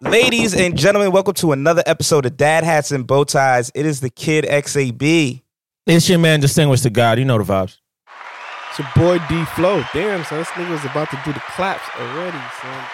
[0.00, 3.70] Ladies and gentlemen, welcome to another episode of Dad Hats and Bow Ties.
[3.74, 5.42] It is the Kid XAB.
[5.86, 7.18] It's your man, distinguished to God.
[7.18, 7.76] You know the vibes.
[8.70, 9.82] It's your boy D Flow.
[9.92, 12.86] Damn, son, this nigga was about to do the claps already, son.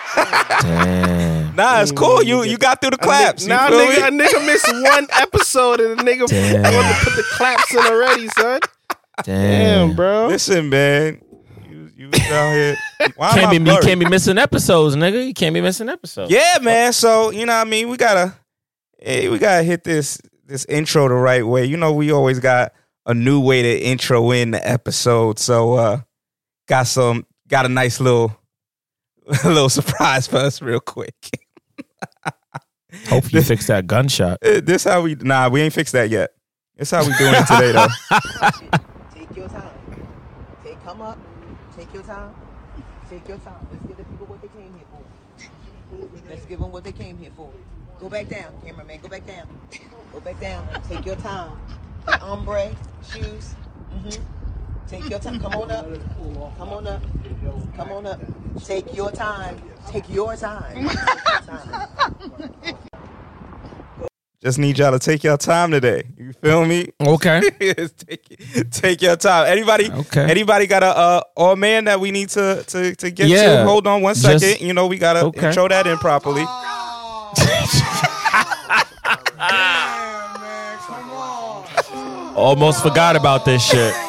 [0.62, 1.54] Damn.
[1.54, 1.96] Nah, it's mm.
[1.96, 2.24] cool.
[2.24, 3.44] You you got through the claps.
[3.44, 4.24] You Nah, feel nigga, me?
[4.24, 6.62] a nigga missed one episode and the nigga Damn.
[6.74, 8.60] wanted to put the claps in already, son.
[9.22, 10.26] Damn, bro.
[10.26, 11.20] Listen, man.
[12.06, 12.76] You was out here.
[13.16, 15.26] Why Can't be, you can't be missing episodes, nigga.
[15.26, 16.30] You can't be missing episodes.
[16.30, 16.92] Yeah, man.
[16.92, 17.88] So you know what I mean?
[17.88, 18.34] We gotta
[18.98, 21.64] hey, we gotta hit this this intro the right way.
[21.64, 22.72] You know, we always got
[23.04, 25.38] a new way to intro in the episode.
[25.38, 26.00] So uh
[26.68, 28.36] got some got a nice little
[29.44, 31.14] a little surprise for us real quick.
[33.08, 34.38] Hope you fix that gunshot.
[34.42, 36.30] This how we nah, we ain't fixed that yet.
[36.76, 37.88] This how we doing it today though.
[39.14, 39.70] Take your time.
[40.62, 41.18] Take come up.
[41.76, 42.34] Take your time.
[43.10, 43.66] Take your time.
[43.70, 46.28] Let's give the people what they came here for.
[46.28, 47.50] Let's give them what they came here for.
[47.98, 49.00] Go back down, cameraman.
[49.00, 49.46] Go back down.
[50.12, 50.68] Go back down.
[50.86, 51.58] Take your time.
[52.04, 52.76] The ombre
[53.10, 53.54] shoes.
[53.90, 54.10] hmm
[54.86, 55.40] Take your time.
[55.40, 55.86] Come on up.
[56.58, 57.02] Come on up.
[57.78, 58.20] Come on up.
[58.62, 59.58] Take your time.
[59.90, 60.86] Take your time.
[60.86, 61.88] Take your time.
[64.42, 66.04] Just need y'all to take your time today.
[66.18, 66.92] You feel me?
[67.00, 67.40] Okay.
[67.58, 69.50] Take, take your time.
[69.50, 69.90] Anybody?
[69.90, 70.30] Okay.
[70.30, 73.62] Anybody got a uh, or man that we need to to to get Yeah.
[73.62, 73.64] to?
[73.64, 74.40] Hold on one second.
[74.40, 75.48] Just- you know we gotta Okay.
[75.48, 76.44] intro that in properly.
[79.50, 80.02] Ah.
[82.36, 83.94] Almost forgot about this shit.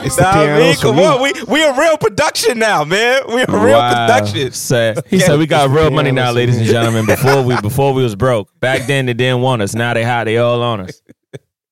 [0.00, 1.04] It's the Nah, man, come me.
[1.04, 1.20] on.
[1.22, 3.22] We we a real production now, man.
[3.28, 4.06] We a real Wow.
[4.06, 4.50] production.
[4.52, 7.04] Said, he said we got real money now, ladies and gentlemen.
[7.06, 8.48] Before we before we was broke.
[8.60, 9.74] Back then they didn't want us.
[9.74, 10.24] Now they hot.
[10.24, 11.00] They all on us.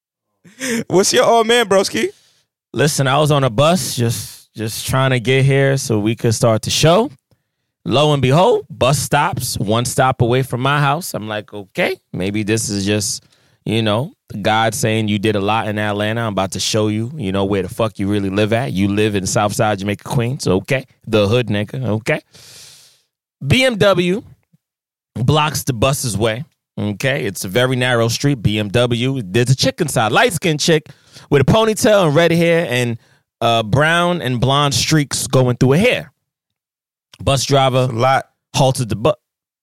[0.88, 2.08] What's your old man, broski?
[2.72, 6.34] Listen, I was on a bus just just trying to get here so we could
[6.34, 7.10] start the show.
[7.88, 11.14] Lo and behold, bus stops one stop away from my house.
[11.14, 13.24] I'm like, okay, maybe this is just,
[13.64, 16.22] you know, God saying you did a lot in Atlanta.
[16.22, 18.72] I'm about to show you, you know, where the fuck you really live at.
[18.72, 20.48] You live in Southside Jamaica, Queens.
[20.48, 20.84] Okay.
[21.06, 21.86] The hood nigga.
[21.86, 22.20] Okay.
[23.44, 24.24] BMW
[25.14, 26.44] blocks the bus's way.
[26.76, 28.42] Okay, it's a very narrow street.
[28.42, 29.22] BMW.
[29.24, 30.88] There's a chick inside, light skinned chick
[31.30, 32.98] with a ponytail and red hair and
[33.40, 36.12] uh, brown and blonde streaks going through her hair.
[37.22, 38.28] Bus driver A lot.
[38.54, 39.14] halted the bus.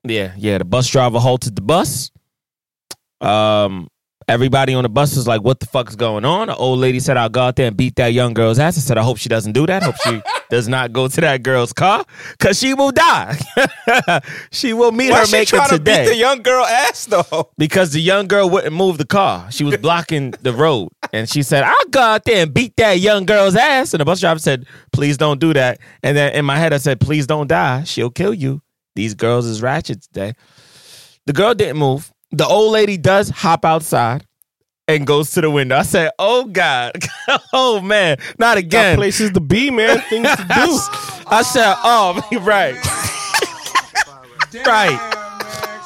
[0.04, 0.58] Yeah, yeah.
[0.58, 2.12] The bus driver halted the bus.
[3.22, 3.88] Um,
[4.28, 7.00] everybody on the bus was like, "What the fuck is going on?" The old lady
[7.00, 9.18] said, "I'll go out there and beat that young girl's ass." I said, "I hope
[9.18, 9.84] she doesn't do that.
[9.84, 12.04] Hope she does not go to that girl's car
[12.38, 13.38] because she will die.
[14.52, 17.06] she will meet Why her she maker trying to today." beat the young girl ass
[17.06, 17.52] though?
[17.58, 19.50] because the young girl wouldn't move the car.
[19.52, 20.90] She was blocking the road.
[21.14, 23.94] And she said, I'll go out there and beat that young girl's ass.
[23.94, 25.80] And the bus driver said, Please don't do that.
[26.02, 27.84] And then in my head, I said, Please don't die.
[27.84, 28.62] She'll kill you.
[28.96, 30.34] These girls is ratchet today.
[31.28, 32.12] The girl didn't move.
[32.32, 34.26] The old lady does hop outside
[34.88, 35.78] and goes to the window.
[35.78, 36.94] I said, Oh God.
[37.54, 38.18] oh man.
[38.40, 38.96] Not Got again.
[38.98, 40.00] places to be, man.
[40.10, 40.46] Things to do.
[41.28, 42.74] I said, Oh, right.
[44.66, 45.20] right.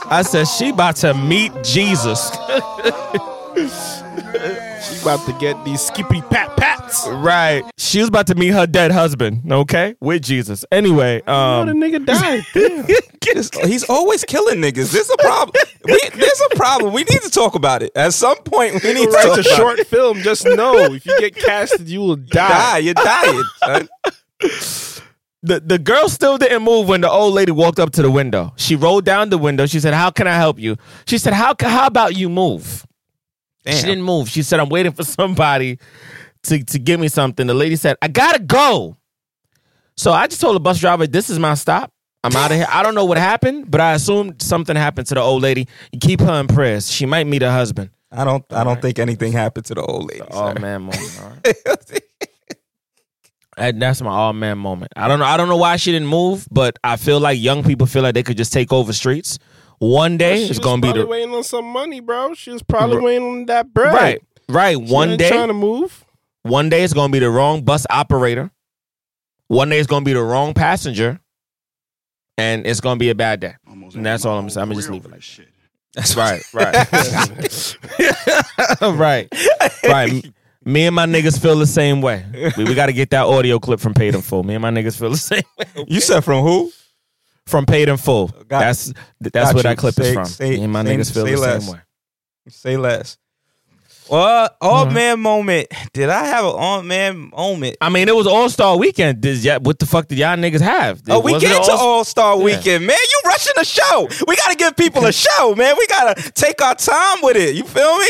[0.09, 2.31] I said, She about to meet Jesus.
[5.07, 7.07] She about to get these skippy pat pats.
[7.07, 7.63] Right.
[7.77, 9.95] She was about to meet her dead husband, okay?
[10.01, 10.65] With Jesus.
[10.71, 12.43] Anyway, Oh, the um nigga died.
[13.65, 14.91] He's always killing niggas.
[14.91, 15.53] There's a problem.
[15.85, 16.93] we, there's a problem.
[16.93, 17.91] We need to talk about it.
[17.95, 19.87] At some point, we need to Write a short it.
[19.87, 20.19] film.
[20.21, 22.47] Just know if you get casted, you will Die.
[22.47, 22.77] die.
[22.79, 23.43] You're dying.
[25.43, 28.53] the, the girl still didn't move when the old lady walked up to the window.
[28.57, 29.65] She rolled down the window.
[29.65, 30.77] She said, How can I help you?
[31.05, 32.85] She said, How how about you move?
[33.75, 34.29] She didn't move.
[34.29, 35.79] She said, I'm waiting for somebody
[36.43, 37.47] to, to give me something.
[37.47, 38.97] The lady said, I gotta go.
[39.95, 41.91] So I just told the bus driver, This is my stop.
[42.23, 42.67] I'm out of here.
[42.69, 45.67] I don't know what happened, but I assume something happened to the old lady.
[45.91, 46.91] You keep her in prayers.
[46.91, 47.89] She might meet her husband.
[48.11, 48.43] I don't.
[48.51, 48.81] I don't Alright.
[48.81, 50.21] think anything happened to the old lady.
[50.31, 50.59] Oh sir.
[50.59, 51.19] man, moment.
[51.23, 52.01] All right.
[53.57, 54.91] That- That's my all man moment.
[54.95, 55.25] I don't know.
[55.25, 58.13] I don't know why she didn't move, but I feel like young people feel like
[58.13, 59.39] they could just take over streets.
[59.79, 62.33] One day She it's gonna be probably the waiting on some money, bro.
[62.33, 63.93] She was probably R- waiting on that bread.
[63.93, 64.75] right, right.
[64.77, 66.03] She One ain't day, trying to move.
[66.43, 68.49] one day it's gonna be the wrong bus operator.
[69.47, 71.19] One day it's gonna be the wrong passenger,
[72.37, 73.53] and it's gonna be a bad day.
[73.67, 74.63] Almost And that's all I'm saying.
[74.63, 75.47] I'm gonna just leave it like that.
[75.93, 76.91] That's right, right,
[78.81, 79.27] right,
[79.83, 80.25] right.
[80.65, 82.25] Me and my niggas feel the same way.
[82.57, 84.43] We, we got to get that audio clip from Paid in Full.
[84.43, 85.65] Me and my niggas feel the same way.
[85.87, 86.71] You said from who?
[87.47, 88.27] From Paid in Full.
[88.27, 90.25] Got- that's that's where that clip Say- is from.
[90.25, 91.63] say- and my say- niggas feel the less.
[91.65, 91.79] same way.
[92.49, 93.17] Say less.
[94.09, 94.93] Well, old Mhm.
[94.93, 95.67] man moment.
[95.91, 97.75] Did I have an old man moment?
[97.81, 99.19] I mean, it was All Star Weekend.
[99.19, 101.01] Did y- what the fuck did y'all niggas have?
[101.09, 102.43] Oh, we get to All- Star Yeah.
[102.43, 102.95] Weekend, man.
[102.97, 104.07] You rushing the show.
[104.25, 105.75] We got to give people a show, man.
[105.77, 107.55] We got to take our time with it.
[107.55, 108.09] You feel me?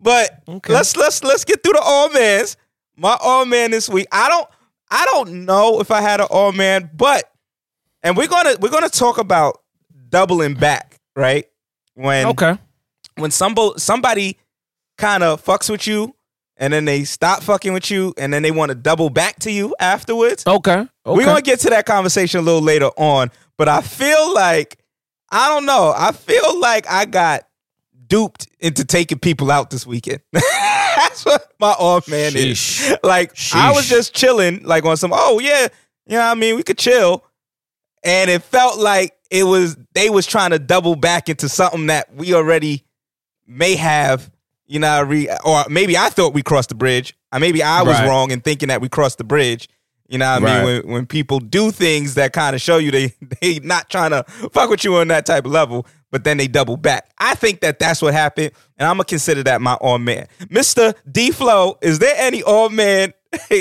[0.00, 0.72] But Okay.
[0.72, 2.56] let's let's let's get through the all mans.
[2.96, 4.06] My all man this week.
[4.12, 4.46] I don't
[4.92, 7.24] I don't know if I had an all man, but
[8.02, 9.60] and we're gonna we're gonna talk about
[10.08, 11.46] doubling back, right?
[11.94, 12.56] When Okay.
[13.16, 14.38] when somebody somebody
[14.98, 16.14] kind of fucks with you
[16.56, 19.50] and then they stop fucking with you and then they want to double back to
[19.50, 20.44] you afterwards.
[20.46, 20.72] Okay.
[20.72, 20.88] Okay.
[21.06, 24.78] We're gonna get to that conversation a little later on, but I feel like
[25.30, 25.92] I don't know.
[25.96, 27.46] I feel like I got
[28.06, 30.20] duped into taking people out this weekend.
[30.32, 32.90] That's what my off man Sheesh.
[32.90, 32.96] is.
[33.02, 35.10] Like I was just chilling, like on some.
[35.14, 35.68] Oh yeah,
[36.06, 36.56] you know what I mean.
[36.56, 37.24] We could chill,
[38.04, 42.14] and it felt like it was they was trying to double back into something that
[42.14, 42.84] we already
[43.46, 44.30] may have.
[44.66, 47.14] You know, re, or maybe I thought we crossed the bridge.
[47.32, 48.06] Or maybe I was Right.
[48.08, 49.68] wrong in thinking that we crossed the bridge.
[50.08, 50.64] You know what I Right.
[50.64, 50.84] mean?
[50.84, 54.24] When when people do things that kind of show you they they not trying to
[54.52, 57.10] fuck with you on that type of level, but then they double back.
[57.18, 60.94] I think that that's what happened, and I'm gonna consider that my all man, Mister
[61.10, 61.78] D Flow.
[61.82, 63.12] Is there any all man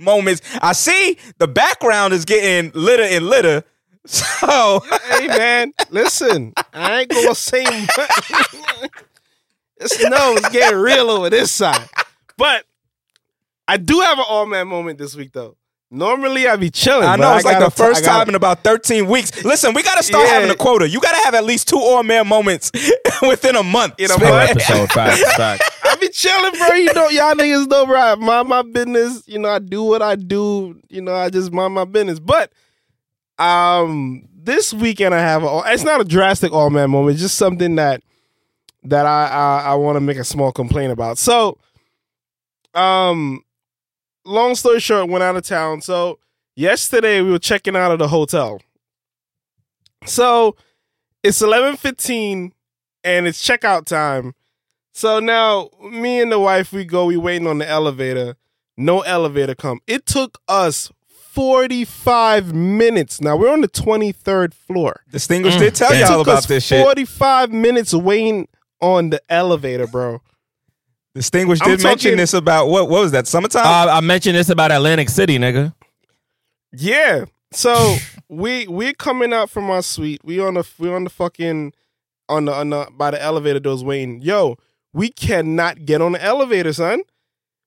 [0.00, 0.42] moments?
[0.60, 3.64] I see the background is getting litter and litter.
[4.06, 4.80] So
[5.10, 7.62] hey man, listen, I ain't gonna say
[7.98, 8.90] much.
[9.76, 11.86] it's no, it's getting real over this side.
[12.38, 12.64] But
[13.68, 15.56] I do have an all man moment this week though.
[15.90, 17.06] Normally I'd be chilling.
[17.06, 19.44] I but know it's like the first I gotta- time in about 13 weeks.
[19.44, 20.34] Listen, we got to start Yeah.
[20.34, 20.88] having a quota.
[20.88, 22.70] You got to have at least two all man moments
[23.22, 23.94] within a month.
[23.98, 24.50] In a Per month.
[24.50, 24.90] episode.
[24.92, 25.34] Facts.
[25.36, 25.79] Facts.
[26.00, 26.74] Be chilling, bro.
[26.76, 28.00] You know, y'all niggas know, bro.
[28.00, 29.22] I mind my business.
[29.26, 30.80] You know, I do what I do.
[30.88, 32.18] You know, I just mind my business.
[32.18, 32.52] But
[33.38, 35.42] um, this weekend I have.
[35.42, 37.14] A, it's not a drastic all man moment.
[37.14, 38.02] It's just something that
[38.84, 41.18] that I I, I want to make a small complaint about.
[41.18, 41.58] So,
[42.74, 43.44] um,
[44.24, 45.80] long story short, went out of town.
[45.82, 46.18] So
[46.56, 48.60] yesterday we were checking out of the hotel.
[50.06, 50.56] So
[51.22, 52.52] it's eleven fifteen,
[53.04, 54.34] and it's checkout time.
[54.92, 58.36] So now me and the wife we go, we waiting on the elevator.
[58.76, 59.80] No elevator come.
[59.86, 63.20] It took us 45 minutes.
[63.20, 65.02] Now we're on the 23rd floor.
[65.10, 65.60] Distinguished Mm.
[65.60, 66.00] did tell Damn.
[66.00, 66.82] y'all took about us this shit.
[66.82, 68.48] 45 minutes waiting
[68.80, 70.20] on the elevator, bro.
[71.14, 72.88] Distinguished I'm did mention talking- this about what?
[72.88, 73.26] What was that?
[73.26, 73.66] Summertime.
[73.66, 75.74] Uh, I mentioned this about Atlantic City, nigga.
[76.72, 77.24] Yeah.
[77.52, 77.96] So
[78.28, 80.20] we we coming out from our suite.
[80.24, 81.72] We on the we on the fucking
[82.28, 84.22] on the on the by the elevator doors waiting.
[84.22, 84.56] Yo,
[84.92, 87.02] we cannot get on the elevator, son.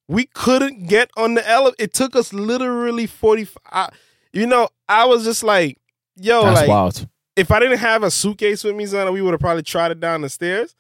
[0.08, 1.76] We couldn't get on the elevator.
[1.84, 3.90] It took us literally 40 I,
[4.34, 5.78] you know, I was just like,
[6.18, 7.08] yo, That's like wild.
[7.36, 10.00] if I didn't have a suitcase with me, son, we would have probably tried it
[10.00, 10.76] down the stairs.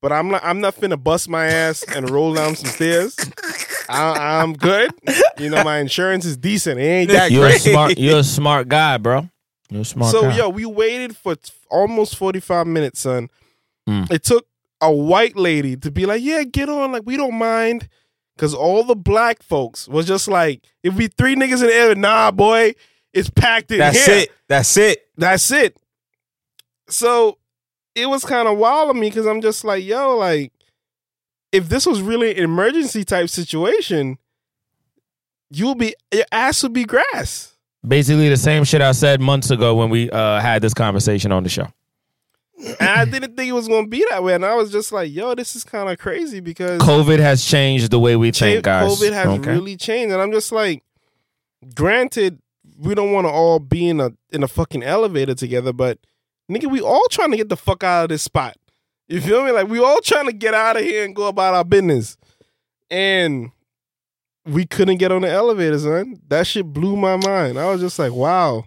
[0.00, 0.42] But I'm not.
[0.44, 3.14] I'm not finna bust my ass and roll down some stairs.
[3.88, 4.90] I, I'm good.
[5.38, 6.80] You know, my insurance is decent.
[6.80, 7.96] It ain't that You're a smart.
[7.98, 9.28] You're a smart guy, bro.
[9.70, 10.38] You're a smart So guy.
[10.38, 13.28] yo, we waited for t- almost 45 minutes, son.
[13.88, 14.10] Mm.
[14.10, 14.44] It took
[14.82, 17.88] a white lady to be like, "Yeah, get on, like we don't mind."
[18.38, 21.94] Cause all the black folks was just like, if we three niggas in the air,
[21.94, 22.74] nah, boy,
[23.12, 24.16] it's packed in That's here.
[24.20, 24.32] it.
[24.48, 25.06] That's it.
[25.16, 25.76] That's it.
[26.88, 27.38] So
[27.94, 30.50] it was kind of wild on me because I'm just like, yo, like,
[31.52, 34.18] if this was really an emergency type situation,
[35.50, 37.54] you'll be your ass would be grass.
[37.86, 41.42] Basically, the same shit I said months ago when we uh, had this conversation on
[41.42, 41.66] the show.
[42.62, 44.34] And I didn't think it was gonna be that way.
[44.34, 47.90] And I was just like, yo, this is kind of crazy because COVID has changed
[47.90, 48.90] the way we think, guys.
[48.90, 49.50] COVID has Okay?
[49.50, 50.12] really changed.
[50.12, 50.82] And I'm just like,
[51.74, 52.38] granted,
[52.78, 55.98] we don't want to all be in a in a fucking elevator together, but
[56.50, 58.56] nigga, we all trying to get the fuck out of this spot.
[59.08, 59.50] You feel me?
[59.50, 62.16] Like we all trying to get out of here and go about our business.
[62.90, 63.50] And
[64.44, 66.20] we couldn't get on the elevator, son.
[66.28, 67.58] That shit blew my mind.
[67.58, 68.64] I was just like, wow.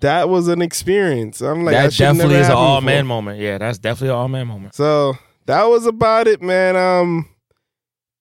[0.00, 1.40] That was an experience.
[1.40, 2.86] I'm like, that that definitely is an all before.
[2.86, 3.40] man moment.
[3.40, 4.74] Yeah, that's definitely an all man moment.
[4.74, 5.14] So
[5.46, 6.76] that was about it, man.
[6.76, 7.28] Um,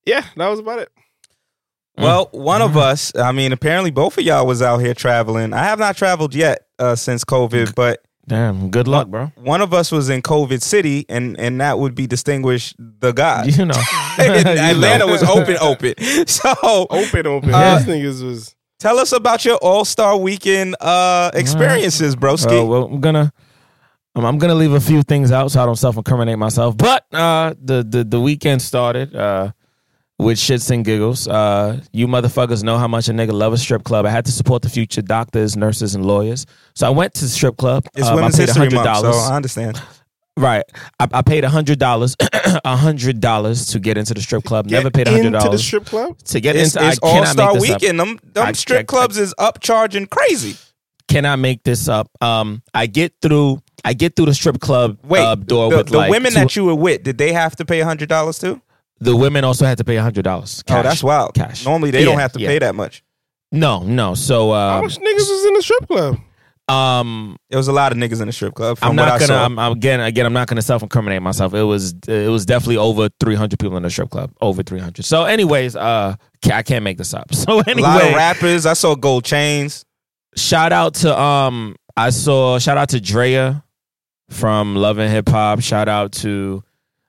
[0.06, 0.90] yeah, that was about it.
[1.98, 2.66] Well, one Mm.
[2.66, 5.54] of us, I mean, apparently both of y'all was out here traveling.
[5.54, 9.32] I have not traveled yet uh, since COVID, but Damn, good luck, bro.
[9.36, 13.46] one of us was in COVID City, and and that would be distinguished the guy.
[13.46, 13.76] You know,
[14.20, 15.94] Atlanta was open, open.
[16.28, 16.54] So
[16.90, 17.54] Open, open.
[17.54, 18.56] Uh, These niggas was.
[18.86, 22.62] Tell us about your All Star Weekend uh, experiences, broski.
[22.62, 23.34] Uh, well, I'm gonna.
[24.14, 26.78] I'm, I'm gonna leave a few things out so I don't self-incriminate myself.
[26.78, 29.52] But uh, the the the weekend started uh,
[30.20, 31.28] with shits and giggles.
[31.28, 34.06] Uh, you motherfuckers know how much a nigga love a strip club.
[34.06, 36.46] I had to support the future doctors, nurses, and lawyers.
[36.76, 37.88] So I went to the strip club.
[37.96, 38.84] it's Um, Women's I paid History $100.
[38.84, 39.82] Month, so I understand.
[40.38, 40.64] Right.
[41.00, 42.16] I, I paid hundred dollars,
[42.66, 44.66] hundred dollars to get into the strip club.
[44.66, 46.18] Never paid hundred dollars into the strip club.
[46.20, 46.88] to get It's, into.
[46.88, 47.82] it's I All Star make this up.
[47.82, 48.00] Weekend.
[48.00, 50.58] Them, them I- strip I- clubs is upcharging crazy.
[51.08, 52.10] Cannot make this up.
[52.20, 53.62] Um, I get through.
[53.86, 56.40] I get through the strip club Wait, uh, door the, with the like women two-
[56.40, 58.62] that you were with, did they have to pay hundred dollars too?
[59.00, 60.64] the women also had to pay hundred dollars.
[60.70, 61.36] Oh, that's wild.
[61.36, 61.64] Cash.
[61.66, 62.48] Normally they don't have to yeah.
[62.48, 63.04] pay that much.
[63.52, 64.16] No, no.
[64.16, 66.18] So, How um, much niggas was in the strip club?
[66.68, 68.78] Um, it was a lot of niggas in the strip club.
[68.80, 69.40] From I'm not I gonna.
[69.40, 71.54] I'm, I'm again, again, I'm not gonna self-incriminate myself.
[71.54, 74.32] It was, it was definitely over 300 people in the strip club.
[74.42, 75.06] Over 300.
[75.06, 76.16] So, anyways, uh,
[76.52, 77.28] I can't make this up.
[77.36, 78.66] So, a lot of rappers.
[78.66, 79.86] I saw gold chains.
[80.36, 83.64] shout out to um, I saw shout out to Drea
[84.30, 85.62] from Love and Hip Hop.
[85.62, 86.64] Shout out to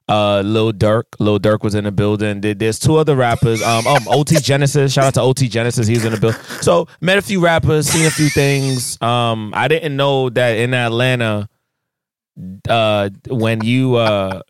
[0.08, 1.04] uh Lil Durk.
[1.18, 2.40] Lil Durk was in the building.
[2.40, 3.60] There- There's two other rappers.
[3.62, 4.92] Um, um OT Genasis.
[4.92, 5.86] Shout out to OT Genasis.
[5.86, 6.40] He was in the building.
[6.60, 9.00] So met a few rappers, seen a few things.
[9.02, 11.48] Um, I didn't know that in Atlanta,
[12.68, 14.42] uh, when you uh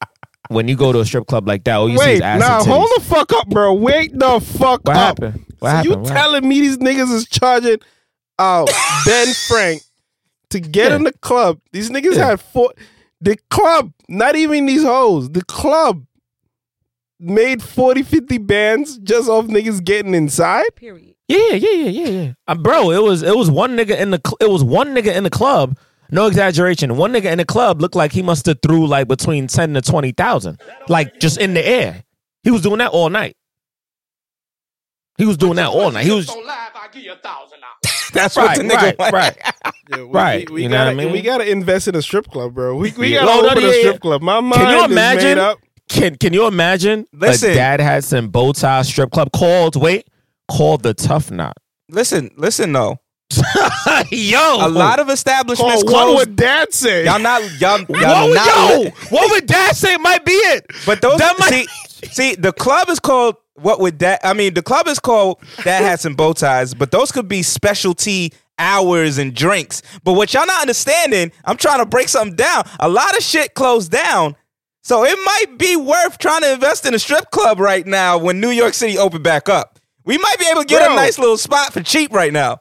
[0.49, 2.41] when you go to a strip club like that, all you see Wait, is ass
[2.41, 2.73] now and titties.
[2.77, 3.75] hold the fuck up, bro.
[3.75, 5.21] Wait the fuck What up.
[5.21, 5.45] happened?
[5.59, 5.91] What so happened?
[5.93, 7.79] you What telling me these niggas is charging
[8.39, 8.67] uh,
[9.07, 9.83] Ben Frank
[10.51, 11.59] to get in the club?
[11.73, 12.73] These niggas had four.
[13.27, 15.29] The club, not even these hoes.
[15.29, 16.07] The club
[17.19, 20.77] made 40, 50 bands just off niggas getting inside.
[20.77, 21.17] Period.
[21.27, 22.33] Yeah, yeah, yeah, yeah, yeah.
[22.47, 25.13] Uh, bro, it was it was one nigga in the cl- it was one nigga
[25.13, 25.77] in the club.
[26.09, 26.97] No exaggeration.
[26.97, 29.81] One nigga in the club looked like he must have threw like between ten to
[29.83, 32.05] twenty thousand, like just in the air.
[32.45, 33.37] He was doing that all night.
[35.19, 36.05] He was doing that all night.
[36.05, 36.27] He was
[38.13, 39.37] That's right, what the nigga right, right.
[39.89, 41.13] Yeah, we, Right, We, we you know what I mean?
[41.13, 42.77] we gotta invest in a strip club, bro.
[42.77, 43.25] We, we Yeah.
[43.25, 43.81] gotta no, open yeah, a yeah.
[43.83, 44.23] strip club.
[44.23, 45.39] My mind Can you is made imagine?
[45.39, 45.59] up.
[45.89, 47.07] Can Can you imagine?
[47.13, 47.51] Listen.
[47.51, 50.07] a dad had some bow tie strip club called wait
[50.51, 51.57] called the Tough Knot.
[51.89, 52.99] Listen, listen though.
[54.11, 56.19] Yo, A lot of establishments Oh, what closed.
[56.29, 57.05] would dad say?
[57.05, 60.33] Y'all not y'all, y'all what would, not yo, li- what would dad say might be
[60.33, 60.67] it?
[60.87, 61.67] But those That might- see,
[62.05, 64.21] see, the club is called what would that?
[64.23, 67.43] I mean, the club is called that hats and bow ties, but those could be
[67.43, 69.83] specialty hours and drinks.
[70.05, 72.69] But what y'all not understanding, I'm trying to break something down.
[72.81, 74.37] A lot of shit closed down.
[74.83, 78.41] So it might be worth trying to invest in a strip club right now when
[78.41, 79.81] New York City open back up.
[80.05, 80.93] We might be able to get Bro.
[80.93, 82.61] a nice little spot for cheap right now.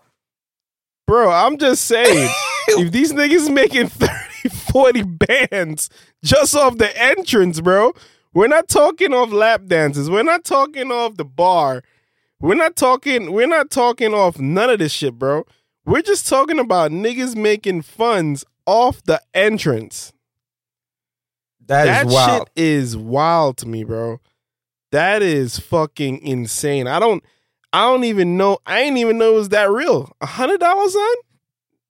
[1.06, 2.30] Bro, I'm just saying,
[2.70, 5.89] if these niggas making 30, 40 bands
[6.24, 7.94] just off the entrance, bro,
[8.36, 10.10] we're not talking off lap dances.
[10.10, 11.82] We're not talking off the bar.
[12.39, 15.46] We're not talking, we're not talking off none of this shit, bro.
[15.86, 20.12] We're just talking about niggas making funds off the entrance.
[21.68, 22.39] that that is wild.
[22.42, 24.20] shit is wild to me, bro.
[24.92, 26.88] That is fucking insane.
[26.88, 27.24] I don't
[27.74, 30.12] I don't even know I ain't even know it was that real.
[30.22, 31.15] A hundred dollars on?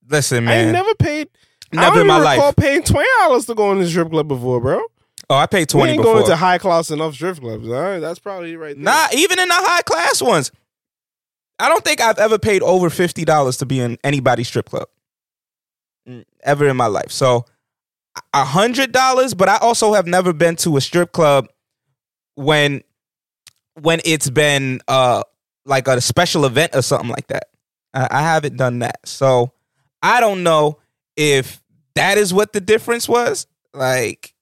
[0.09, 0.69] Listen, man.
[0.69, 1.29] I never paid.
[1.73, 2.37] I Never don't in my even life.
[2.37, 4.81] recall paying twenty dollars to go in the strip club before, bro.
[5.29, 6.15] Oh, I paid We twenty ain't before.
[6.15, 7.67] going to high class enough strip clubs.
[7.67, 8.75] All right, that's probably right.
[8.75, 8.83] There.
[8.83, 10.51] Nah, even in the high class ones.
[11.57, 14.87] I don't think I've ever paid over fifty dollars to be in anybody's strip club.
[16.07, 17.11] Mm, Ever in my life.
[17.11, 17.45] So
[18.33, 21.47] a hundred dollars, but I also have never been to a strip club
[22.35, 22.83] when
[23.81, 25.23] when it's been uh
[25.65, 27.45] like a special event or something like that.
[27.93, 28.99] I, I haven't done that.
[29.07, 29.53] So
[30.03, 30.79] I don't know
[31.15, 31.61] if
[31.95, 33.47] that is what the difference was.
[33.73, 34.34] Like,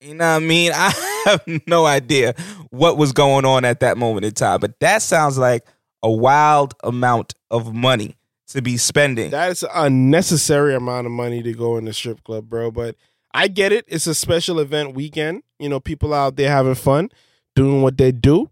[0.00, 0.72] you know what I mean?
[0.74, 2.34] I have no idea
[2.70, 4.60] what was going on at that moment in time.
[4.60, 5.66] But that sounds like
[6.02, 8.16] a wild amount of money
[8.48, 9.30] to be spending.
[9.30, 12.70] That's an unnecessary amount of money to go in the strip club, bro.
[12.70, 12.96] But
[13.34, 13.84] I get it.
[13.88, 15.42] It's a special event weekend.
[15.58, 17.10] You know, people out there having fun,
[17.54, 18.48] doing what they do.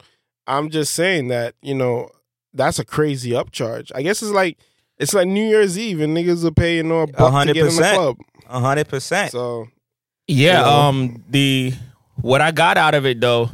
[0.47, 2.11] I'm just saying that, you know,
[2.53, 3.91] that's a crazy upcharge.
[3.95, 4.59] I guess it's like
[4.99, 7.93] it's like New Year's Eve and niggas are paying no buck to get in the
[7.95, 8.17] club.
[8.49, 9.33] A hundred percent.
[9.33, 9.69] So
[10.27, 10.71] Yeah, You know?
[10.71, 11.75] um the
[12.17, 13.51] what I got out of it though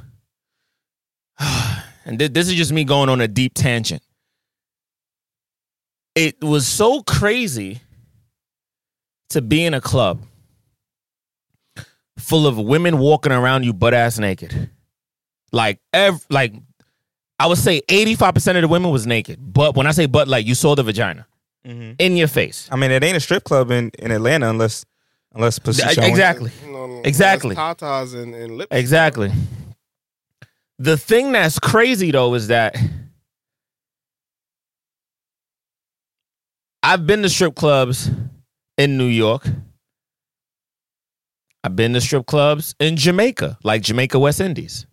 [1.39, 4.03] and thi- this is just me going on a deep tangent.
[6.15, 7.81] It was so crazy
[9.31, 10.21] to be in a club
[12.19, 14.71] full of women walking around you butt ass naked.
[15.53, 16.53] Like ev- like
[17.39, 19.39] I would say 85% of the women was naked.
[19.41, 21.27] But when I say butt, like you saw the vagina
[21.67, 21.97] Mhm.
[21.99, 22.69] in your face.
[22.71, 24.85] I mean, it ain't a strip club in, in Atlanta unless
[25.35, 26.11] unless pussy Th- showing.
[26.11, 26.51] exactly.
[26.65, 27.55] You know, Exactly.
[27.55, 28.75] that's Tatas and, and lips.
[28.77, 29.31] Exactly.
[30.79, 32.77] The thing that's crazy though is that
[36.83, 38.11] I've been to strip clubs
[38.79, 39.47] in New York.
[41.63, 44.87] I've been to strip clubs in Jamaica, like Jamaica West Indies.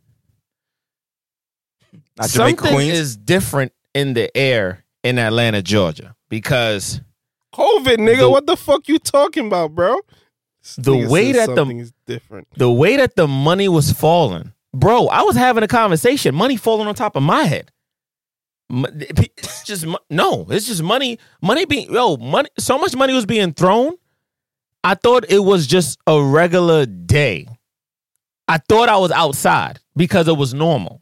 [2.18, 2.98] Not Jamaica Something Queens.
[2.98, 7.00] is different in the air in Atlanta, Georgia, because
[7.56, 8.20] COVID, nigga.
[8.20, 9.98] The- what the fuck you talking about, bro?
[10.76, 12.48] The way that the- is different.
[12.58, 16.88] the way that the money was falling, bro, I was having a conversation, money falling
[16.88, 17.72] on top of my head.
[18.70, 21.20] It's just no, it's just money.
[21.42, 22.50] Money being yo, money.
[22.60, 23.94] So much money was being thrown.
[24.84, 27.48] I thought it was just a regular day.
[28.48, 31.02] I thought I was outside because it was normal,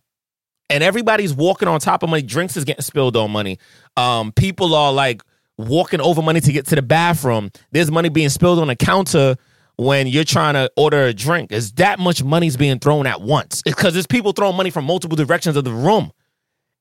[0.69, 2.21] and everybody's walking on top of money.
[2.21, 3.57] Drinks is getting spilled on money.
[3.97, 5.23] Um, people are like
[5.57, 7.51] walking over money to get to the bathroom.
[7.71, 9.37] There's money being spilled on the counter
[9.77, 11.51] when you're trying to order a drink.
[11.51, 13.61] Is that much money's being thrown at once?
[13.63, 16.11] Because there's people throwing money from multiple directions of the room,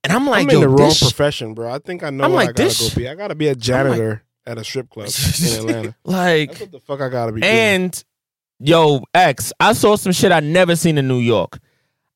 [0.02, 1.72] and I'm like, I'm in the wrong this profession, bro.
[1.72, 3.08] I think I know I'm what like, I gotta this- go be.
[3.08, 5.96] I gotta be a janitor at a strip club in Atlanta.
[6.04, 7.52] like That's what the fuck I gotta be doing.
[7.52, 8.04] And
[8.60, 11.58] yo, X, I saw some shit I never seen in New York.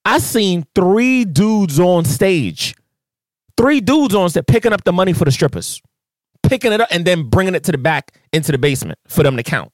[0.04, 2.74] I seen three dudes on stage.
[3.56, 5.82] Three dudes on stage picking up the money for the strippers.
[6.42, 9.36] Picking it up and then bringing it to the back into the basement for them
[9.36, 9.72] to count.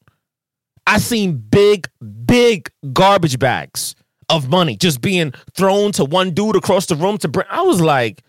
[0.87, 1.89] I seen big,
[2.27, 3.95] big garbage bags
[4.29, 7.47] of money just being thrown to one dude across the room to bring.
[7.51, 8.23] I was like,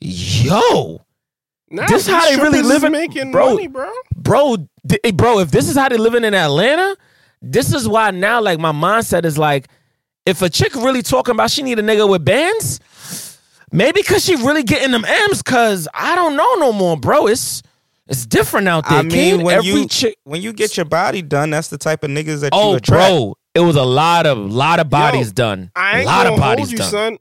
[0.00, 1.02] yo,
[1.70, 3.50] Nah, this how they really living- making bro.
[3.50, 3.90] money, bro.
[4.16, 4.56] bro,
[4.88, 6.96] th- eh, bro, if this is how they living in Atlanta,
[7.42, 9.68] this is why now, like, my mindset is like,
[10.26, 13.38] if a chick really talking about she need a nigga with bands,
[13.72, 17.26] maybe cause she really getting them M's, cause I don't know no more, bro.
[17.26, 17.62] It's
[18.10, 18.98] it's different out there.
[18.98, 19.44] I mean, kid.
[19.44, 22.40] when Every you chick, when you get your body done, that's the type of niggas
[22.40, 23.10] that you oh, attract.
[23.10, 25.70] bro, it was a lot of lot of bodies Yo, done.
[25.74, 26.90] I A ain't lot gonna of bodies hold you, done.
[26.90, 27.18] son.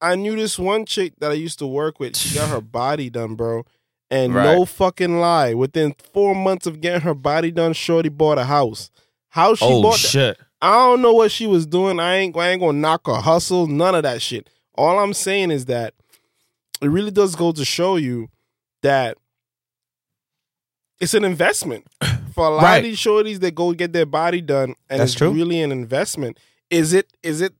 [0.00, 2.16] I knew this one chick that I used to work with.
[2.16, 3.64] She got her body done, bro.
[4.10, 4.44] And Right.
[4.44, 8.90] no fucking lie, within four months of getting her body done, Shorty bought a house.
[9.30, 10.08] How she Oh bought that?
[10.08, 10.38] shit!
[10.62, 12.00] I don't know what she was doing.
[12.00, 14.48] I ain't, I ain't gonna knock her hustle, none of that shit.
[14.76, 15.94] All I'm saying is that
[16.80, 18.28] it really does go to show you
[18.82, 19.18] that
[21.00, 21.86] it's an investment.
[22.34, 22.76] For a lot Right.
[22.78, 25.30] of these shorties that go get their body done, and That's it's true.
[25.30, 26.38] really an investment.
[26.70, 27.54] Is it is it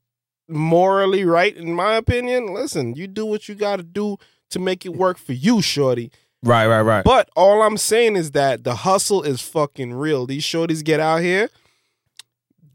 [0.49, 1.57] morally right?
[1.57, 4.17] In my opinion, listen, you do what you gotta do
[4.51, 6.11] to make it work for you, shorty.
[6.45, 7.05] Right, right, right.
[7.05, 10.25] But all I'm saying is that the hustle is fucking real.
[10.27, 11.49] These shorties get out here.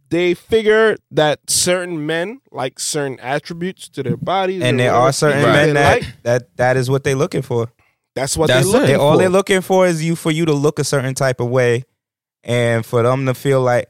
[0.10, 5.42] They figure that certain men like certain attributes to their bodies, And there are certain
[5.42, 6.14] men that, like.
[6.24, 7.72] that that is what they're looking for.
[8.16, 8.98] That's what That's they're looking it.
[8.98, 11.50] They, all they're looking for is you for you to look a certain type of
[11.50, 11.84] way,
[12.44, 13.90] and for them to feel like.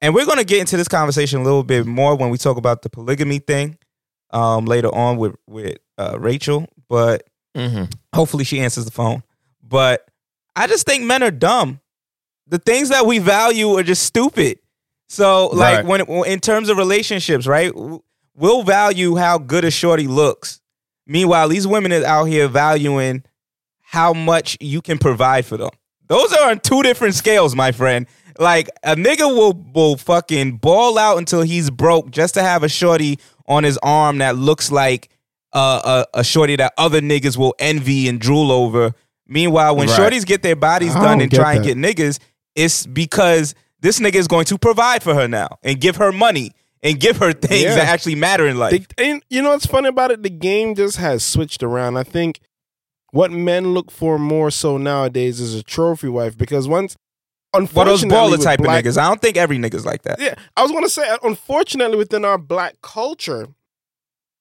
[0.00, 2.82] And we're gonna get into this conversation a little bit more when we talk about
[2.82, 3.78] the polygamy thing,
[4.30, 6.66] um, later on with with uh, Rachel.
[6.88, 7.24] But
[7.56, 7.84] hmm
[8.14, 9.22] hopefully she answers the phone.
[9.62, 10.06] But
[10.56, 11.80] I just think men are dumb.
[12.46, 14.58] The things that we value are just stupid.
[15.08, 16.06] So like Right.
[16.08, 17.72] when in terms of relationships, right?
[18.34, 20.60] We'll value how good a shorty looks.
[21.06, 23.22] Meanwhile, these women are out here valuing
[23.92, 25.68] how much you can provide for them.
[26.08, 28.06] Those are on two different scales, my friend.
[28.38, 32.68] Like a nigga will will fucking ball out until he's broke just to have a
[32.70, 35.10] shorty on his arm that looks like
[35.52, 38.94] uh, a, a shorty that other niggas will envy and drool over.
[39.26, 40.00] Meanwhile, when Right.
[40.12, 42.18] shorties get their bodies I done and try and get niggas,
[42.54, 46.52] it's because this nigga is going to provide for her now and give her money
[46.82, 47.74] and give her things Yeah.
[47.74, 48.86] that actually matter in life.
[48.96, 50.22] They, and you know what's funny about it?
[50.22, 51.98] The game just has switched around.
[51.98, 52.40] I think
[53.12, 56.96] what men look for more so nowadays is a trophy wife because once,
[57.54, 58.98] Well, those baller type black- of niggas.
[58.98, 60.18] I don't think every nigga's like that.
[60.20, 63.46] Yeah, I was gonna say, uh, unfortunately, within our black culture,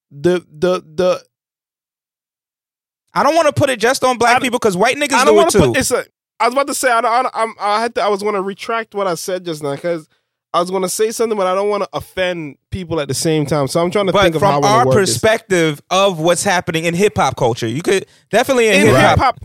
[0.09, 1.23] the the the
[3.13, 5.19] I don't want to put it just on black I- people because white niggas I
[5.19, 5.67] do don't it want to too.
[5.67, 6.05] put it's a.
[6.39, 8.41] I was about to say I I, I'm, I had to, I was going to
[8.41, 10.07] retract what I said just now because
[10.53, 13.13] I was going to say something, but I don't want to offend people at the
[13.13, 13.67] same time.
[13.67, 15.13] So I'm trying to but think of from wanna our word this.
[15.13, 19.05] perspective of what's happening in hip hop culture, you could definitely in, in hip hip
[19.05, 19.19] hop.
[19.19, 19.39] hop,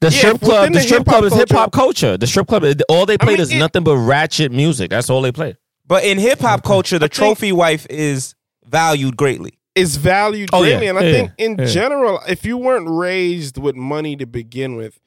[0.00, 2.16] The Yeah, strip club, the, the strip club is hip hop culture.
[2.16, 4.90] The strip club, all they played mean, is it- nothing but ratchet music.
[4.90, 5.56] That's all they play.
[5.86, 8.34] But in hip hop culture, the think- trophy wife is
[8.66, 9.58] valued greatly.
[9.76, 11.64] is valued Oh, greatly, yeah, and I yeah, think in yeah.
[11.66, 14.98] general, if you weren't raised with money to begin with,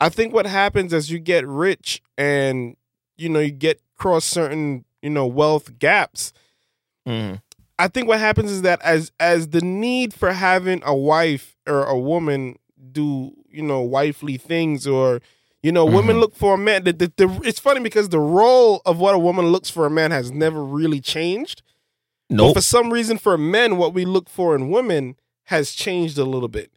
[0.00, 2.76] I think what happens as you get rich and
[3.18, 6.32] you know you get cross certain you know wealth gaps.
[7.06, 7.40] Mhm.
[7.78, 11.84] I think what happens is that as as the need for having a wife or
[11.84, 12.56] a woman
[12.92, 15.20] do you know wifely things or
[15.62, 16.20] you know women Mhm.
[16.20, 16.84] look for a man.
[16.84, 19.90] The, the, the, it's funny because the role of what a woman looks for a
[19.90, 21.62] man has never really changed.
[22.30, 22.56] But Nope.
[22.56, 26.48] for some reason, for men, what we look for in women has changed a little
[26.48, 26.70] bit.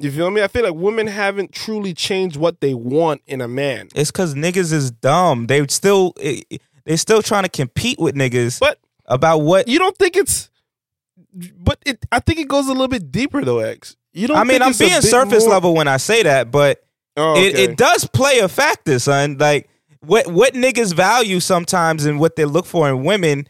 [0.00, 0.42] You feel me?
[0.42, 3.88] I feel like women haven't truly changed what they want in a man.
[3.94, 5.46] It's because niggas is dumb.
[5.46, 6.12] They still
[6.86, 9.68] they still trying to compete with niggas But about what.
[9.68, 10.50] you don't think it's,
[11.58, 12.04] but it.
[12.12, 13.96] I think it goes a little bit deeper though, X.
[14.12, 14.36] You don't.
[14.36, 16.80] I mean, think I'm being surface more- level when I say that, but
[17.16, 19.36] Oh, it, it does play a factor, son.
[19.38, 19.68] Like
[20.00, 23.46] what what niggas value sometimes and what they look for in women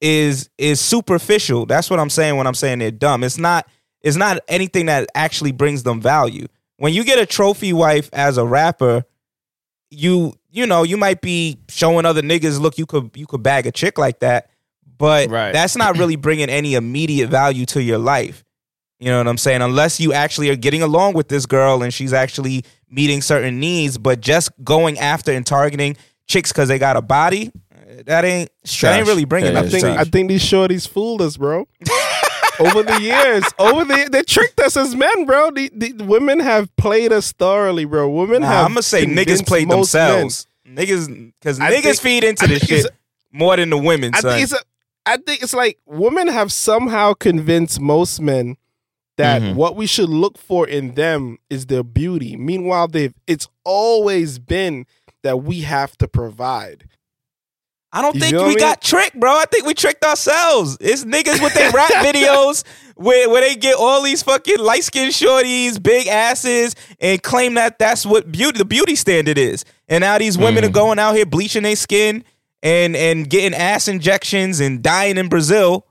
[0.00, 1.66] is is superficial.
[1.66, 3.22] That's what I'm saying when I'm saying they're dumb.
[3.22, 3.68] It's not
[4.00, 6.46] it's not anything that actually brings them value.
[6.78, 9.04] When you get a trophy wife as a rapper,
[9.92, 13.66] you you know you might be showing other niggas look you could you could bag
[13.66, 14.48] a chick like that,
[14.98, 15.52] but Right.
[15.52, 18.42] that's not really bringing any immediate value to your life.
[18.98, 19.62] You know what I'm saying?
[19.62, 23.98] Unless you actually are getting along with this girl and she's actually meeting certain needs,
[23.98, 25.96] but just going after and targeting
[26.28, 28.50] chicks because they got a body, uh, that ain't
[28.80, 29.98] that ain't really bringing Yeah, I think trash.
[29.98, 31.66] I think these shorties fooled us, bro.
[32.60, 35.50] over the years, over the they tricked us as men, bro.
[35.50, 38.08] The, the women have played us thoroughly, bro.
[38.08, 38.64] Women Nah, have.
[38.66, 40.10] I'm gonna say niggas played most men.
[40.20, 40.46] themselves.
[40.66, 42.86] Niggas, because niggas think- feed into I this shit
[43.32, 44.12] more than the women.
[44.14, 44.32] I son.
[44.32, 44.58] think it's a,
[45.04, 48.56] I think it's like women have somehow convinced most men
[49.16, 49.54] that Mhm.
[49.56, 52.36] what we should look for in them is their beauty.
[52.36, 54.86] Meanwhile, they've it's always been
[55.22, 56.84] that we have to provide.
[57.92, 59.30] I don't You think we got tricked, bro.
[59.36, 60.78] I think we tricked ourselves.
[60.80, 62.64] It's niggas with their rap videos
[62.96, 67.78] where, where they get all these fucking light skinned shorties, big asses, and claim that
[67.78, 69.64] that's what beauty the beauty standard is.
[69.88, 70.68] And now these women Mhm.
[70.68, 72.24] are going out here bleaching their skin
[72.62, 75.86] and and getting ass injections and dying in Brazil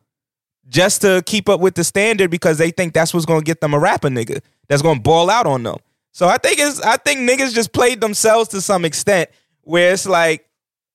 [0.68, 3.74] just to keep up with the standard because they think that's what's gonna get them
[3.74, 5.78] a rapper nigga that's gonna ball out on them.
[6.14, 9.30] So I think it's I think niggas just played themselves to some extent
[9.62, 10.48] where it's like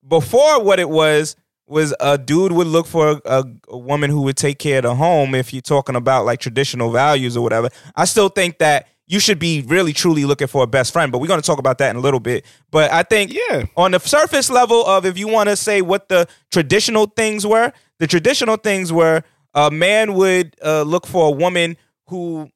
[0.07, 1.37] before what it was
[1.69, 4.95] was a dude would look for a, a woman who would take care of the
[4.95, 7.69] home if you're talking about like traditional values or whatever.
[7.97, 11.19] I still think that you should be really truly looking for a best friend, but
[11.19, 12.45] we're going to talk about that in a little bit.
[12.71, 13.64] But I think Yeah.
[13.77, 17.73] on the surface level of if you want to say what the traditional things were,
[17.99, 19.23] the traditional things were
[19.55, 21.77] a man would uh, look for a woman
[22.09, 22.49] who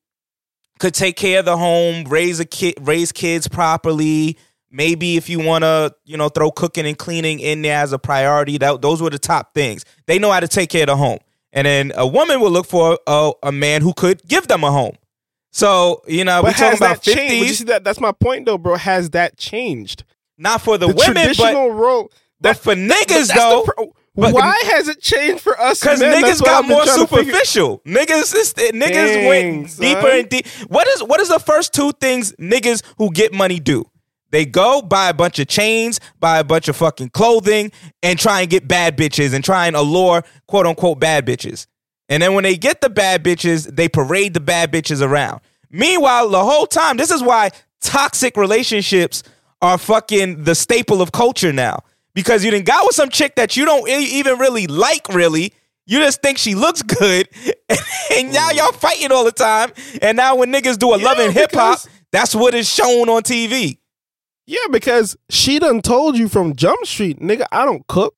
[0.78, 4.36] could take care of the home, raise a kid, raise kids properly.
[4.70, 7.98] Maybe if you want to, you know, throw cooking and cleaning in there as a
[7.98, 9.84] priority, that those were the top things.
[10.06, 11.18] They know how to take care of the home.
[11.52, 14.70] And then a woman will look for a, a man who could give them a
[14.70, 14.94] home.
[15.52, 17.16] So, you know, we're talking about that changed?
[17.40, 18.76] But you 50s, see that that's my point though, bro.
[18.76, 20.04] Has that changed?
[20.38, 22.10] not for the, The women, but, traditional role.
[22.40, 23.62] but for niggas the though.
[23.64, 25.80] pro- but- why has it changed for us?
[25.80, 27.82] Because niggas got more trying to figure- superficial.
[27.86, 29.82] Niggas, is, eh, niggas Dang, went son.
[29.84, 30.46] deeper and deep.
[30.68, 33.84] What is what is the first two things niggas who get money do?
[34.30, 38.42] They go buy a bunch of chains, buy a bunch of fucking clothing, and try
[38.42, 41.66] and get bad bitches and try and allure quote unquote bad bitches.
[42.08, 45.40] And then when they get the bad bitches, they parade the bad bitches around.
[45.70, 49.22] Meanwhile, the whole time, this is why toxic relationships
[49.62, 51.80] are fucking the staple of culture now.
[52.12, 55.54] Because you didn't got with some chick that you don't even really like, really.
[55.86, 57.28] You just think she looks good.
[58.12, 59.70] And now y'all fighting all the time.
[60.02, 61.78] And now when niggas do a Yeah, love and hip hop,
[62.10, 63.78] that's what is shown on TV.
[64.50, 68.16] Yeah, because she done told you from Jump Street, nigga, I don't cook.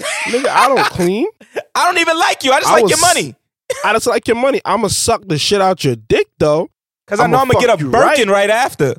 [0.00, 1.28] nigga, I don't clean.
[1.76, 2.50] I don't even like you.
[2.50, 3.36] I just I like was- your money.
[3.84, 4.60] I just like your money.
[4.64, 6.68] I'ma suck the shit out your dick though.
[7.06, 8.48] Because I I'ma know I'm gonna get a Birkin right.
[8.48, 8.94] right after.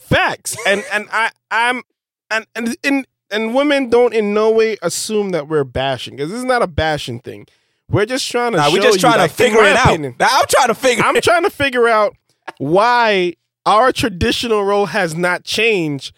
[0.00, 0.56] Facts.
[0.66, 1.82] And and I I'm
[2.30, 6.38] and and and, and women don't in no way assume that we're bashing because this
[6.38, 7.46] is not a bashing thing.
[7.88, 8.58] We're just trying to.
[8.58, 9.86] Nah, show we just trying like, to in figure it out.
[9.86, 12.16] opinion, Nah, I'm trying to figure I'm trying to figure out
[12.58, 13.34] why
[13.66, 16.14] our traditional role has not changed,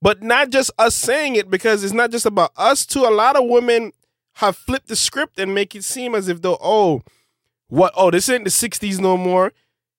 [0.00, 3.04] but not just us saying it because it's not just about us too.
[3.04, 3.92] A lot of women
[4.34, 7.02] have flipped the script and make it seem as if though, oh,
[7.68, 7.92] what?
[7.96, 9.52] Oh, this ain't the '60s no more.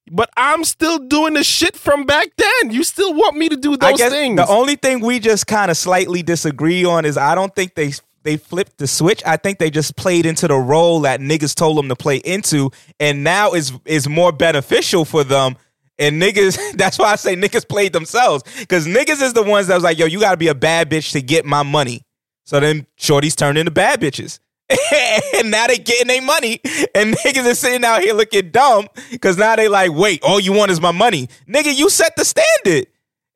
[0.09, 2.71] But I'm still doing the shit from back then.
[2.71, 4.37] You still want me to do I those guess things?
[4.37, 7.91] the only thing we just kind of slightly disagree on is I don't think they
[8.23, 9.21] they flipped the switch.
[9.25, 12.71] I think they just played into the role that niggas told them to play into,
[12.99, 15.57] and now is is more beneficial for them.
[15.99, 19.75] And niggas, that's why I say niggas played themselves because niggas is the ones that
[19.75, 22.03] was like, yo, you got to be a bad bitch to get my money.
[22.45, 24.39] So then shorties turned into bad bitches.
[25.35, 26.59] and now they getting their money,
[26.93, 30.51] and niggas is sitting out here looking dumb because now they like, wait, all you
[30.51, 31.73] want is my money, nigga.
[31.73, 32.87] You set the standard.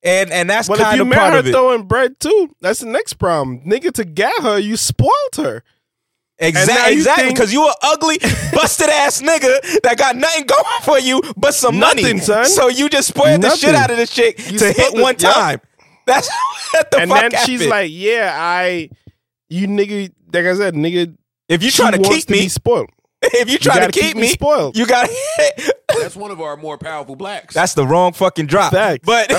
[0.04, 2.88] and and that's if kind you of met part her throwing bread too, that's the
[2.88, 3.62] next problem.
[3.62, 5.64] Nigga, to get her, you spoiled her.
[6.42, 7.30] Now Exactly, exactly.
[7.30, 8.18] Because you an ugly,
[8.54, 12.02] busted ass nigga that got nothing going for you but some money.
[12.02, 12.46] Nothing, son.
[12.46, 15.02] So you just spoiled the shit out of this chick You to hit spoiled the-
[15.04, 15.34] one Yup.
[15.36, 15.62] time.
[16.06, 16.30] That's
[16.72, 18.90] what the and fuck And then she's like, "Yeah, I,
[19.50, 21.16] you nigga, like I said, nigga,
[21.48, 22.90] if you try to keep to me, spoiled.
[23.22, 24.76] if you try to gotta keep, keep me me spoiled.
[24.76, 27.54] you got to That's one of our more powerful blacks.
[27.54, 28.74] That's the wrong fucking drop.
[28.74, 29.06] Facts.
[29.06, 29.30] But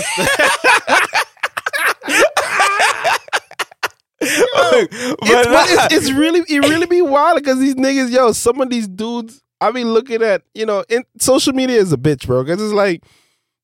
[4.54, 8.70] but It's, it's, it's really, it really be wild because these niggas, yo, some of
[8.70, 12.44] these dudes, I be looking at, you know, in, social media is a bitch, bro.
[12.44, 13.04] Because it's like,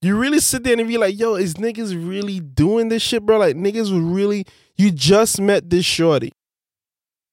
[0.01, 3.39] you really sit there and be like, yo, is niggas really doing this shit, bro?
[3.39, 6.33] Like, niggas was really, you just met this shorty.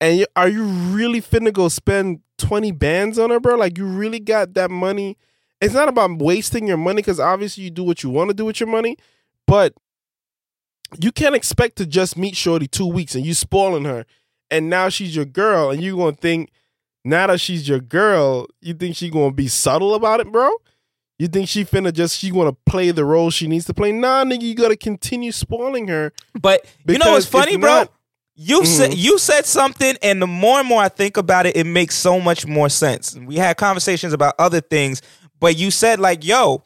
[0.02, 3.56] And you, are you really finna go spend 20 bands on her, bro?
[3.56, 5.18] Like, you really got that money.
[5.62, 8.46] It's not about wasting your money because obviously you do what you want to do
[8.46, 8.98] with your money,
[9.48, 9.74] but
[11.02, 14.06] you can't expect to just meet Shorty two weeks and you spoiling her,
[14.52, 16.52] and now she's your girl, and you gonna think
[17.04, 20.50] now that she's your girl, you think she gonna be subtle about it, bro?
[21.18, 23.92] You think she finna just she gonna play the role she needs to play?
[23.92, 26.12] Nah, nigga, you gotta continue spoiling her.
[26.42, 27.70] but you know what's funny, bro?
[27.70, 27.92] not-
[28.38, 28.98] you said Mhm.
[28.98, 32.20] you said something, and the more and more I think about it, it makes so
[32.20, 33.16] much more sense.
[33.16, 35.02] We had conversations about other things,
[35.40, 36.64] but you said like, "Yo,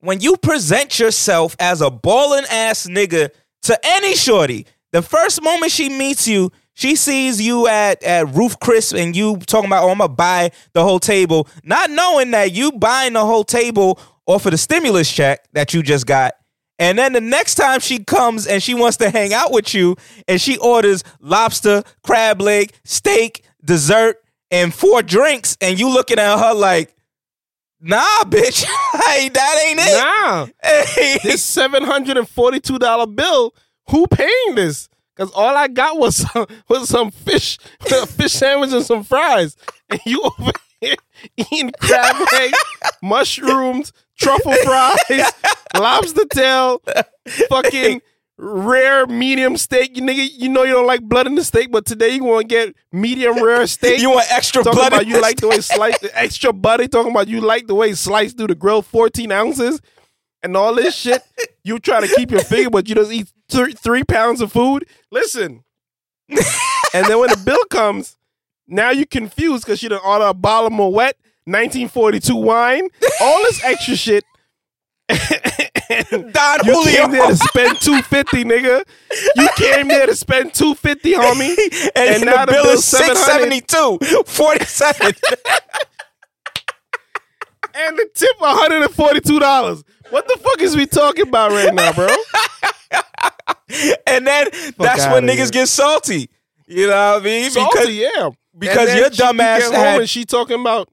[0.00, 3.30] when you present yourself as a ballin' ass nigga
[3.62, 8.56] to any shorty, the first moment she meets you, she sees you at at Ruth's
[8.56, 12.52] Chris and you talking about, oh, I'm gonna buy the whole table, not knowing that
[12.52, 16.34] you buying the whole table off of the stimulus check that you just got.
[16.78, 19.96] And then the next time she comes and she wants to hang out with you
[20.26, 24.16] and she orders lobster, crab leg, steak, dessert,
[24.50, 26.94] and four drinks, and you looking at her like,
[27.80, 28.64] nah, bitch,
[29.06, 29.98] hey, that ain't it.
[29.98, 31.18] Nah, Hey.
[31.22, 33.54] this seven hundred and forty two dollar bill.
[33.90, 34.88] Who paying this?
[35.14, 37.58] Because all I got was some, was some fish,
[37.90, 39.56] a fish sandwich and some fries,
[39.90, 40.94] and you over here
[41.36, 42.58] eating crab legs,
[43.02, 45.32] mushrooms, truffle fries,
[45.76, 46.80] lobster tail,
[47.48, 48.00] fucking
[48.40, 49.96] rare medium steak.
[49.96, 52.42] You nigga, you know you don't like blood in the steak, but today you want
[52.42, 54.00] to get medium rare steak.
[54.00, 54.92] You want extra talking blood?
[54.92, 56.88] about you like the way sliced, extra butter.
[56.88, 59.80] Talking about you like the way sliced through the grill, fourteen ounces,
[60.42, 61.22] and all this shit.
[61.62, 64.86] You try to keep your figure, but you just eat three, three pounds of food.
[65.10, 65.64] Listen,
[66.28, 68.16] and then when the bill comes,
[68.66, 72.88] now you confused because you done order a bottle of Moet 1942 wine,
[73.20, 74.24] all this extra shit.
[75.90, 76.84] And Don you Julio.
[77.02, 78.82] came there to spend two fifty, nigga.
[79.36, 81.56] You came there to spend two fifty, homie.
[81.96, 85.06] and, and now the bill bill's is 672 47
[87.74, 89.82] and the tip one hundred and forty two dollars.
[90.10, 92.08] What the fuck is we talking about right now, bro?
[94.06, 95.62] and then that's when niggas here.
[95.62, 96.28] get salty
[96.66, 98.30] you know what i mean Salty, because yeah.
[98.58, 100.88] because your she- dumb you ass get home had- and she talking about.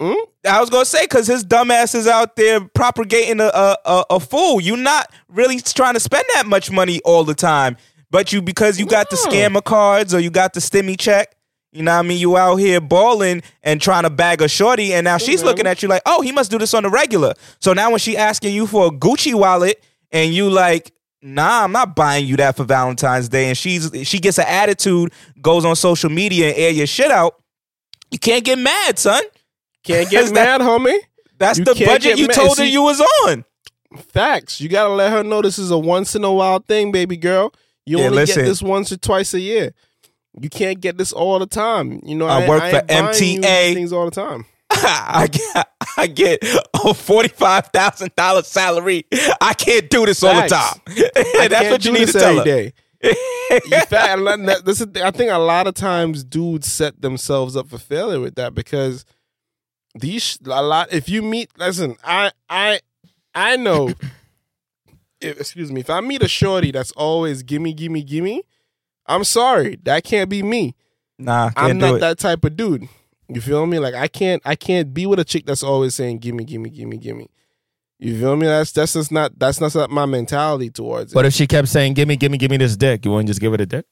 [0.00, 0.14] Hmm?
[0.46, 3.44] I was gonna say because his dumbass is out there propagating a,
[3.84, 4.60] a a fool.
[4.60, 7.76] You're not really trying to spend that much money all the time,
[8.10, 11.36] but you because you got the scammer cards or you got the stimmy check.
[11.72, 12.18] You know what I mean?
[12.18, 15.46] You out here balling and trying to bag a shorty, and now she's man.
[15.46, 17.34] looking at you like, oh, he must do this on the regular.
[17.60, 21.72] So now when she asking you for a Gucci wallet, and you like, nah, I'm
[21.72, 25.74] not buying you that for Valentine's Day, and she's she gets an attitude, goes on
[25.74, 27.42] social media and air your shit out.
[28.10, 29.22] You can't get mad, son.
[29.84, 30.98] Can't get that- mad, homie.
[31.38, 32.36] That's You the budget you mad.
[32.36, 33.44] told her you was on.
[34.12, 34.60] Facts.
[34.60, 37.52] You gotta let her know this is a once in a while thing, baby girl.
[37.86, 38.42] You Yeah, only listen.
[38.42, 39.72] get this once or twice a year.
[40.40, 42.00] You can't get this all the time.
[42.04, 43.74] You know, I work ain't for MTA.
[43.74, 44.46] things all the time.
[44.70, 46.38] I get I get
[46.84, 49.06] a forty five thousand dollar salary.
[49.40, 50.80] I can't do this all the time.
[51.48, 52.44] That's what you need to tell her.
[52.44, 52.72] day.
[53.88, 58.18] Fact, this is, I think a lot of times dudes set themselves up for failure
[58.20, 59.04] with that because
[59.94, 60.92] these a lot.
[60.92, 62.80] If you meet, listen, I I
[63.34, 63.88] I know.
[65.20, 65.80] if, excuse me.
[65.80, 68.42] If I meet a shorty that's always gimme, gimme, gimme,
[69.06, 70.74] I'm sorry, that can't be me.
[71.18, 72.00] Nah, can't I'm do not it.
[72.00, 72.88] that type of dude.
[73.28, 73.78] You feel me?
[73.78, 76.98] Like I can't I can't be with a chick that's always saying gimme, gimme, gimme,
[76.98, 77.30] gimme.
[77.98, 78.46] You feel me?
[78.46, 81.14] That's that's just not that's not my mentality towards it.
[81.14, 83.28] But if she kept saying, "Give me, give me, give me this dick," you wouldn't
[83.28, 83.86] just give her the dick?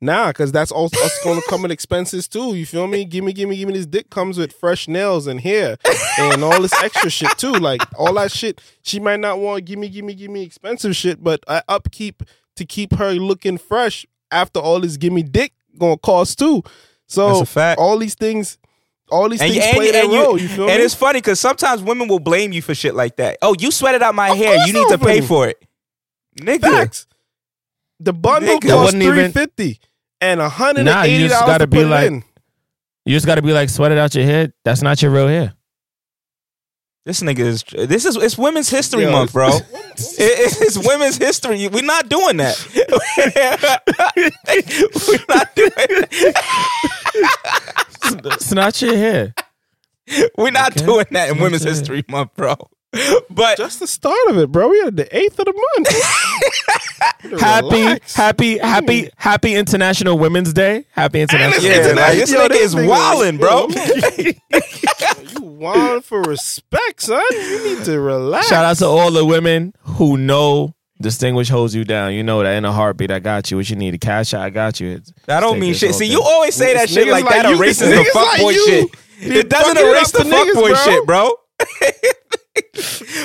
[0.00, 2.54] Nah, because that's also us going to come with expenses too.
[2.54, 3.04] You feel me?
[3.04, 3.72] Gimme, gimme, gimme.
[3.72, 5.76] This dick comes with fresh nails and hair
[6.18, 7.52] and all this extra shit too.
[7.52, 8.60] Like all that shit.
[8.82, 12.22] She might not want gimme, gimme, gimme expensive shit, but uh, upkeep
[12.56, 16.62] to keep her looking fresh after all this gimme dick gonna cost too.
[17.06, 17.80] So That's a fact.
[17.80, 18.58] all these things
[19.10, 20.38] all these And, things and, play and, their role.
[20.38, 20.84] You feel and me?
[20.84, 23.38] it's funny because sometimes women will blame you for shit like that.
[23.42, 24.66] Oh, you sweated out my Of hair.
[24.66, 25.60] You need to pay for it,
[26.38, 26.60] nigga.
[26.60, 27.06] Facts.
[28.00, 28.68] The bundle Nigga.
[28.68, 29.80] costs Wasn't even- three fifty
[30.20, 32.22] and hundred and Nah, you eighty just dollars gotta to be put it like- in.
[33.04, 34.52] You just got to be like, sweat it out your head.
[34.64, 35.54] That's not your real hair.
[37.06, 37.62] This nigga is.
[37.64, 38.16] This is.
[38.16, 39.48] It's Women's History Yo, Month, bro.
[39.96, 41.66] It- it's Women's History.
[41.68, 42.54] We're not doing that.
[45.08, 45.70] We're not doing.
[45.74, 46.08] That.
[48.34, 49.34] It's not your hair.
[50.38, 50.86] We're not Okay.
[50.86, 52.56] doing that in Women's History Month, bro.
[53.30, 54.68] But Just the start of it, bro.
[54.68, 57.40] We had the eighth of the month.
[57.40, 58.14] Happy, Relax.
[58.14, 60.86] happy, happy, happy International Women's Day.
[60.90, 61.62] Happy International.
[61.70, 63.68] yeah, Listen, like, this yo, nigga this is nigga wilding, bro.
[65.32, 67.22] you want for respect, son.
[67.32, 68.48] You need to relax.
[68.48, 72.14] Shout out to all the women who know distinguish holds you down.
[72.14, 73.56] You know that in a heartbeat, I got you.
[73.58, 74.88] What you need, a cash shot, I got you.
[74.92, 75.94] It's- That don't mean shit.
[75.94, 76.12] See, thing.
[76.12, 78.52] you always say that Niggas shit like, like that you- erases the niggas like fuckboy
[78.66, 78.90] shit.
[79.20, 81.32] It doesn't erase the the fuckboy shit, bro.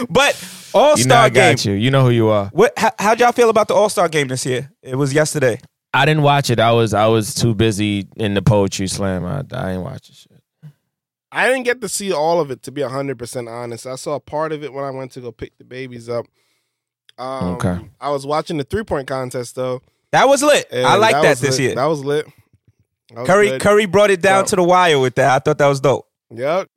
[0.09, 0.35] But
[0.73, 1.53] All You know Star I game.
[1.53, 1.73] got you.
[1.73, 2.47] You know who you are.
[2.53, 2.73] What?
[2.77, 4.71] How, how'd y'all feel about the All Star game this year?
[4.81, 5.59] It was yesterday.
[5.93, 6.59] I didn't watch it.
[6.59, 9.25] I was I was too busy in the poetry slam.
[9.25, 10.31] I, I ain't watching shit.
[11.31, 13.85] I didn't get to see all of it to be hundred percent honest.
[13.87, 16.25] I saw part of it when I went to go pick the babies up.
[17.17, 17.77] Um, Okay.
[18.01, 19.81] I was watching the three point contest though.
[20.11, 20.67] That was lit.
[20.71, 21.59] and I like that, was this lit.
[21.61, 21.75] year.
[21.75, 22.25] That was lit.
[23.09, 23.61] That was Curry good.
[23.61, 25.31] Curry brought it down So- to the wire with that.
[25.31, 26.07] I thought that was dope.
[26.31, 26.69] Yep.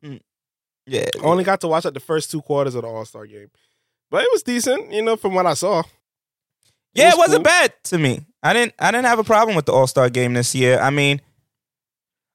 [0.87, 1.07] Yeah.
[1.21, 3.51] I only got to watch like the first two quarters of the All Star game,
[4.11, 4.93] but it was decent.
[4.93, 5.83] You know, from what I saw.
[6.95, 7.53] Yeah, it was wasn't cool.
[7.53, 8.27] bad to me.
[8.43, 10.79] I didn't I didn't have a problem with the All Star game this year.
[10.79, 11.21] I mean,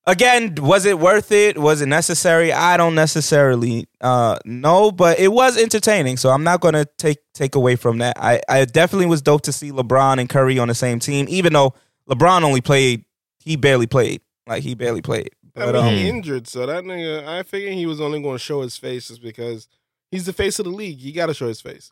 [0.06, 1.58] again, was it worth it?
[1.58, 2.52] Was it necessary?
[2.54, 6.18] I don't necessarily uh know, but it was entertaining.
[6.18, 8.18] So I'm not gonna take take away from that.
[8.20, 11.54] I, I definitely was dope to see LeBron and Curry on the same team, even
[11.54, 11.74] though
[12.10, 13.06] LeBron only played
[13.40, 14.22] he barely played.
[14.46, 15.30] Like he barely played.
[15.56, 17.28] I mean, um he injured, so that nigga.
[17.28, 19.68] I figured he was only going to show his face just because
[20.10, 21.00] he's the face of the league.
[21.00, 21.92] He got to show his face.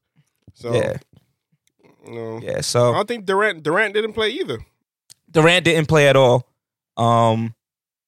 [0.54, 0.98] So yeah.
[2.06, 2.58] you know, Yeah.
[2.58, 4.60] I So don't think Durant Durant didn't play either.
[5.32, 6.48] Durant didn't play at all.
[6.98, 7.54] Um,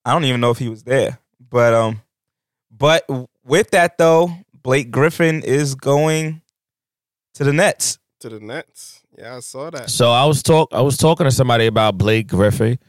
[0.04, 1.20] I don't even know if he was there.
[1.50, 2.02] But um,
[2.72, 3.06] but
[3.46, 4.32] with that though,
[4.64, 6.42] Blake Griffin is going
[7.36, 8.00] to the Nets.
[8.22, 9.02] To the Nets.
[9.18, 9.90] Yeah, I saw that.
[9.90, 12.80] So I was talk I was talking to somebody about Blake Griffin,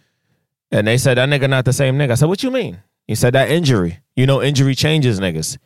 [0.73, 2.13] and they said that nigga not the same nigga.
[2.13, 4.01] I said, "What you mean?" He said that injury.
[4.17, 5.59] You know, injury changes niggas.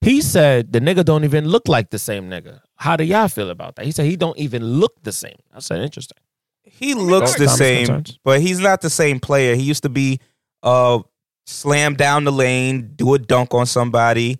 [0.00, 2.60] He said the nigga don't even look like the same nigga.
[2.76, 3.84] How do y'all feel about that?
[3.84, 5.36] He said he don't even look the same.
[5.54, 6.16] I said, interesting.
[6.62, 8.18] He looks the Comments, same, concerns?
[8.24, 9.54] but he's not the same player.
[9.54, 10.20] He used to be
[10.62, 11.00] uh
[11.46, 14.38] slam down the lane, do a dunk on somebody.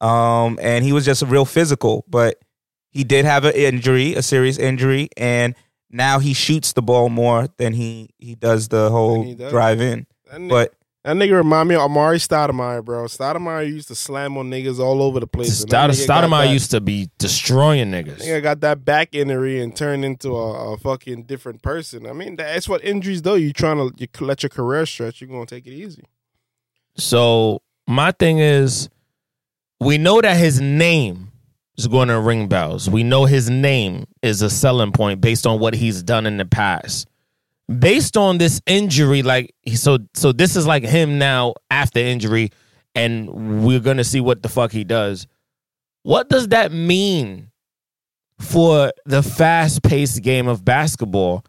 [0.00, 2.38] Um, and he was just a real physical, but
[2.90, 5.54] he did have an injury, a serious injury, and
[5.90, 9.50] now he shoots the ball more than he he does the whole does.
[9.50, 10.06] drive in.
[10.30, 13.04] That nigga, But that nigga remind me of Amar'e Stoudemire, bro.
[13.04, 15.60] Stoudemire used to slam on niggas all over the place.
[15.62, 18.18] and Stoud- Stoudemire that- used to be destroying niggas.
[18.20, 22.06] Nigga got that back injury and turned into a, a fucking different person.
[22.06, 23.36] I mean, that's what injuries do.
[23.36, 25.20] You trying to you let your career stretch.
[25.22, 26.04] You're gonna take it easy.
[26.96, 28.88] So my thing is,
[29.80, 31.29] we know that his name
[31.76, 32.88] is going to ring bells.
[32.88, 36.44] We know his name is a selling point based on what he's done in the
[36.44, 37.08] past.
[37.78, 42.50] Based on this injury, like so, so this is like him now after injury,
[42.96, 45.28] and we're gonna see what the fuck he does.
[46.02, 47.50] What does that mean
[48.40, 51.44] for the fast-paced game of basketball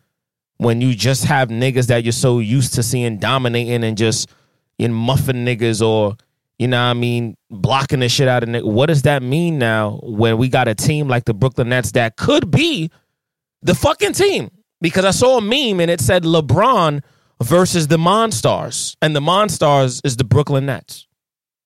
[0.57, 4.29] when you just have niggas that you're so used to seeing dominating and just
[4.77, 6.15] in muffin niggas or
[6.61, 8.63] you know what I mean blocking the shit out of niggas.
[8.71, 12.17] What does that mean now when we got a team like the Brooklyn Nets that
[12.17, 12.91] could be
[13.63, 14.51] the fucking team?
[14.79, 17.01] Because I saw a meme and it said LeBron
[17.41, 21.07] versus the Monstars, and the Monstars is the Brooklyn Nets.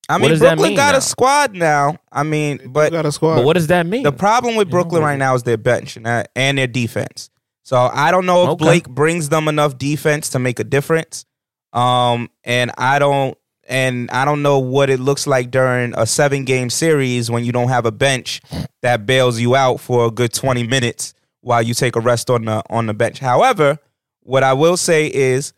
[0.08, 0.98] I mean, does Brooklyn mean got now?
[0.98, 1.96] a squad now.
[2.12, 3.36] I mean, but got a squad.
[3.36, 4.02] But what does that mean?
[4.02, 7.28] the problem with Brooklyn right now is their bench and, that- and their defense.
[7.64, 8.64] So I don't know if Okay.
[8.64, 11.26] Blake brings them enough defense to make a difference.
[11.72, 13.36] Um, and I don't,
[13.68, 17.52] and I don't know what it looks like during a seven game series when you
[17.52, 18.40] don't have a bench
[18.82, 22.44] that bails you out for a good twenty minutes while you take a rest on
[22.44, 23.18] the on the bench.
[23.18, 23.78] However,
[24.22, 25.52] what I will say is,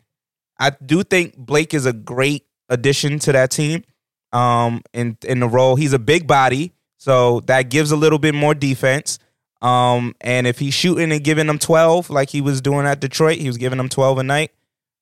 [0.59, 3.85] I do think Blake is a great addition to that team.
[4.33, 8.35] Um, in in the role, he's a big body, so that gives a little bit
[8.35, 9.19] more defense.
[9.61, 13.39] Um, and if he's shooting and giving them twelve like he was doing at Detroit,
[13.39, 14.53] he was giving them twelve a night.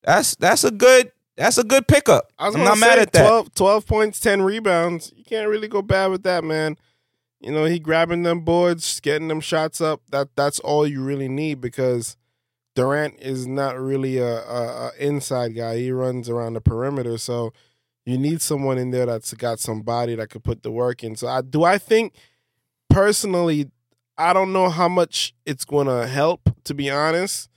[0.03, 2.31] That's that's a good that's a good pickup.
[2.39, 3.27] I gonna not mad at that.
[3.27, 5.13] 12, 12 points, ten rebounds.
[5.15, 6.77] You can't really go bad with that, man.
[7.39, 10.01] You know, he grabbing them boards, getting them shots up.
[10.11, 12.17] That that's all you really need because
[12.75, 15.77] Durant is not really a, a, a inside guy.
[15.77, 17.53] He runs around the perimeter, so
[18.05, 21.15] You need someone in there that's got some body that could put the work in.
[21.15, 22.13] So I do I think
[22.89, 23.69] personally,
[24.17, 27.49] I don't know how much it's gonna help, to be honest.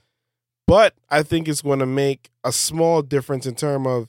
[0.71, 4.07] But I think it's gonna make a small difference in term of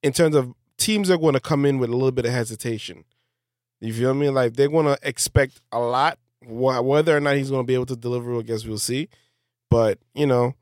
[0.00, 3.02] in terms of teams are gonna come in with a little bit of hesitation.
[3.80, 4.30] You feel me?
[4.30, 6.20] Like they're gonna expect a lot.
[6.46, 9.08] Whether or not he's gonna be able to deliver, I guess we'll see.
[9.72, 10.54] But you know,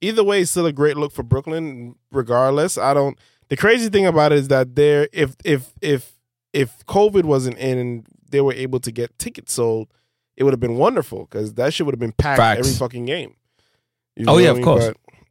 [0.00, 1.96] either way, it's still a great look for Brooklyn.
[2.12, 3.18] Regardless, I don't.
[3.48, 6.12] The crazy thing about it is that there, if if if
[6.52, 9.88] if COVID wasn't in and they were able to get tickets sold,
[10.36, 12.60] it would have been wonderful because that shit would have been packed Facts.
[12.60, 13.34] every fucking game.
[14.16, 14.86] You Oh, feel yeah, of course.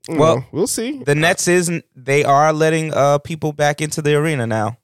[0.08, 1.04] But, Well, know, we'll see.
[1.04, 4.78] The Nets is they are letting uh people back into the arena now.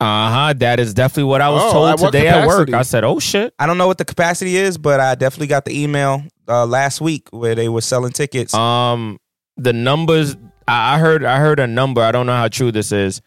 [0.00, 0.52] Uh huh.
[0.58, 2.72] That is definitely what I was Oh, told at what today at work.
[2.72, 5.64] I said, "Oh shit." I don't know what the capacity is, but I definitely got
[5.64, 8.52] the email uh, last week where they were selling tickets.
[8.52, 9.18] Um,
[9.56, 10.36] the numbers
[10.68, 11.24] I I heard.
[11.24, 12.02] I heard a number.
[12.02, 13.22] I don't know how true this is.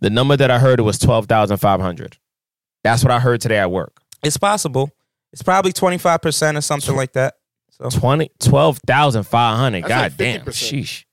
[0.00, 2.16] The number that I heard was twelve thousand five hundred.
[2.84, 3.92] That's what I heard today at work.
[4.22, 4.90] it's possible.
[5.32, 7.34] It's probably twenty five percent or something like that.
[7.76, 9.82] So 20, 12,500.
[9.82, 10.44] God like damn.
[10.46, 11.04] Sheesh.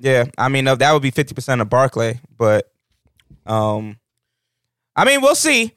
[0.00, 2.72] yeah, I mean that would be fifty percent of Barclay, but
[3.46, 3.98] um,
[4.96, 5.74] I mean we'll see.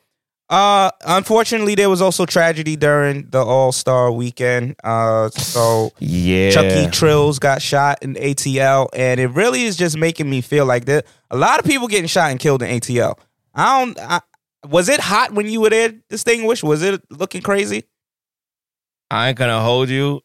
[0.49, 4.75] Uh, unfortunately, there was also tragedy during the All Star weekend.
[4.83, 6.51] Uh, so Yeah.
[6.51, 10.85] Chucky Trills got shot in ATL, and it really is just making me feel like
[10.85, 11.05] that.
[11.31, 13.17] A lot of people getting shot and killed in ATL.
[13.53, 13.99] I don't.
[13.99, 14.21] I,
[14.67, 15.93] was it hot when you were there?
[16.09, 16.63] Distinguished?
[16.63, 17.83] Was it looking crazy?
[19.11, 20.21] I ain't gonna hold you.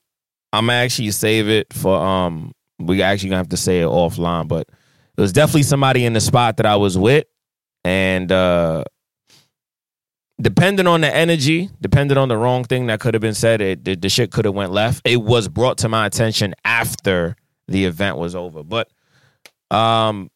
[0.53, 2.53] I'm actually save it for um.
[2.79, 6.21] We actually gonna have to say it offline, but it was definitely somebody in the
[6.21, 7.25] spot that I was with,
[7.85, 8.85] and uh
[10.41, 13.85] depending on the energy, depending on the wrong thing that could have been said, it
[13.85, 15.03] the, the shit could have went left.
[15.05, 18.89] It was brought to my attention after the event was over, but
[19.71, 20.31] um,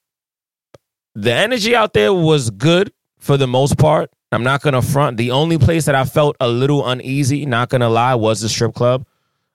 [1.14, 4.10] the energy out there was good for the most part.
[4.32, 5.16] I'm not gonna front.
[5.16, 8.74] The only place that I felt a little uneasy, not gonna lie, was the strip
[8.74, 9.06] club.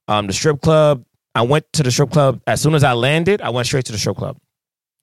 [0.07, 1.05] Um, the strip club.
[1.34, 3.41] I went to the strip club as soon as I landed.
[3.41, 4.38] I went straight to the strip club.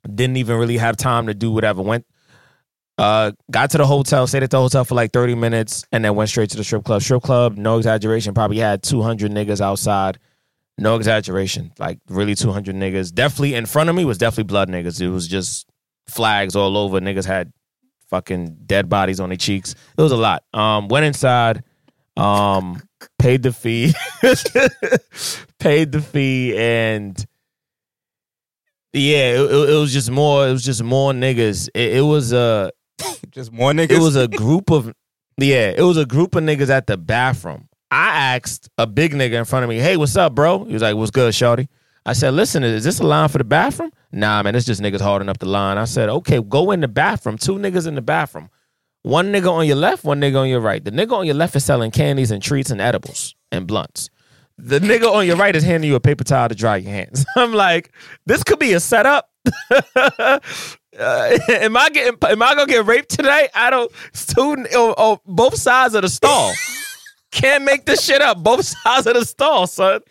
[0.02, 1.82] Didn't even really have time to do whatever.
[1.82, 2.06] Went,
[2.96, 6.14] uh, got to the hotel, stayed at the hotel for like 30 minutes, and then
[6.14, 7.02] went straight to the strip club.
[7.02, 10.18] Strip club, no exaggeration, probably had 200 niggas outside.
[10.78, 13.12] No exaggeration, like really 200 niggas.
[13.12, 15.00] Definitely in front of me was definitely blood niggas.
[15.00, 15.66] It was just
[16.08, 16.98] flags all over.
[16.98, 17.52] Niggas had
[18.12, 19.74] fucking dead bodies on their cheeks.
[19.96, 20.44] It was a lot.
[20.52, 21.64] Um, went inside,
[22.16, 22.80] um,
[23.18, 23.94] paid the fee,
[25.58, 27.16] paid the fee, and
[28.92, 30.46] yeah, it, it- it was just more.
[30.46, 31.68] It was just more niggas.
[31.74, 32.70] It, it was a
[33.30, 33.92] Just more niggas.
[33.92, 34.92] it was a group of
[35.38, 37.68] yeah, it was a group of niggas at the bathroom.
[37.90, 40.82] I asked a big nigga in front of me, "Hey, what's up, bro?" He was
[40.82, 41.68] like, "What's good, shorty?"
[42.04, 45.00] I said, "Listen, is this a line for the bathroom?" Nah, man, it's just niggas
[45.00, 45.78] holding up the line.
[45.78, 47.38] I said, "Okay, go in the bathroom.
[47.38, 48.50] Two niggas in the bathroom.
[49.02, 50.84] One nigga on your left, one nigga on your right.
[50.84, 54.10] The nigga on your left is selling candies and treats and edibles and blunts.
[54.58, 57.26] The nigga on your right is handing you a paper towel to dry your hands.
[57.36, 57.92] I'm like,
[58.26, 59.28] this could be a setup.
[59.74, 60.38] uh,
[60.98, 62.16] am I getting?
[62.22, 63.48] Am I gonna get raped today?
[63.54, 63.90] I don't.
[64.12, 66.52] Student, oh, oh, both sides of the stall.
[67.32, 68.38] Can't make this shit up.
[68.42, 70.02] Both sides of the stall, son.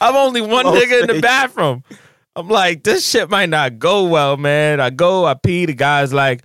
[0.00, 1.84] I'm only one Both nigga in the bathroom.
[2.34, 4.80] I'm like, this shit might not go well, man.
[4.80, 5.66] I go, I pee.
[5.66, 6.42] The guy's like,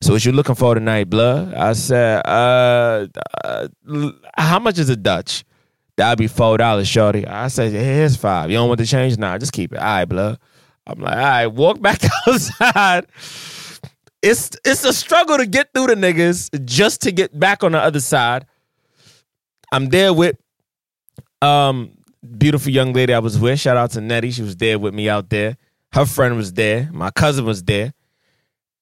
[0.00, 1.54] so what you looking for tonight, blood?
[1.54, 3.06] I said, uh,
[3.44, 3.68] uh
[4.36, 5.44] how much is a Dutch?
[5.96, 7.26] That'd be four dollars, shorty.
[7.26, 8.50] I said, here's five.
[8.50, 9.16] You don't want the change?
[9.16, 9.78] Nah, just keep it.
[9.78, 10.38] All right, blood.
[10.86, 13.06] I'm like, all right, walk back outside.
[14.22, 17.78] It's it's a struggle to get through the niggas just to get back on the
[17.78, 18.46] other side.
[19.72, 20.36] I'm there with
[21.42, 21.92] um
[22.38, 23.60] beautiful young lady I was with.
[23.60, 24.30] Shout out to Nettie.
[24.30, 25.56] She was there with me out there.
[25.92, 26.88] Her friend was there.
[26.92, 27.92] My cousin was there.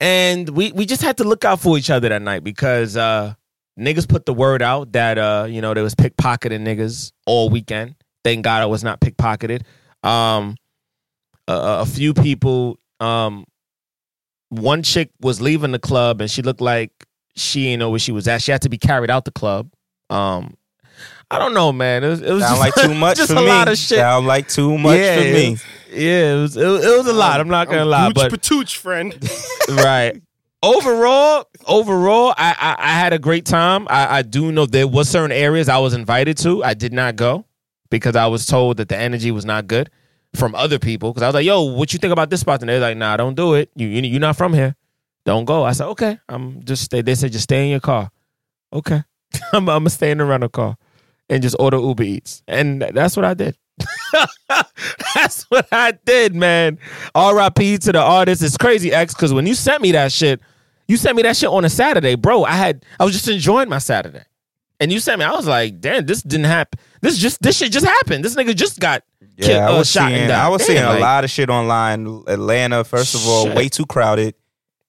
[0.01, 3.35] And we we just had to look out for each other that night because uh
[3.79, 7.95] niggas put the word out that uh, you know, there was pickpocketing niggas all weekend.
[8.23, 9.63] Thank God I was not pickpocketed.
[10.03, 10.57] Um
[11.49, 13.45] a, a few people um
[14.51, 16.91] one chick was leaving the club and she looked like
[17.37, 18.43] she didn't know where she was at.
[18.43, 19.71] She had to be carried out the club.
[20.11, 20.55] Um
[21.31, 22.05] I don't know, man.
[22.05, 23.49] It was, it was Sound just like too much just for a me.
[23.49, 23.99] lot of shit.
[23.99, 25.51] Sound like too much yeah, for it me.
[25.51, 27.39] was- yeah, it was, it was it was a lot.
[27.41, 29.17] I'm not gonna I'm lie, but Patooch, friend.
[29.71, 30.21] right.
[30.63, 33.87] Overall, overall, I, I I had a great time.
[33.89, 36.65] I, I do know there was certain areas I was invited to.
[36.65, 37.45] I did not go
[37.91, 39.91] because I was told that the energy was not good
[40.35, 41.13] from other people.
[41.13, 43.17] Because I was like, "Yo, what you think about this spot?" And they're like, "Nah,
[43.17, 43.71] don't do it.
[43.77, 44.75] You, you you're not from here.
[45.27, 47.03] Don't go." I said, "Okay." I'm just stay.
[47.03, 48.11] They said just stay in your car.
[48.73, 49.03] Okay,
[49.53, 50.77] I'm I'm gonna stay in the rental car
[51.29, 53.57] and just order Uber Eats, and that's what I did.
[55.15, 56.79] That's what I did, man.
[57.15, 57.79] R.I.P.
[57.79, 58.43] to the artist.
[58.43, 60.41] It's crazy, X, because when you sent me that shit,
[60.87, 62.45] You sent me that shit on a Saturday, bro.
[62.45, 64.23] I had I was just enjoying my Saturday,
[64.81, 65.25] and you sent me.
[65.25, 66.79] I was like, damn, this didn't happen.
[67.01, 68.25] This just this shit just happened.
[68.25, 69.03] This nigga just got
[69.37, 70.31] Yeah, killed, I uh, was shot seeing.
[70.31, 72.07] I was Damn, seeing a like- lot of shit online.
[72.29, 73.57] Atlanta, first of all, Shit.
[73.57, 74.35] way too crowded.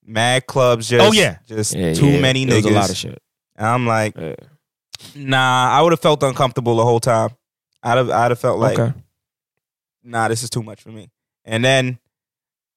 [0.05, 1.37] Mad clubs, just Oh, yeah.
[1.47, 2.65] just Yeah, too yeah, many niggas.
[2.65, 3.21] a lot of shit.
[3.55, 4.15] And I'm like.
[5.15, 7.29] Nah, I would have felt uncomfortable the whole time.
[7.83, 8.97] I'd have, I'd have felt like, okay.
[10.03, 11.09] nah, this is too much for me.
[11.43, 11.99] And then,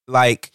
[0.06, 0.50] like,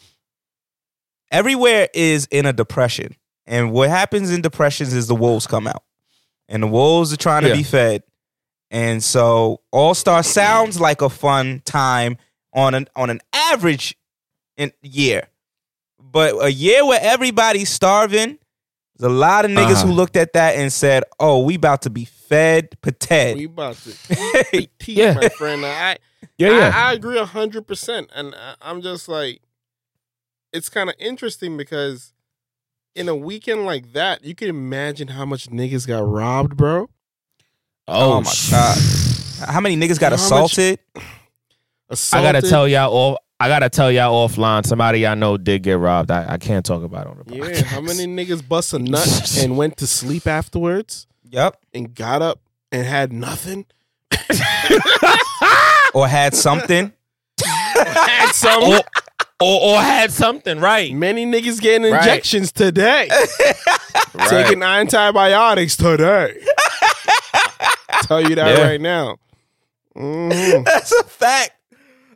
[1.31, 3.15] everywhere is in a depression.
[3.45, 5.83] And what happens in depressions is the wolves come out.
[6.47, 7.55] And the wolves are trying to Yeah.
[7.55, 8.03] be fed.
[8.69, 12.17] And so All Star sounds like a fun time
[12.53, 13.95] on an on an average
[14.57, 15.27] in year.
[15.99, 18.37] But a year where everybody's starving,
[19.03, 19.87] there's a lot of niggas Uh-huh.
[19.87, 22.69] who looked at that and said, "Oh, we about to be fed
[23.37, 23.93] We about to
[24.53, 25.13] eat, Yeah.
[25.13, 25.65] my friend.
[25.65, 25.97] I,
[26.37, 26.71] Yeah, yeah.
[26.73, 29.41] I, I agree hundred percent, and I- I'm just like,
[30.51, 32.13] it's kind of interesting because
[32.95, 36.89] in a weekend like that, you can imagine how much niggas got robbed, bro.
[37.87, 38.77] oh, Oh my sh- God.
[39.49, 40.79] How many niggas got How much- assaulted?
[42.13, 43.19] I gotta tell y'all all.
[43.39, 44.65] I gotta tell y'all offline.
[44.65, 46.11] Somebody I know did get robbed.
[46.11, 47.55] I, I can't talk about it on the podcast.
[47.61, 51.57] Yeah, how many niggas bust a nut and went to sleep afterwards Yep.
[51.73, 52.39] and got up
[52.71, 53.65] and had nothing?
[55.95, 56.91] Or had something.
[57.43, 58.63] Had some.
[58.63, 58.79] or,
[59.39, 60.91] or or had something right.
[60.91, 61.99] Many niggas getting Right.
[61.99, 63.09] injections today.
[64.15, 64.27] Right.
[64.29, 66.33] Taking antibiotics today.
[68.03, 68.63] Tell you that Yeah.
[68.67, 69.17] right now.
[69.95, 70.65] Mhm.
[70.65, 71.51] That's a fact.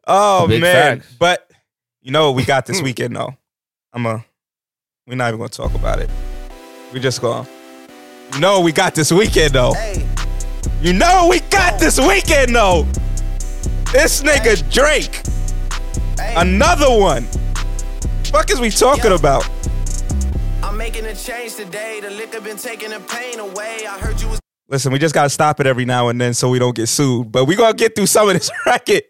[0.08, 1.02] Oh Big man.
[1.02, 1.16] facts.
[1.20, 1.50] But
[2.02, 3.36] you know what we got this weekend though.
[3.94, 4.24] I'm a
[5.06, 6.10] we're not even gonna talk about it.
[6.94, 7.48] We just gonna
[8.34, 9.74] You know what we got this weekend though.
[10.82, 12.84] You know what we got this weekend though.
[13.92, 15.22] This nigga Drake.
[16.38, 17.24] Another one.
[18.26, 19.48] Fuck is we talking about?
[20.62, 22.00] I'm making a change today.
[22.02, 23.86] The liquor been taking the pain away.
[23.88, 24.40] I heard you was
[24.70, 27.32] Listen, we just gotta stop it every now and then so we don't get sued.
[27.32, 29.04] But we gonna get through some of this record.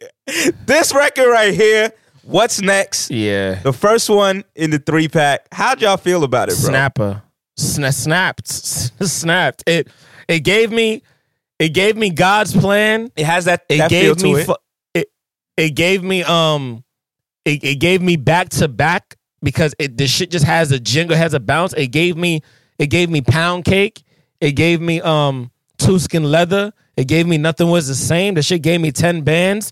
[0.66, 1.92] This record right here.
[2.24, 3.10] What's next?
[3.10, 3.56] Yeah.
[3.62, 5.48] The first one in the three pack.
[5.52, 6.70] How'd y'all feel about it, bro?
[6.70, 7.22] Snapper.
[7.58, 8.48] Sna- snapped.
[9.08, 9.64] snapped.
[9.66, 9.88] It
[10.28, 11.02] it gave me
[11.58, 13.12] it gave me God's plan.
[13.16, 14.50] It has that, It that gave me it.
[14.94, 15.08] it
[15.56, 16.84] it gave me um
[17.46, 21.16] it, it gave me back to back because it the shit just has a jingle,
[21.18, 21.74] has a bounce.
[21.74, 22.42] It gave me
[22.78, 24.04] it gave me pound cake.
[24.42, 26.74] It gave me um Tuscan Leather.
[26.96, 28.34] It gave me nothing was the same.
[28.34, 29.72] The shit gave me 10 bands.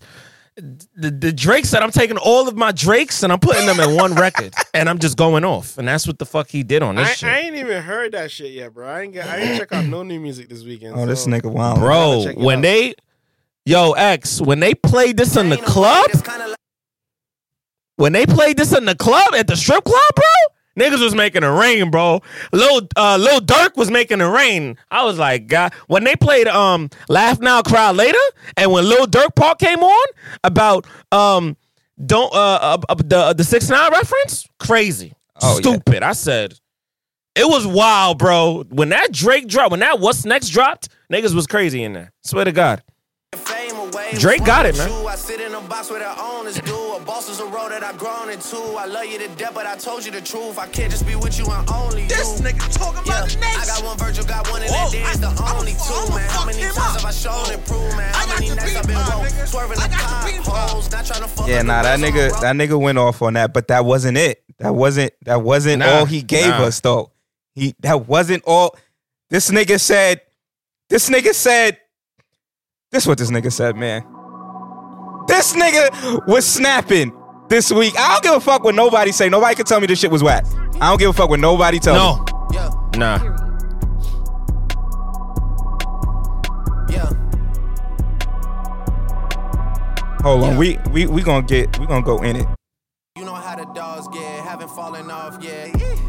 [0.56, 3.94] The, the Drake said I'm taking all of my Drakes and I'm putting them in
[3.94, 5.76] one record and I'm just going off.
[5.76, 7.28] And that's what the fuck he did on this I, shit.
[7.28, 8.88] I ain't even heard that shit yet, bro.
[8.88, 10.94] I ain't get, I ain't check out no new music this weekend.
[10.96, 11.78] oh, this nigga wild.
[11.78, 12.62] Bro, gotta check it when out.
[12.62, 12.94] they
[13.66, 16.56] yo X, when they played this in the club, like
[17.96, 20.24] when they played this in the club at the strip club, bro,
[20.76, 22.20] niggas was making it rain, bro.
[22.52, 24.76] Lil uh Lil Durk was making it rain.
[24.90, 28.18] I was like, God, when they played um Laugh Now, Cry Later,
[28.56, 30.06] and when Lil Durk part came on
[30.44, 31.56] about um
[32.04, 35.60] don't uh, uh, uh the the six nine reference, crazy, Oh, yeah.
[35.60, 36.02] stupid.
[36.02, 36.54] I said.
[37.38, 38.64] It was wild, bro.
[38.70, 42.10] When that Drake dropped, when that What's Next dropped, niggas was crazy in there.
[42.22, 42.82] Swear to God.
[44.06, 44.20] Fame away.
[44.20, 44.90] Drake got it, man.
[45.06, 46.74] I sit in a box where the owners do.
[46.94, 48.56] A boss is a road that I've grown into.
[48.56, 50.58] I love you to death, but I told you the truth.
[50.58, 52.08] I can't just be with you and only you.
[52.08, 53.58] This nigga talking Yeah, about the next.
[53.58, 56.28] I got one Virgil, got one, and Whoa, that there's the only two, man.
[56.30, 58.14] How many times have I shown and proved, man?
[58.14, 61.48] How many nights I've been woke, swerving the got the potholes, not trying to fuck
[61.48, 64.42] Yeah, nah, that nigga, that nigga went off on that, but that wasn't it.
[64.58, 66.64] That wasn't that wasn't Nah, all he gave nah.
[66.64, 67.12] us though.
[67.54, 68.76] He that wasn't all.
[69.30, 70.20] This nigga said.
[70.88, 71.78] This nigga said.
[72.96, 74.06] This what this nigga said, man.
[75.28, 77.12] This nigga was snapping
[77.46, 77.92] this week.
[77.98, 79.28] I don't give a fuck what nobody say.
[79.28, 80.46] Nobody can tell me this shit was whack.
[80.80, 82.56] I don't give a fuck what nobody tell No, me.
[82.56, 83.18] Yeah, nah.
[90.22, 92.46] Hold on, we we we gonna get we gonna go in it.
[93.18, 95.70] You know how the dogs get, haven't fallen off yet.
[95.74, 96.05] Come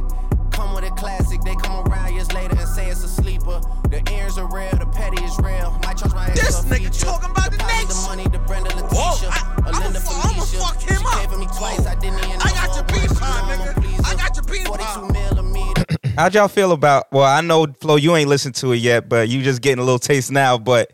[0.82, 3.60] with a classic, they come around years later and say it's a sleeper.
[3.90, 5.72] The ears are real, the petty is real.
[5.84, 7.06] Might charge my This ex a nigga feature.
[7.06, 8.02] talking about the Posse, next.
[8.04, 8.90] The money, the Brenda Letitia.
[8.94, 11.18] Whoa, I- I'ma I'ma fuck him she up.
[11.18, 12.42] came for me twice, I didn't even.
[12.42, 14.06] I got your her beat, voice, my you know I'm a nigga.
[14.06, 16.12] I got your beat, 42.
[16.16, 17.06] How'd y'all feel about?
[17.12, 19.84] Well, I know Flo, you ain't listened to it yet, but you just getting a
[19.84, 20.58] little taste now.
[20.58, 20.92] But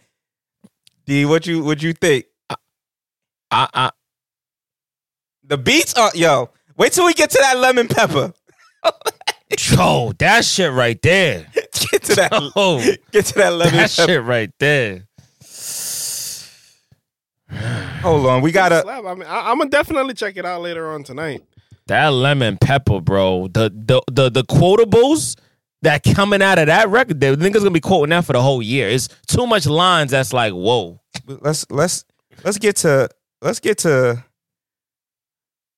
[1.05, 2.25] D, what you what you think?
[3.51, 3.91] I, I,
[5.43, 6.49] The beats are yo.
[6.77, 8.33] Wait till we get to that lemon pepper.
[9.59, 11.47] yo, that shit right there.
[11.91, 12.51] Get to that.
[12.55, 12.79] Oh,
[13.11, 15.07] Get to that lemon that shit right there.
[18.01, 18.81] Hold on, we gotta.
[18.81, 19.05] Slap.
[19.05, 21.43] I mean, I, I'm gonna definitely check it out later on tonight.
[21.87, 23.47] That lemon pepper, bro.
[23.47, 25.37] The the the the quotables
[25.83, 28.61] that coming out of that record, the niggas gonna be quoting that for the whole
[28.61, 28.89] year.
[28.89, 30.99] It's too much lines that's like, whoa.
[31.27, 32.05] let's let's
[32.43, 33.09] let's get to
[33.41, 34.23] let's get to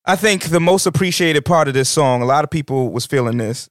[0.08, 2.22] I think the most appreciated part of this song.
[2.22, 3.70] A lot of people was feeling this.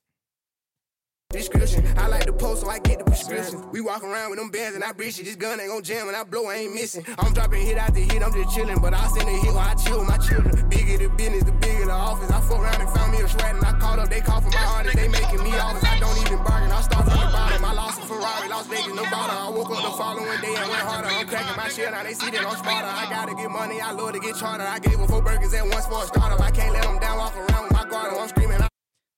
[1.35, 1.82] Description.
[1.99, 3.68] I like the post, so I get the prescription.
[3.72, 5.24] We walk around with them bands and I breach it.
[5.24, 7.05] This gun ain't gon' jam and I blow, I ain't missing.
[7.18, 8.78] I'm dropping hit after hit, I'm just chilling.
[8.78, 10.55] But I send a hit while I chill with my children.
[10.70, 12.30] Bigger the business, the bigger the office.
[12.30, 14.11] I fuck around and found me a shred and I called up.
[14.11, 15.82] They call for my artist, they making me office.
[15.82, 17.64] I don't even bargain, I start from the bottom.
[17.64, 19.35] I lost a Ferrari, Las Vegas, Nevada.
[19.35, 21.09] I woke up the following day and went harder.
[21.11, 22.87] I'm cracking my shit, now they see that I'm smarter.
[22.87, 24.62] I gotta get money, I love to get charter.
[24.62, 26.41] I gave them four burgers at once for a startup.
[26.41, 28.14] I can't let them down, walk around with my guard.
[28.14, 28.62] I'm screaming.
[28.62, 28.68] I-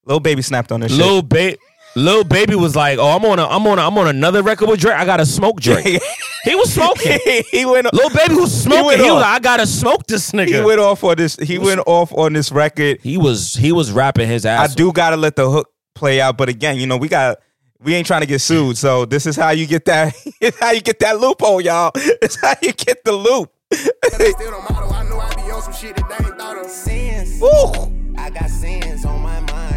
[0.07, 1.05] Lil Baby snapped on this shit.
[1.05, 1.57] Lil ba-
[1.97, 4.68] Lil Baby was like, "Oh, I'm on a, I'm on, a, I'm on another record
[4.68, 4.94] with Drake.
[4.97, 5.84] I gotta smoke Drake."
[6.44, 7.18] he was smoking.
[7.51, 8.84] he went Lil Baby was smoking.
[8.86, 9.20] went He, was off.
[9.22, 12.34] like, "I gotta smoke this nigga." he went off on this he went off on
[12.34, 13.01] this record.
[13.03, 14.61] he was he was rapping his ass.
[14.61, 14.74] I ass.
[14.74, 17.38] do gotta let the hook play out, but again, you know, we got
[17.80, 20.14] we ain't trying to get sued, so this is how you get that.
[20.40, 21.92] It's how you get that loophole, y'all.
[21.94, 23.51] It's how you get the loop.
[23.70, 24.92] But I still don't model.
[24.92, 26.70] I know I be on some shit that they ain't thought of.
[26.70, 27.42] Sins.
[27.42, 27.92] Ooh.
[28.18, 29.76] I got sins on my mind and some M's.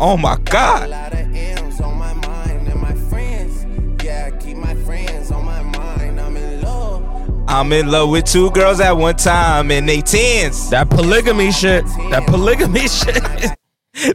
[0.00, 0.88] Oh my A God.
[0.90, 3.66] lot of M's on my mind and my friends.
[4.02, 6.20] Yeah, I keep my friends on my mind.
[6.20, 7.44] I'm in love.
[7.48, 10.70] I'm in love with two girls at one time in they tens.
[10.70, 11.84] that polygamy shit.
[12.10, 13.22] That polygamy shit.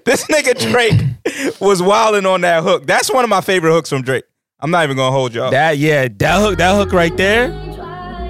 [0.05, 2.85] This nigga Drake was wilding on that hook.
[2.87, 4.23] That's one of my favorite hooks from Drake.
[4.61, 5.51] I'm not even gonna hold y'all.
[5.51, 7.49] that yeah, that hook, that hook right there.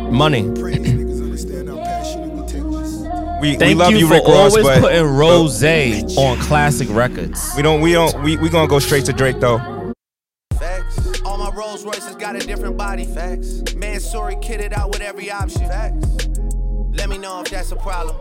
[0.09, 0.41] Money.
[3.43, 5.63] We, we love you, you, for Rick Ross, always but putting Rose
[6.17, 7.51] on classic records.
[7.57, 9.93] we don't we don't we we gonna go straight to Drake though.
[10.57, 11.21] Facts.
[11.25, 13.05] All my Rolls Royces got a different body.
[13.05, 13.75] Facts.
[13.75, 15.67] Man, sorry, kitted out with every option.
[15.67, 16.29] Facts.
[16.93, 18.15] Let me know if that's a problem.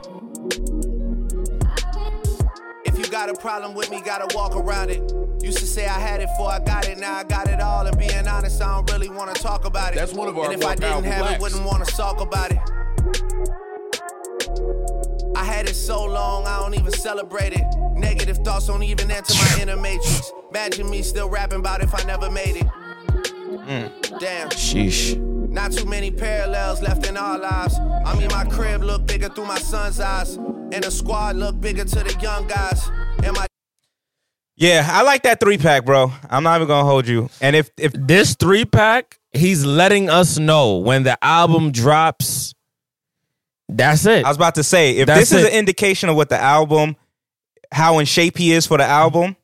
[2.85, 5.13] If you got a problem with me, gotta walk around it.
[5.41, 7.87] Used to say I had it before I got it, now I got it all.
[7.87, 9.97] And being honest, I don't really wanna talk about it.
[9.97, 12.21] That's one of our And if more I didn't powerful have it, wouldn't wanna talk
[12.21, 12.59] about it.
[15.35, 17.65] I had it so long, I don't even celebrate it.
[17.95, 20.33] Negative thoughts don't even enter my inner matrix.
[20.51, 22.67] Imagine me still rapping about if I never made it.
[23.67, 24.19] Mm.
[24.19, 25.17] Damn, Sheesh.
[25.51, 27.79] not too many parallels left in our lives.
[28.05, 31.85] I mean, my crib look bigger through my son's eyes, and the squad look bigger
[31.85, 32.91] to the young guys.
[33.23, 33.47] And my
[34.57, 36.13] Yeah, I like that three pack, bro.
[36.29, 37.31] I'm not even gonna hold you.
[37.41, 42.55] And if if This three pack, he's letting us know when the album drops.
[43.77, 44.25] That's it.
[44.25, 45.53] I was about to say, if That's this is it.
[45.53, 46.97] an indication of what the album,
[47.71, 49.37] how in shape he is for the album,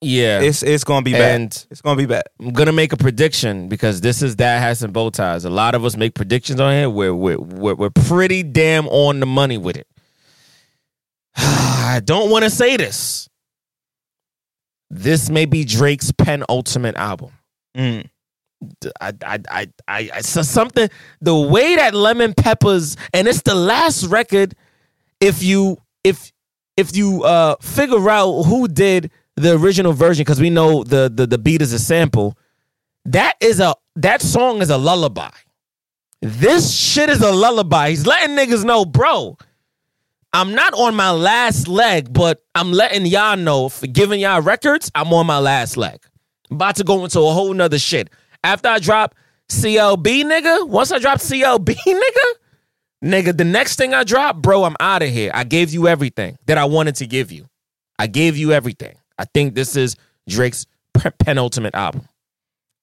[0.00, 0.40] yeah.
[0.40, 1.40] it's it's gonna be bad.
[1.40, 2.24] And- it's gonna be bad.
[2.40, 5.44] I'm gonna make a prediction because this is Dad Hats and Bow Ties.
[5.44, 6.88] A lot of us make predictions on here.
[6.88, 9.86] We're we're we're, we're pretty damn on the money with it.
[11.36, 13.28] I don't want to say this.
[14.90, 17.30] This may be Drake's penultimate album.
[17.76, 18.08] Mm.
[19.00, 20.88] I, I, I, I, so something.
[21.20, 24.54] The way that Lemon Peppers, and it's the last record.
[25.20, 26.32] If you, if,
[26.76, 31.26] if you uh figure out who did the original version, because we know the, the
[31.26, 32.36] the beat is a sample.
[33.04, 35.30] That is a that song is a lullaby.
[36.22, 37.90] This shit is a lullaby.
[37.90, 39.36] He's letting niggas know, bro.
[40.32, 44.90] I'm not on my last leg, but I'm letting y'all know for giving y'all records,
[44.94, 46.00] I'm on my last leg.
[46.50, 48.10] About to go into a whole nother shit.
[48.42, 49.14] After I drop
[49.48, 52.32] CLB, nigga, once I drop CLB, nigga,
[53.04, 55.30] nigga, the next thing I drop, bro, I'm out of here.
[55.34, 57.48] I gave you everything that I wanted to give you.
[57.98, 58.96] I gave you everything.
[59.18, 59.96] I think this is
[60.28, 60.66] Drake's
[61.18, 62.08] penultimate album.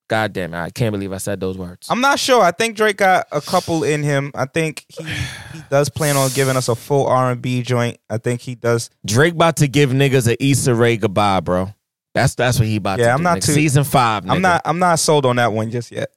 [0.09, 0.57] God damn it.
[0.57, 1.87] I can't believe I said those words.
[1.89, 2.41] I'm not sure.
[2.41, 4.31] I think Drake got a couple in him.
[4.35, 7.97] I think he he does plan on giving us a full R and B joint.
[8.09, 8.89] I think he does.
[9.05, 11.73] Drake about to give niggas a Issa Rae goodbye, bro.
[12.17, 13.23] That's that's what he about Yeah, to I'm do.
[13.23, 14.31] not too- Season five, nigga.
[14.31, 14.61] I'm not.
[14.65, 16.09] I'm not sold on that one just yet.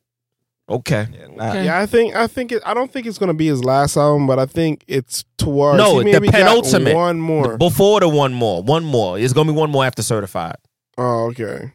[0.69, 1.09] Okay.
[1.35, 1.49] Nah.
[1.51, 1.65] Okay.
[1.65, 4.27] Yeah, I think I think it, I don't think it's gonna be his last album,
[4.29, 5.79] but I think it's towards.
[5.79, 6.95] No, he the maybe got penultimate.
[6.95, 7.57] One more.
[7.59, 8.63] Before the one more.
[8.63, 9.19] One more.
[9.19, 10.57] It's gonna be one more after certified.
[10.97, 11.73] oh, okay.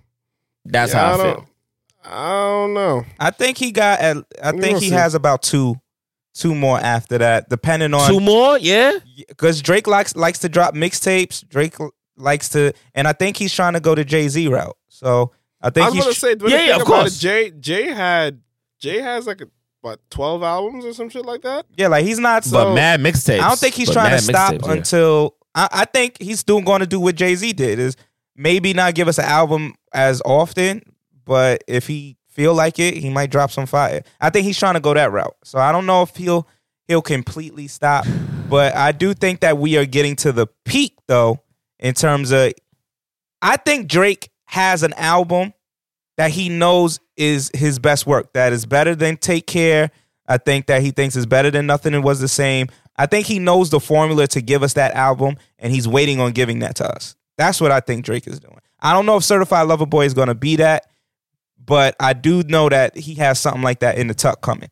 [0.64, 1.50] That's Yeah, how I, don't- feel.
[2.06, 3.04] I don't know.
[3.20, 4.00] I think he got.
[4.00, 4.96] At, I We think he see.
[4.96, 5.76] has about two,
[6.34, 8.94] two more after that, depending on Two more, yeah?
[9.28, 11.46] because Drake likes likes to drop mixtapes.
[11.50, 11.76] Drake
[12.18, 14.78] likes to, and I think he's trying to go the Jay Z route.
[14.88, 17.18] So I I think was he's gonna say, when Yeah, yeah, think of about course.
[17.18, 18.42] It, Jay Jay had
[18.80, 19.48] Jay has like a,
[19.82, 21.66] what twelve albums or some shit like that.
[21.78, 22.48] yeah, like he's not.
[22.52, 23.40] But mad mixtapes.
[23.40, 24.72] I don't think he's But trying to stop yeah.
[24.72, 27.96] until I, I think he's still going to do what Jay Z did is
[28.36, 30.82] maybe not give us an album as often,
[31.24, 34.04] but if he feel like it, he might drop some fire.
[34.20, 35.36] I think he's trying to go that route.
[35.44, 36.48] So I don't know if he'll
[36.88, 38.06] he'll completely stop
[38.50, 41.40] But I do think that we are getting to the peak though,
[41.80, 42.54] in terms of
[43.42, 45.54] I think Drake has an album
[46.18, 48.34] that he knows is his best work.
[48.34, 49.92] That is better than Take Care.
[50.28, 52.68] I think that he thinks is better than Nothing and Was the Same.
[52.98, 56.32] I think he knows the formula to give us that album, and he's waiting on
[56.32, 57.16] giving that to us.
[57.38, 58.60] That's what I think Drake is doing.
[58.80, 60.88] I don't know if Certified Lover Boy is going to be that,
[61.64, 64.70] but I do know that he has something like that in the tuck coming.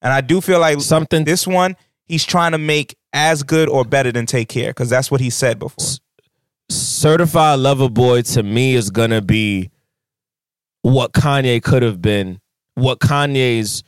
[0.00, 1.76] And I do feel like Something- this one,
[2.06, 5.30] he's trying to make as good or better than Take Care because that's what he
[5.30, 5.86] said before.
[6.68, 9.70] Certified Lover Boy to me is gonna be
[10.82, 12.40] what Kanye could have been,
[12.74, 13.82] what Kanye's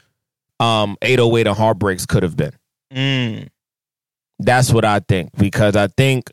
[0.61, 2.53] um 808 and Heartbreaks could have been.
[2.93, 3.49] Mm.
[4.39, 6.31] That's what I think because I think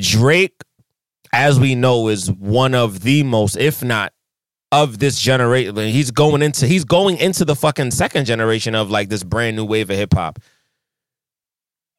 [0.00, 0.60] Drake,
[1.32, 4.12] as we know, is one of the most, if not
[4.72, 5.76] of this generation.
[5.76, 9.64] He's going into he's going into the fucking second generation of like this brand new
[9.64, 10.38] wave of hip hop.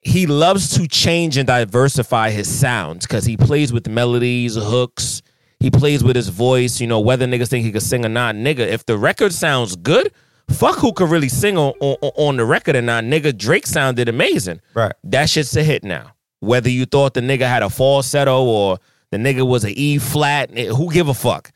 [0.06, 5.24] He loves to change and diversify his sounds because he plays with melodies, hooks.
[5.60, 6.80] He plays with his voice.
[6.80, 8.36] You know whether niggas think he could sing or not.
[8.36, 10.12] Nigga, if the record sounds good,
[10.48, 13.04] fuck who could really sing on, on, on the record or not.
[13.04, 14.62] Nigga, Drake sounded amazing.
[14.76, 14.94] Right.
[15.04, 16.14] That shit's a hit now.
[16.40, 18.78] Whether you thought the nigga had a falsetto or
[19.10, 21.52] the nigga was an E flat, who give a fuck?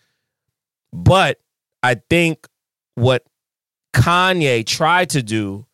[0.91, 1.39] But
[1.83, 2.47] I think
[2.95, 3.25] what
[3.93, 5.67] Kanye tried to do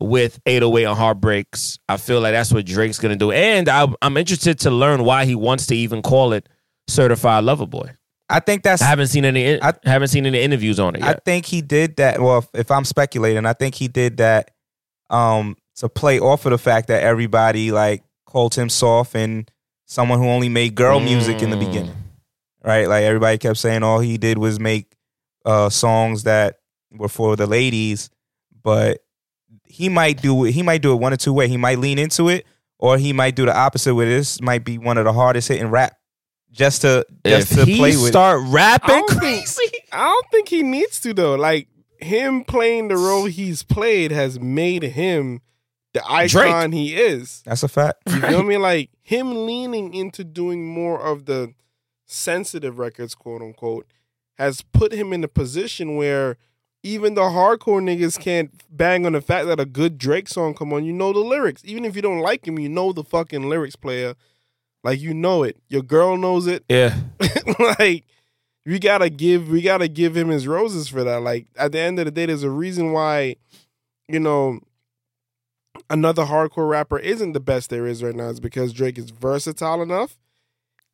[0.00, 3.30] with 808 and Heartbreaks, I feel like that's what Drake's gonna do.
[3.32, 6.48] And I, I'm interested to learn why he wants to even call it
[6.88, 7.90] Certified Lover Boy.
[8.28, 9.60] I think that's I haven't seen any.
[9.60, 12.20] I haven't seen any interviews on it I think he did that.
[12.20, 14.52] Well, if, if I'm speculating, I think he did that
[15.10, 19.50] um, to play off of the fact that everybody like called him soft and
[19.86, 21.66] someone who only made girl music in the Mm.
[21.66, 21.96] beginning,
[22.64, 22.86] right?
[22.88, 24.94] Like everybody kept saying all he did was make
[25.44, 26.58] uh, songs that
[26.92, 28.10] were for the ladies,
[28.62, 28.98] but
[29.70, 30.52] he might do it.
[30.52, 31.48] He might do it one or two way.
[31.48, 32.46] He might lean into it,
[32.78, 33.94] or he might do the opposite.
[33.94, 35.96] Where this might be one of the hardest hitting rap,
[36.50, 38.08] just to just if to he play with.
[38.08, 39.46] start rapping don't think-
[39.92, 41.34] I don't think he needs to though.
[41.36, 41.68] Like
[42.00, 45.40] him playing the role he's played has made him
[45.92, 47.42] the icon he is.
[47.44, 48.02] That's a fact.
[48.08, 48.62] You know what I mean?
[48.62, 51.52] Like him leaning into doing more of the
[52.06, 53.86] sensitive records, quote unquote,
[54.38, 56.36] has put him in a position where
[56.82, 60.72] even the hardcore niggas can't bang on the fact that a good Drake song come
[60.72, 60.84] on.
[60.84, 61.62] You know the lyrics.
[61.64, 64.14] Even if you don't like him, you know the fucking lyrics, player.
[64.82, 65.58] Like you know it.
[65.68, 66.64] Your girl knows it.
[66.68, 66.96] yeah,
[67.78, 68.04] like
[68.64, 71.20] we gotta give we gotta give him his roses for that.
[71.20, 73.36] Like at the end of the day, there's a reason why,
[74.08, 74.60] you know,
[75.90, 78.30] another hardcore rapper isn't the best there is right now.
[78.30, 80.18] It's because Drake is versatile enough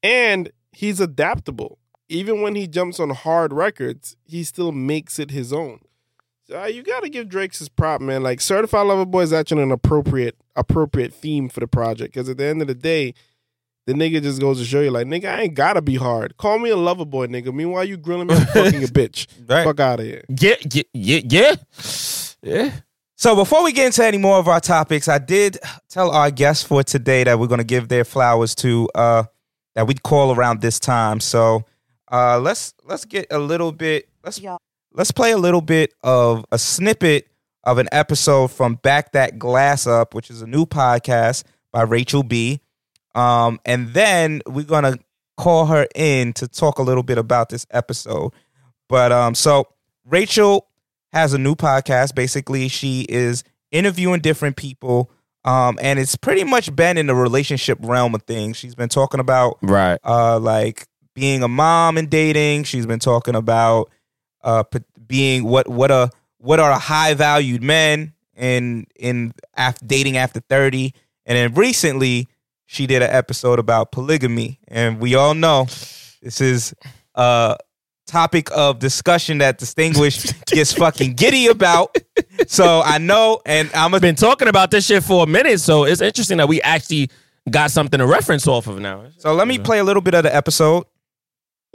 [0.02, 1.78] and he's adaptable.
[2.08, 5.80] Even when he jumps on hard records, he still makes it his own.
[6.44, 8.22] So uh, you gotta give Drake's his prop, man.
[8.22, 12.14] Like Certified Lover Boy is actually an appropriate appropriate theme for the project.
[12.14, 13.14] Because at the end of the day,
[13.86, 16.36] the nigga just goes to show you, like, nigga, I ain't gotta be hard.
[16.36, 17.52] Call me a lover boy, nigga.
[17.52, 19.26] Meanwhile, you grilling me, fucking a bitch.
[19.48, 19.64] Right.
[19.64, 20.24] Fuck out of here.
[20.28, 21.54] yeah, yeah, yeah, yeah.
[22.42, 22.72] yeah.
[23.18, 26.62] So before we get into any more of our topics, I did tell our guests
[26.62, 29.24] for today that we're to give their flowers to uh
[29.74, 31.20] that we'd call around this time.
[31.20, 31.64] So
[32.12, 34.40] uh let's let's get a little bit let's
[34.92, 37.28] let's play a little bit of a snippet
[37.64, 42.22] of an episode from Back That Glass Up, which is a new podcast by Rachel
[42.22, 42.60] B.
[43.14, 44.98] Um and then we're going to
[45.36, 48.32] call her in to talk a little bit about this episode.
[48.88, 49.66] But um so
[50.04, 50.68] Rachel
[51.12, 52.14] has a new podcast.
[52.14, 53.42] Basically, she is
[53.72, 55.10] interviewing different people.
[55.44, 58.56] Um, and it's pretty much been in the relationship realm of things.
[58.56, 59.98] She's been talking about Right.
[60.04, 60.86] uh like
[61.16, 62.64] being a mom and dating.
[62.64, 63.90] She's been talking about
[64.44, 64.62] uh
[65.08, 70.92] being what what a what are high valued men in in after dating after 30.
[71.24, 72.28] And then recently
[72.66, 74.60] she did an episode about polygamy.
[74.68, 75.64] And we all know
[76.22, 76.74] this is
[77.14, 77.56] a
[78.06, 81.96] topic of discussion that distinguished gets fucking giddy about.
[82.46, 85.60] So I know and I'm a I've been talking about this shit for a minute,
[85.60, 87.08] so it's interesting that we actually
[87.48, 89.04] got something to reference off of now.
[89.16, 90.84] so let me play a little bit of the episode.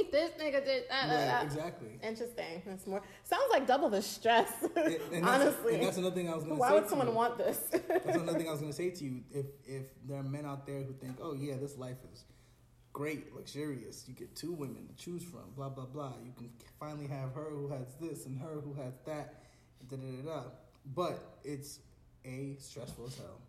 [0.11, 0.83] This nigga did.
[0.89, 1.99] Uh, uh, Yeah, uh, exactly.
[2.03, 2.61] Interesting.
[2.65, 3.01] That's more.
[3.23, 4.51] Sounds like double the stress.
[4.75, 5.75] And that's, honestly.
[5.75, 6.69] and that's another thing I was going to say.
[6.69, 7.13] Why would someone you.
[7.13, 7.57] want this?
[7.87, 9.21] That's another thing I was going to say to you.
[9.31, 12.23] If if there are men out there who think, oh yeah, this life is
[12.93, 16.13] great, luxurious, you get two women to choose from, blah blah blah.
[16.23, 16.49] You can
[16.79, 19.43] finally have her who has this and her who has that,
[19.89, 20.43] da da da da.
[20.95, 21.79] But it's
[22.25, 23.41] a stressful as hell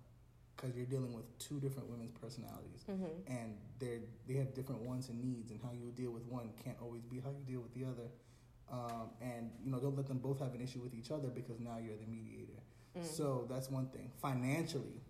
[0.57, 5.21] because you're dealing with two different women's personalities, and they they have different wants and
[5.23, 7.85] needs, and how you deal with one can't always be how you deal with the
[7.85, 8.09] other.
[8.71, 11.61] Um, and you know, don't let them both have an issue with each other because
[11.61, 12.61] now you're the mediator.
[13.03, 14.11] So that's one thing.
[14.21, 15.01] Financially,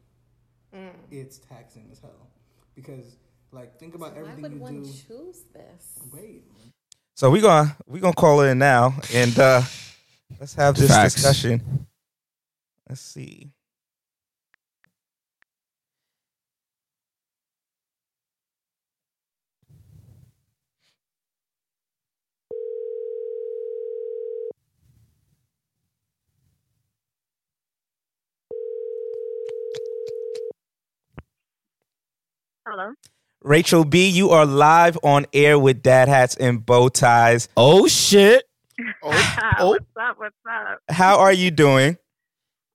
[1.11, 2.29] it's taxing as hell
[2.75, 3.17] because
[3.53, 4.89] like think about Why everything would you one do.
[5.09, 5.99] choose this?
[6.13, 6.45] Wait,
[7.15, 9.63] So we're gonna we're gonna call it in now and uh
[10.41, 11.15] let's have this Facts.
[11.15, 11.87] discussion.
[12.89, 13.51] Let's see.
[32.67, 32.93] Hello.
[33.43, 37.49] Rachel B, you are live on air with Dad Hats and Bow Ties.
[37.57, 38.45] Oh shit.
[39.05, 39.69] Oh, oh.
[39.71, 40.19] What's up?
[40.19, 40.79] What's up?
[40.89, 41.97] How are you doing?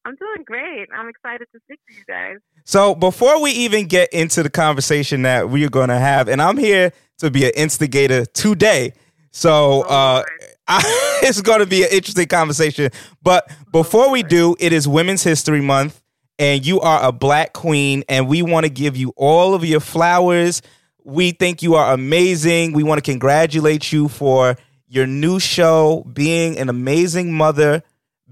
[0.06, 0.88] I'm doing great.
[0.96, 2.38] I'm excited to speak to you guys.
[2.64, 6.58] So before we even get into the conversation that we're going to have, and I'm
[6.58, 8.94] here to be an instigator today.
[9.32, 10.24] So uh,
[10.68, 12.90] I, it's going to be an interesting conversation.
[13.22, 16.02] But before we do, it is Women's History Month,
[16.40, 19.80] and you are a black queen, and we want to give you all of your
[19.80, 20.62] flowers.
[21.04, 22.74] We think you are amazing.
[22.74, 24.58] We want to congratulate you for
[24.88, 27.84] your new show, being an amazing mother,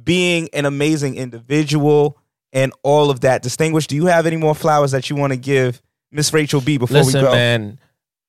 [0.02, 2.18] being an amazing individual,
[2.54, 3.42] and all of that.
[3.42, 5.82] Distinguished, do you have any more flowers that you want to give
[6.12, 7.34] Miss Rachel B before Listen, we go?
[7.34, 7.80] man,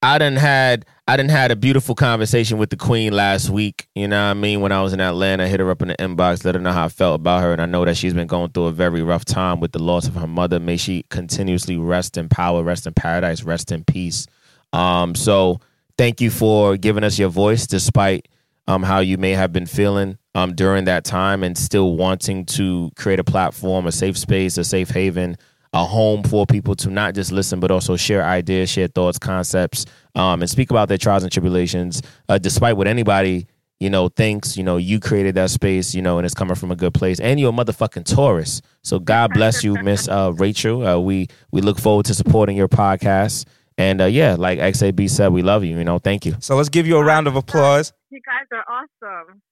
[0.02, 3.88] I didn't had I didn't had a beautiful conversation with the queen last week.
[3.94, 4.60] You know what I mean?
[4.60, 6.72] When I was in Atlanta, I hit her up in the inbox, let her know
[6.72, 9.02] how I felt about her, and I know that she's been going through a very
[9.02, 10.60] rough time with the loss of her mother.
[10.60, 14.26] May she continuously rest in power, rest in paradise, rest in peace.
[14.72, 15.60] Um, so
[15.96, 18.28] thank you for giving us your voice, despite
[18.68, 22.90] um how you may have been feeling um during that time, and still wanting to
[22.96, 25.36] create a platform, a safe space, a safe haven
[25.76, 29.84] a home for people to not just listen but also share ideas, share thoughts, concepts,
[30.14, 32.00] um, and speak about their trials and tribulations.
[32.30, 33.46] Uh, despite what anybody
[33.78, 36.70] you know thinks, you know you created that space, you know, and it's coming from
[36.70, 37.20] a good place.
[37.20, 40.86] And you're a motherfucking Taurus, so God bless you, Miss uh, Rachel.
[40.86, 43.44] Uh, we we look forward to supporting your podcast.
[43.78, 45.76] And uh, yeah, like XAB said, we love you.
[45.76, 46.36] You know, thank you.
[46.40, 47.92] So let's give you a round of applause.
[48.08, 49.42] You guys are awesome.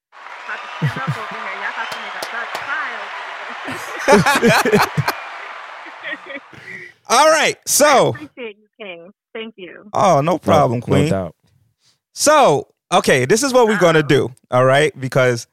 [7.09, 9.11] All right, so Appreciate you, King.
[9.33, 9.89] Thank you.
[9.93, 11.03] oh, no problem, No- Queen.
[11.05, 11.35] No doubt.
[12.13, 14.25] So, okay, this is what we're going to do.
[14.25, 15.47] Um, all right, because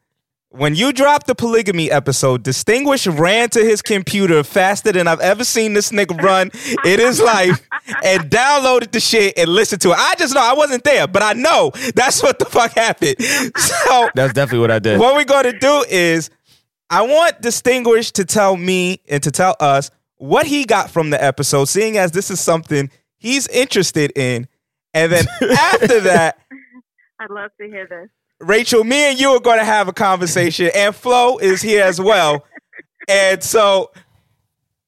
[0.51, 5.45] when you dropped the polygamy episode, Distinguished ran to his computer faster than I've ever
[5.45, 6.51] seen this nigga run
[6.85, 7.61] in his life
[8.05, 9.97] and downloaded the shit and listened to it.
[9.99, 13.17] I just know I wasn't there, but I know that's what the fuck happened.
[13.57, 14.99] So, That's definitely what I did.
[15.01, 16.31] what we're going to do is
[16.89, 19.91] I want Distinguished to tell me and to tell us
[20.23, 24.47] what he got from the episode, seeing as this is something he's interested in.
[24.95, 26.39] And then after that,
[27.19, 28.09] I'd love to hear this.
[28.39, 32.01] Rachel, me and you are going to have a conversation, and Flo is here as
[32.01, 32.45] well.
[33.09, 33.91] And so,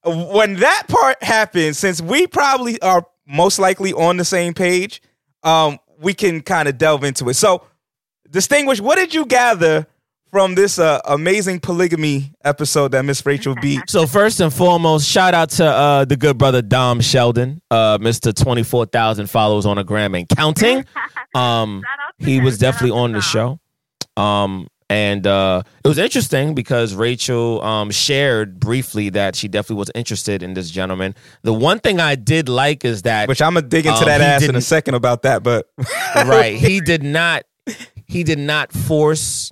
[0.05, 5.03] when that part happens, since we probably are most likely on the same page,
[5.43, 7.35] um, we can kind of delve into it.
[7.35, 7.65] So,
[8.31, 9.89] distinguish, what did you gather
[10.35, 13.79] from this uh, amazing polygamy episode that Miss Rachel B?
[13.87, 18.33] So first and foremost, shout out to uh, the good brother Dom Sheldon, uh, Mister
[18.33, 20.85] Twenty Four Thousand followers on a gram and counting.
[21.37, 21.83] Um,
[22.19, 23.59] he was definitely on the show.
[24.17, 29.91] Um, and uh, it was interesting because Rachel um, shared briefly that she definitely was
[29.97, 31.17] interested in this gentleman.
[31.43, 34.21] The one thing I did like is that, which I'm gonna dig into um, that
[34.21, 35.67] ass in a second about that, but
[36.15, 37.43] right, he did not,
[38.07, 39.51] he did not force.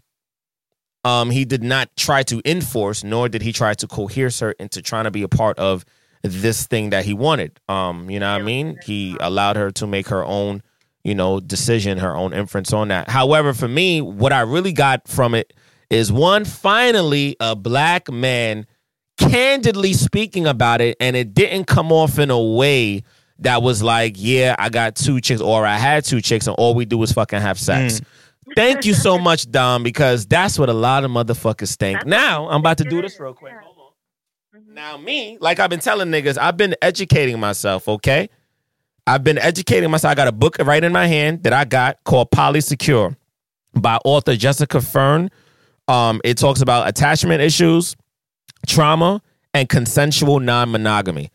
[1.05, 4.83] Um, he did not try to enforce, nor did he try to coerce her into
[4.83, 5.85] trying to be a part of
[6.23, 7.59] this thing that he wanted.
[7.69, 8.79] Um, you know what I mean?
[8.85, 10.63] He allowed her to make her own,
[11.03, 13.09] you know, decision, her own inference on that.
[13.11, 15.53] However, for me, what I really got from it
[15.91, 18.67] is one, finally, a black man
[19.19, 23.03] candidly speaking about it, and it didn't come off in a way
[23.41, 26.75] that was like, yeah, I got two chicks, or I had two chicks, and all
[26.75, 28.01] we do is fucking have sex.
[28.57, 32.05] Thank you so much, Dom, because that's what a lot of motherfuckers think.
[32.07, 33.55] now, I'm about to do this real quick.
[33.55, 33.73] Hold.
[34.75, 38.31] Now, me, like I've been telling niggas, I've been educating myself, okay?
[39.07, 40.13] I've been educating myself.
[40.13, 43.17] I got a book right in my hand that I got called Polysecure
[43.75, 45.31] by author Jessica Fern.
[45.89, 47.97] Um, it talks about attachment issues,
[48.67, 49.21] trauma,
[49.53, 51.31] and consensual non monogamy.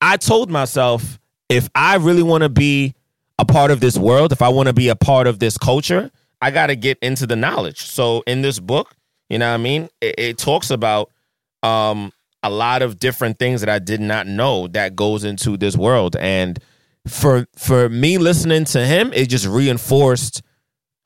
[0.00, 2.94] I told myself if I really want to be
[3.38, 6.10] a part of this world, if I want to be a part of this culture,
[6.40, 7.82] I got to get into the knowledge.
[7.82, 8.94] So in this book,
[9.28, 9.88] you know what I mean?
[10.00, 11.10] It, it talks about
[11.62, 12.12] um,
[12.42, 16.16] a lot of different things that I did not know that goes into this world.
[16.16, 16.58] And
[17.06, 20.42] for for me listening to him, it just reinforced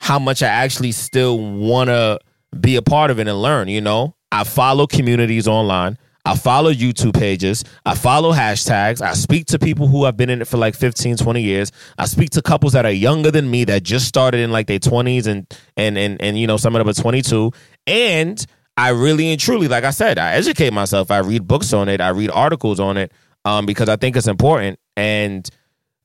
[0.01, 2.19] how much I actually still want to
[2.61, 4.15] be a part of it and learn, you know?
[4.31, 5.99] I follow communities online.
[6.25, 7.65] I follow YouTube pages.
[7.85, 9.03] I follow hashtags.
[9.03, 11.71] I speak to people who have been in it for like 15, 20 years.
[11.99, 14.79] I speak to couples that are younger than me that just started in like their
[14.79, 15.47] 20s and
[15.77, 17.53] and and and you know some of them are 22.
[17.87, 18.45] And
[18.77, 21.11] I really and truly, like I said, I educate myself.
[21.11, 22.01] I read books on it.
[22.01, 23.13] I read articles on it
[23.45, 24.79] um, because I think it's important.
[24.97, 25.49] And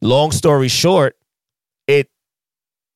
[0.01, 1.15] long story short,
[1.88, 2.09] it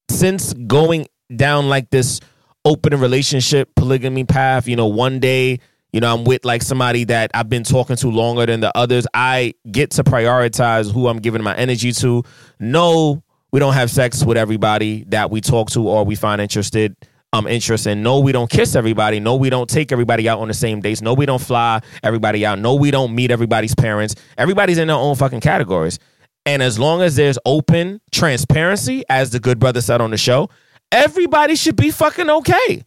[0.10, 2.20] since going down like this
[2.66, 5.60] open relationship polygamy path, you know, one day,
[5.94, 9.06] you know, I'm with like somebody that I've been talking to longer than the others.
[9.14, 12.24] I get to prioritize who I'm giving my energy to.
[12.60, 16.98] No, we don't have sex with everybody that we talk to or we find interested
[17.32, 18.02] um interest in.
[18.02, 19.20] No, we don't kiss everybody.
[19.20, 21.02] No, we don't take everybody out on the same dates.
[21.02, 22.58] No, we don't fly everybody out.
[22.58, 24.16] No, we don't meet everybody's parents.
[24.38, 26.00] Everybody's in their own fucking categories.
[26.46, 30.50] And as long as there's open transparency, as the good brother said on the show,
[30.92, 32.84] everybody should be fucking okay.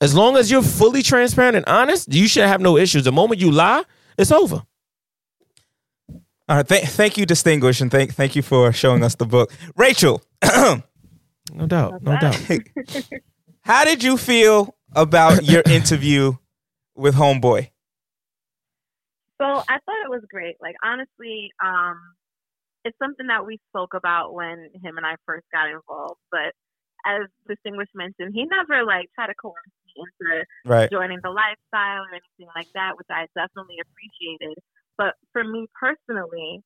[0.00, 3.04] As long as you're fully transparent and honest, you should have no issues.
[3.04, 3.84] The moment you lie,
[4.16, 4.62] it's over.
[6.48, 9.52] All right, th- thank you, distinguished, and thank thank you for showing us the book,
[9.76, 10.20] Rachel.
[10.42, 10.82] no
[11.66, 12.40] doubt, no doubt.
[13.60, 16.32] How did you feel about your interview
[16.96, 17.70] with Homeboy?
[19.40, 20.56] So I thought it was great.
[20.60, 21.96] Like honestly, um,
[22.84, 26.20] it's something that we spoke about when him and I first got involved.
[26.32, 26.52] But
[27.06, 30.90] as distinguished mentioned, he never like tried to coerce me into Right.
[30.90, 34.56] joining the lifestyle or anything like that, which I definitely appreciated.
[34.98, 36.60] But for me personally,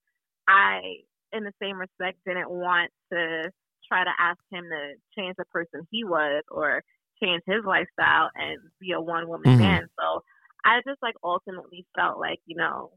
[0.48, 0.98] I,
[1.32, 3.50] in the same respect, didn't want to
[3.86, 6.82] try to ask him to change the person he was or
[7.22, 9.58] change his lifestyle and be a one woman Mhm.
[9.58, 9.88] man.
[10.00, 10.22] So
[10.64, 12.92] I just like ultimately felt like, you know,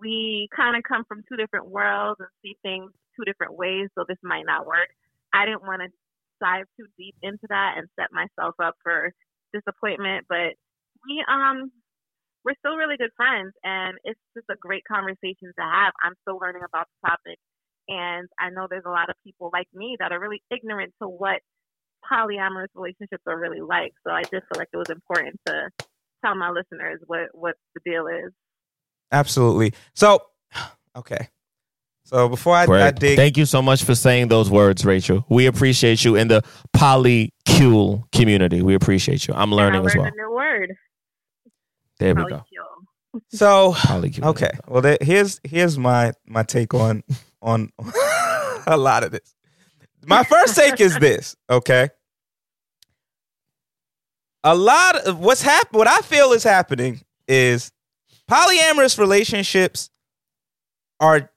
[0.00, 4.04] we kind of come from two different worlds and see things two different ways, so
[4.06, 4.88] this might not work.
[5.32, 5.88] I didn't want to
[6.40, 9.12] dive too deep into that and set myself up for
[9.52, 10.54] disappointment, but
[11.06, 11.70] we um
[12.44, 15.92] we're still really good friends and it's just a great conversation to have.
[16.02, 17.38] I'm still learning about the topic
[17.88, 21.08] and I know there's a lot of people like me that are really ignorant to
[21.08, 21.40] what
[22.10, 23.92] polyamorous relationships are really like.
[24.06, 25.70] So I just feel like it was important to
[26.24, 28.32] tell my listeners what what the deal is.
[29.10, 29.72] Absolutely.
[29.94, 30.20] So,
[30.96, 31.28] okay.
[32.08, 35.26] So before I, I dig, Thank you so much for saying those words, Rachel.
[35.28, 36.42] We appreciate you in the
[36.74, 38.62] polycule community.
[38.62, 39.34] We appreciate you.
[39.34, 40.06] I'm learning as well.
[40.06, 40.72] a new word.
[41.98, 42.44] There we go.
[43.28, 44.24] so Polycule.
[44.24, 44.52] okay.
[44.66, 47.02] Well, there, here's here's my my take on
[47.42, 47.70] on
[48.66, 49.34] a lot of this.
[50.06, 51.36] My first take is this.
[51.50, 51.90] Okay.
[54.44, 57.70] A lot of what's hap- what I feel is happening is
[58.30, 59.90] polyamorous relationships
[61.00, 61.30] are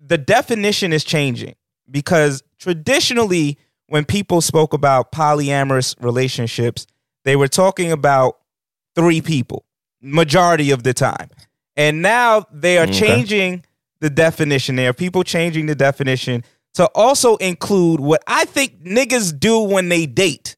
[0.00, 1.54] the definition is changing
[1.90, 6.86] because traditionally when people spoke about polyamorous relationships
[7.24, 8.38] they were talking about
[8.94, 9.64] three people
[10.00, 11.28] majority of the time.
[11.76, 12.98] And now they are mm, Okay.
[13.00, 13.64] changing
[14.00, 14.76] the definition.
[14.76, 16.44] There are people changing the definition
[16.74, 20.56] to also include what i think niggas do when they date.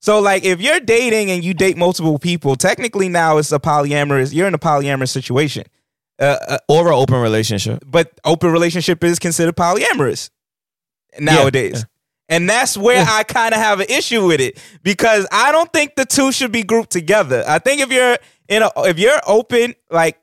[0.00, 4.32] So like if you're dating and you date multiple people technically now it's a polyamorous
[4.32, 5.64] you're in a polyamorous situation
[6.20, 7.82] uh, uh, or an open relationship.
[7.86, 10.30] But open relationship is considered polyamorous
[11.18, 11.84] nowadays.
[12.28, 15.96] And that's where I kind of have an issue with it because I don't think
[15.96, 17.42] the two should be grouped together.
[17.46, 18.18] I think if you're
[18.48, 20.16] in a if you're open like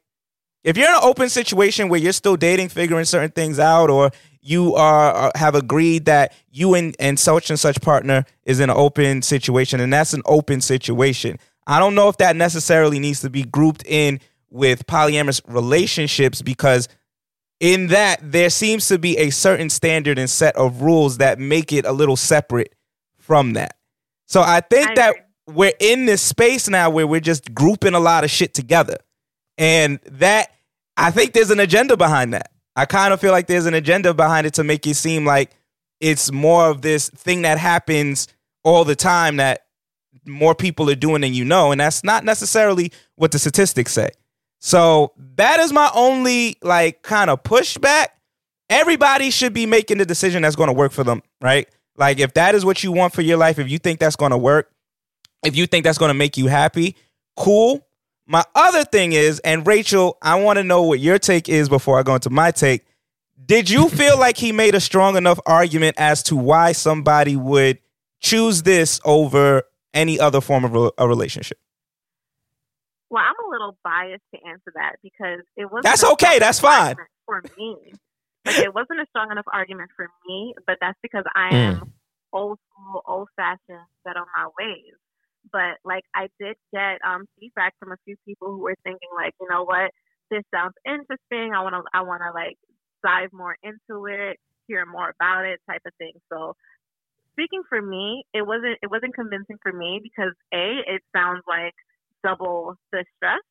[0.64, 4.12] if you're in an open situation where you're still dating, figuring certain things out, or
[4.42, 8.70] you are are- have agreed that you and, and such and such partner is in
[8.70, 11.40] an open situation, and that's an open situation.
[11.66, 16.88] I don't know if that necessarily needs to be grouped in with polyamorous relationships because
[17.60, 21.74] in that there seems to be a certain standard and set of rules that make
[21.74, 22.74] it a little separate
[23.18, 23.76] from that.
[24.28, 25.16] So I think that
[25.48, 28.98] we're in this space now where we're just grouping a lot of shit together.
[29.58, 30.52] And that
[30.98, 32.52] I think there's an agenda behind that.
[32.76, 35.52] I kind of feel like there's an agenda behind it to make it seem like
[36.00, 38.28] it's more of this thing that happens
[38.64, 39.66] all the time that
[40.26, 41.72] more people are doing than you know.
[41.72, 44.10] And that's not necessarily what the statistics say.
[44.60, 48.08] So that is my only like kind of pushback.
[48.70, 51.68] Everybody should be making the decision that's going to work for them, right?
[51.96, 54.32] Like if that is what you want for your life, if you think that's going
[54.32, 54.72] to work,
[55.46, 56.96] if you think that's going to make you happy,
[57.36, 57.86] cool.
[58.26, 61.98] My other thing is, and Rachel, I want to know what your take is before
[61.98, 62.86] I go into my take.
[63.46, 67.80] Did you feel like he made a strong enough argument as to why somebody would
[68.20, 71.58] choose this over any other form of a- a relationship?
[73.10, 75.84] Well, I'm a little biased to answer that because it wasn't.
[75.84, 76.96] That's okay, that's fine.
[77.26, 77.94] For me,
[78.46, 81.94] like it wasn't a strong enough argument for me, but that's because I am
[82.34, 84.96] old school, old fashioned, set on my ways.
[85.52, 89.34] But like I did get um feedback from a few people who were thinking like,
[89.40, 89.92] you know what,
[90.30, 91.54] this sounds interesting.
[91.54, 92.58] I want to I want to like
[93.04, 94.38] dive more into it,
[94.68, 96.14] hear more about it, type of thing.
[96.32, 96.56] So
[97.34, 101.74] speaking for me, it wasn't it wasn't convincing for me because a it sounds like
[102.24, 103.44] double the stress.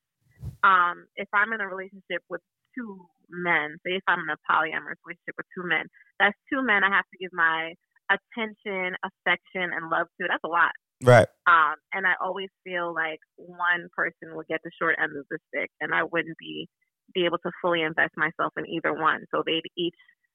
[0.62, 2.40] Um, if I'm in a relationship with
[2.76, 5.86] two men, say if I'm in a polyamorous relationship with two men,
[6.18, 7.74] that's two men I have to give my
[8.10, 10.26] attention, affection, and love to.
[10.28, 10.72] That's a lot.
[11.02, 11.28] Right.
[11.46, 15.38] Um, and I always feel like one person will get the short end of the
[15.48, 16.68] stick, and I wouldn't be
[17.14, 19.24] be able to fully invest myself in either one.
[19.30, 19.94] So they'd each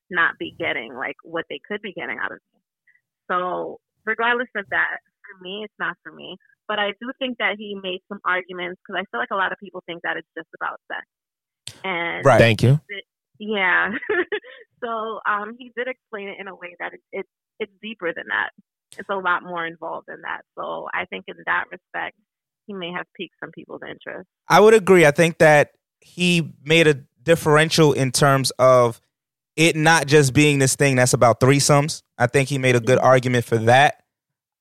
[0.09, 2.59] not be getting like what they could be getting out of me.
[3.29, 6.37] So regardless of that, for me, it's not for me.
[6.71, 9.51] But I do think that he made some arguments because I feel like a lot
[9.51, 11.03] of people think that it's just about sex.
[11.83, 12.39] And Right.
[12.39, 12.79] Thank you.
[12.87, 13.03] it-
[13.39, 13.91] yeah.
[14.81, 17.25] so um, he did explain it in a way that it, it
[17.59, 18.51] it's deeper than that.
[18.97, 20.43] It's a lot more involved than that.
[20.57, 22.15] So I think in that respect,
[22.67, 24.29] he may have piqued some people's interest.
[24.47, 25.05] I would agree.
[25.05, 29.01] I think that he made a differential in terms of
[29.57, 32.01] it not just being this thing that's about threesomes.
[32.17, 34.00] I think he made a good argument for that.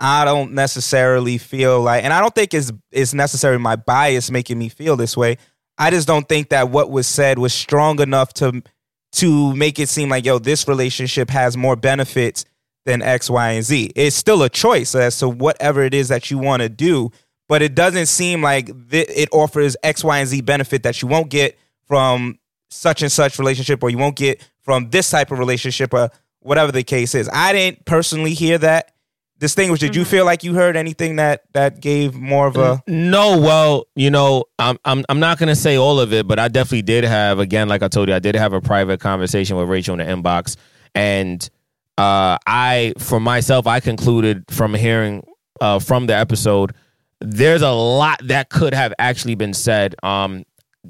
[0.00, 4.58] I don't necessarily feel like, and I don't think it's it's necessarily my bias making
[4.58, 5.36] me feel this way.
[5.76, 8.62] I just don't think that what was said was strong enough to
[9.12, 12.46] to make it seem like yo, this relationship has more benefits
[12.86, 13.92] than X, Y, and Z.
[13.94, 17.10] It's still a choice as to whatever it is that you want to do,
[17.46, 21.08] but it doesn't seem like th- it offers X, Y, and Z benefit that you
[21.08, 22.38] won't get from
[22.70, 26.72] such and such relationship, or you won't get from this type of relationship, or whatever
[26.72, 27.28] the case is.
[27.30, 28.92] I didn't personally hear that
[29.40, 29.80] distinguish.
[29.80, 32.80] Did you feel like you heard anything that that gave more of a?
[32.86, 36.46] No, well, you know, I'm I'm I'm not gonna say all of it, but I
[36.46, 39.68] definitely did have again, like I told you, I did have a private conversation with
[39.68, 40.56] Rachel in the inbox,
[40.94, 41.42] and
[41.98, 45.26] uh, I, for myself, I concluded from hearing
[45.60, 46.74] uh, from the episode,
[47.20, 49.96] there's a lot that could have actually been said.
[50.02, 50.44] Um,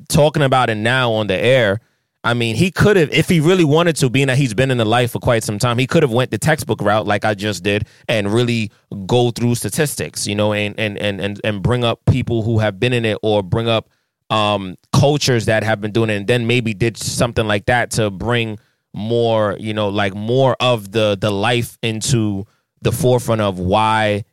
[0.08, 1.80] talking about it now on the air.
[2.22, 4.76] I mean, he could have, if he really wanted to, being that he's been in
[4.76, 7.32] the life for quite some time, he could have went the textbook route like I
[7.34, 8.70] just did and really
[9.06, 12.78] go through statistics, you know, and and and and, and bring up people who have
[12.78, 13.88] been in it or bring up
[14.28, 18.10] um cultures that have been doing it and then maybe did something like that to
[18.10, 18.58] bring
[18.92, 22.46] more, you know, like more of the the life into
[22.82, 24.24] the forefront of why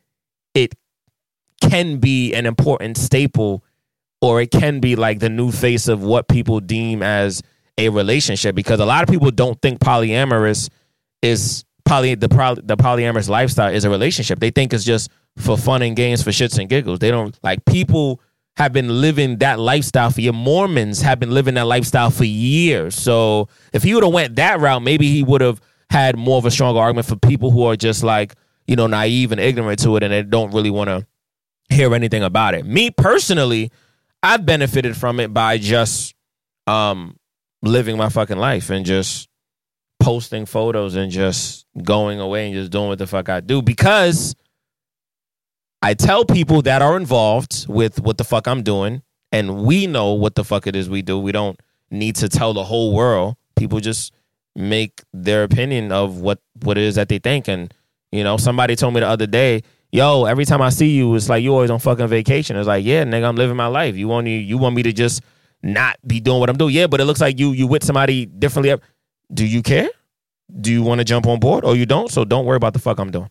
[0.54, 0.74] it
[1.62, 3.64] can be an important staple
[4.20, 7.42] or it can be like the new face of what people deem as
[7.78, 10.68] a relationship because a lot of people don't think polyamorous
[11.22, 14.40] is poly the poly, the polyamorous lifestyle is a relationship.
[14.40, 16.98] They think it's just for fun and games for shits and giggles.
[16.98, 18.20] They don't like people
[18.56, 20.34] have been living that lifestyle for years.
[20.34, 22.96] Mormons have been living that lifestyle for years.
[22.96, 25.60] So if he would have went that route, maybe he would have
[25.90, 28.34] had more of a stronger argument for people who are just like,
[28.66, 31.06] you know, naive and ignorant to it and they don't really want to
[31.70, 32.66] hear anything about it.
[32.66, 33.70] Me personally,
[34.22, 36.14] I've benefited from it by just
[36.66, 37.17] um
[37.62, 39.28] living my fucking life and just
[40.00, 44.34] posting photos and just going away and just doing what the fuck I do because
[45.82, 49.02] I tell people that are involved with what the fuck I'm doing
[49.32, 51.18] and we know what the fuck it is we do.
[51.18, 51.58] We don't
[51.90, 53.36] need to tell the whole world.
[53.56, 54.12] People just
[54.56, 57.72] make their opinion of what what it is that they think and
[58.10, 61.28] you know, somebody told me the other day, "Yo, every time I see you, it's
[61.28, 63.96] like you always on fucking vacation." It's like, "Yeah, nigga, I'm living my life.
[63.96, 65.20] You want me, you want me to just
[65.62, 68.26] not be doing what I'm doing?" Yeah, but it looks like you you with somebody
[68.26, 68.74] differently.
[69.32, 69.88] Do you care?
[70.60, 72.10] Do you want to jump on board or you don't?
[72.10, 73.30] So don't worry about the fuck I'm doing.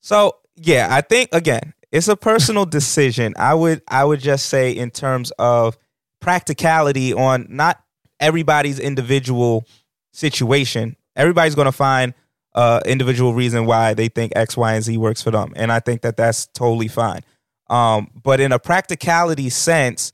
[0.00, 3.34] So yeah, I think again, it's a personal decision.
[3.38, 5.78] I would I would just say in terms of
[6.20, 7.82] practicality on not
[8.18, 9.66] everybody's individual
[10.12, 10.96] situation.
[11.16, 12.14] Everybody's going to find
[12.54, 15.80] uh individual reason why they think X, Y, and Z works for them, and I
[15.80, 17.20] think that that's totally fine.
[17.68, 20.10] Um, but in a practicality sense,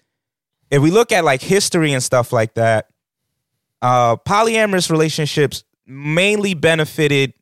[0.70, 2.88] if we look at like history and stuff like that,
[3.82, 7.34] uh, polyamorous relationships mainly benefited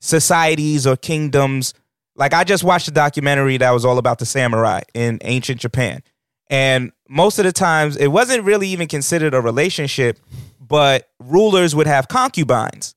[0.00, 1.74] societies or kingdoms.
[2.14, 6.02] Like I just watched a documentary that was all about the samurai in ancient Japan.
[6.50, 10.18] And most of the times it wasn't really even considered a relationship,
[10.60, 12.94] but rulers would have concubines.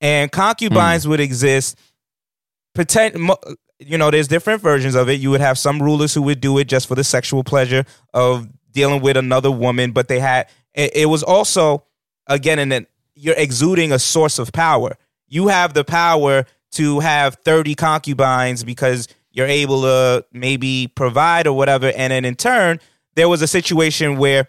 [0.00, 1.78] And concubines would exist
[2.74, 3.16] pretend
[3.78, 6.58] you know there's different versions of it you would have some rulers who would do
[6.58, 7.84] it just for the sexual pleasure
[8.14, 8.46] of
[8.76, 11.82] dealing with another woman but they had it, it was also
[12.26, 14.98] again in that you're exuding a source of power.
[15.26, 21.56] You have the power to have 30 concubines because you're able to maybe provide or
[21.56, 21.90] whatever.
[21.96, 22.78] And then in turn
[23.14, 24.46] there was a situation where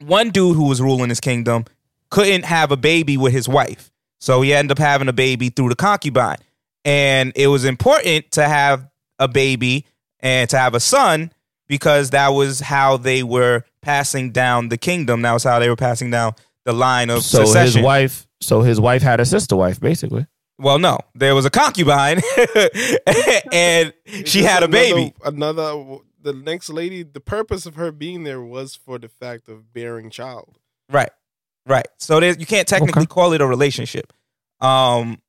[0.00, 1.66] one dude who was ruling his kingdom
[2.08, 3.90] couldn't have a baby with his wife.
[4.18, 6.38] So he ended up having a baby through the concubine.
[6.86, 8.88] And it was important to have
[9.18, 9.84] a baby
[10.20, 11.30] and to have a son
[11.72, 15.22] because that was how they were passing down the kingdom.
[15.22, 16.34] That was how they were passing down
[16.66, 17.78] the line of So succession.
[17.78, 20.26] his wife, so his wife had a sister wife, basically.
[20.58, 22.20] well, no, there was a concubine,
[23.52, 23.94] and
[24.26, 25.14] she had a another- baby.
[25.24, 27.04] Another, the next lady.
[27.04, 30.58] The purpose of her being there was for the fact of bearing child.
[30.90, 31.10] Right,
[31.66, 31.88] right.
[31.98, 34.12] So there, you can't technically call it a relationship.
[34.60, 35.22] Um,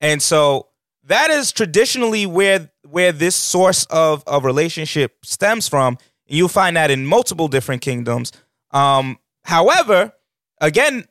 [0.00, 0.67] and so
[1.08, 5.98] that is traditionally where where this source of of relationship stems from.
[6.26, 8.32] You'll find that in multiple different kingdoms.
[8.70, 10.12] Um, however,
[10.60, 11.06] again,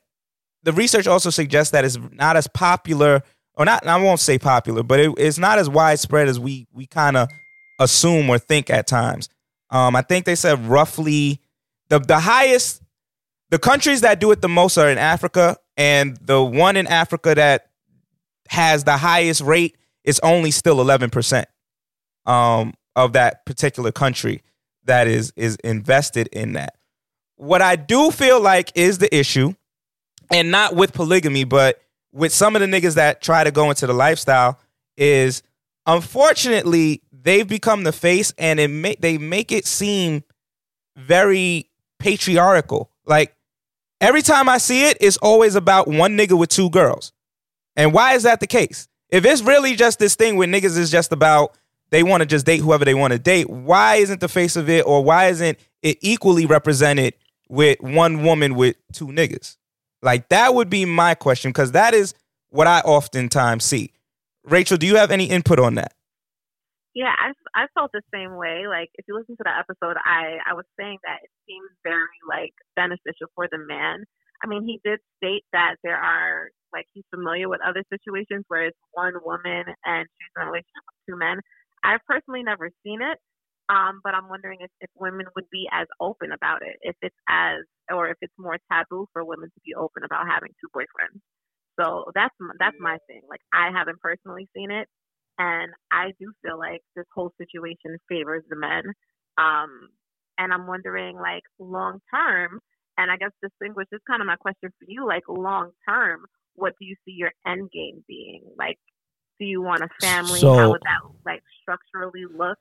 [0.62, 3.22] the research also suggests that it's not as popular,
[3.54, 3.86] or not.
[3.86, 7.28] I won't say popular, but it, it's not as widespread as we we kind of
[7.80, 9.28] assume or think at times.
[9.70, 11.40] Um, I think they said roughly
[11.88, 12.82] the the highest
[13.50, 17.34] the countries that do it the most are in Africa, and the one in Africa
[17.34, 17.70] that
[18.48, 19.76] has the highest rate
[20.08, 21.46] is only still eleven percent
[22.26, 24.42] um, of that particular country
[24.84, 26.76] that is is invested in that.
[27.36, 29.52] What I do feel like is the issue,
[30.30, 31.80] and not with polygamy, but
[32.12, 34.58] with some of the niggas that try to go into the lifestyle,
[34.96, 35.42] is
[35.86, 40.24] unfortunately they've become the face, and it make they make it seem
[40.96, 41.68] very
[41.98, 42.90] patriarchal.
[43.04, 43.36] Like
[44.00, 47.12] every time I see it, it's always about one nigga with two girls.
[47.76, 48.88] And why is that the case?
[49.10, 51.56] If it's really just this thing where niggas is just about
[51.90, 54.68] they want to just date whoever they want to date, why isn't the face of
[54.68, 57.14] it or why isn't it equally represented
[57.48, 59.56] with one woman with two niggas?
[60.02, 62.14] Like that would be my question because that is
[62.50, 63.92] what I oftentimes see.
[64.44, 65.94] Rachel, do you have any input on that?
[66.94, 68.66] Yeah, I, I felt the same way.
[68.66, 72.18] Like, if you listen to that episode, I, I was saying that it seems very,
[72.26, 74.04] like, beneficial for the man.
[74.42, 78.66] I mean, he did state that there are, like, he's familiar with other situations where
[78.66, 81.38] it's one woman and she's in a relationship with two men.
[81.84, 83.18] I've personally never seen it,
[83.68, 87.16] um, but I'm wondering if, if women would be as open about it, if it's
[87.28, 87.60] as,
[87.92, 91.20] or if it's more taboo for women to be open about having two boyfriends.
[91.78, 93.22] So that's that's my thing.
[93.28, 94.88] Like I haven't personally seen it,
[95.38, 98.82] and I do feel like this whole situation favors the men.
[99.38, 99.88] Um,
[100.38, 102.58] and I'm wondering, like long term,
[102.96, 105.06] and I guess distinguish this is kind of my question for you.
[105.06, 106.26] Like long term,
[106.58, 108.42] what do you see your end game being?
[108.58, 108.78] Like,
[109.38, 110.40] do you want a family?
[110.40, 112.58] So- How would that like structurally look?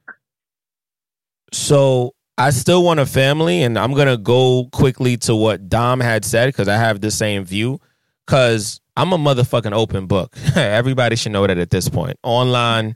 [1.54, 6.24] So I still want a family, and I'm gonna go quickly to what Dom had
[6.26, 7.80] said because I have the same view.
[8.26, 10.36] Because I'm a motherfucking open book.
[10.56, 12.20] Everybody should know that at this point.
[12.24, 12.94] Online,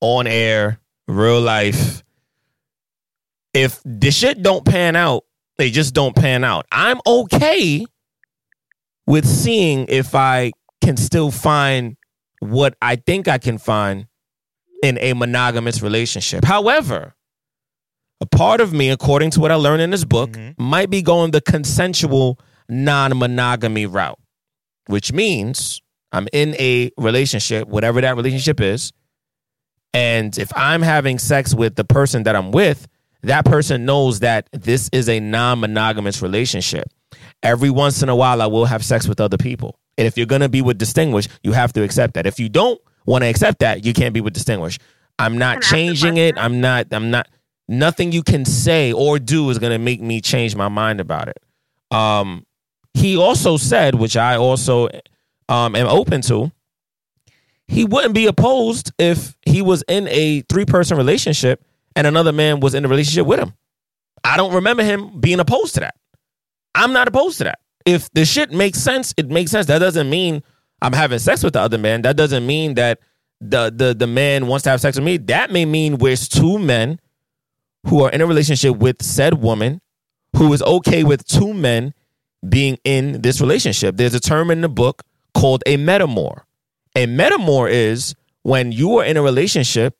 [0.00, 2.02] on air, real life.
[3.52, 5.24] If the shit don't pan out,
[5.58, 6.66] they just don't pan out.
[6.72, 7.84] I'm okay
[9.06, 10.52] with seeing if I
[10.82, 11.96] can still find
[12.40, 14.06] what I think I can find
[14.82, 16.44] in a monogamous relationship.
[16.44, 17.14] However,
[18.20, 20.62] a part of me, according to what I learned in this book, mm-hmm.
[20.62, 22.38] might be going the consensual
[22.68, 24.18] non monogamy route,
[24.86, 28.92] which means I'm in a relationship, whatever that relationship is.
[29.92, 32.86] And if I'm having sex with the person that I'm with,
[33.22, 36.88] that person knows that this is a non monogamous relationship.
[37.42, 39.78] Every once in a while, I will have sex with other people.
[39.98, 42.26] And if you're going to be with Distinguished, you have to accept that.
[42.26, 44.80] If you don't want to accept that, you can't be with Distinguished.
[45.18, 46.36] I'm not changing it.
[46.36, 47.28] I'm not, I'm not,
[47.68, 51.28] nothing you can say or do is going to make me change my mind about
[51.28, 51.38] it.
[51.90, 52.44] Um,
[52.94, 54.88] he also said, which I also
[55.48, 56.52] um, am open to,
[57.68, 61.64] he wouldn't be opposed if he was in a three person relationship
[61.94, 63.54] and another man was in a relationship with him.
[64.22, 65.94] I don't remember him being opposed to that.
[66.76, 67.58] I'm not opposed to that.
[67.84, 69.66] If the shit makes sense, it makes sense.
[69.66, 70.42] That doesn't mean
[70.82, 72.02] I'm having sex with the other man.
[72.02, 73.00] That doesn't mean that
[73.40, 75.16] the the the man wants to have sex with me.
[75.16, 77.00] That may mean we're two men
[77.86, 79.80] who are in a relationship with said woman
[80.36, 81.94] who is okay with two men
[82.46, 83.96] being in this relationship.
[83.96, 85.02] There's a term in the book
[85.34, 86.42] called a metamor.
[86.94, 89.96] A metamor is when you are in a relationship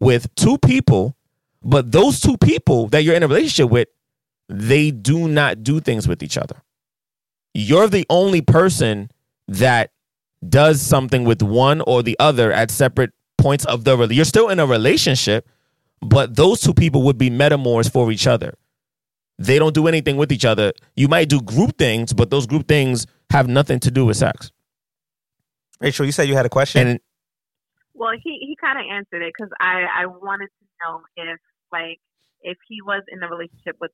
[0.00, 1.16] with two people,
[1.62, 3.88] but those two people that you're in a relationship with,
[4.48, 6.62] they do not do things with each other.
[7.54, 9.10] You're the only person
[9.48, 9.90] that
[10.46, 14.58] does something with one or the other at separate points of the you're still in
[14.58, 15.48] a relationship,
[16.00, 18.54] but those two people would be metamors for each other.
[19.38, 20.72] They don't do anything with each other.
[20.96, 24.52] You might do group things, but those group things have nothing to do with sex.
[25.80, 26.86] Rachel, you said you had a question.
[26.86, 27.00] And
[27.94, 31.40] Well, he he kind of answered it because I I wanted to know if
[31.72, 32.00] like
[32.42, 33.90] if he was in a relationship with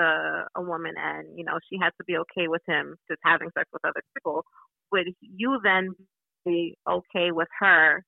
[0.00, 3.50] the a woman and you know she had to be okay with him just having
[3.56, 4.44] sex with other people,
[4.92, 5.90] would you then
[6.44, 8.04] be okay with her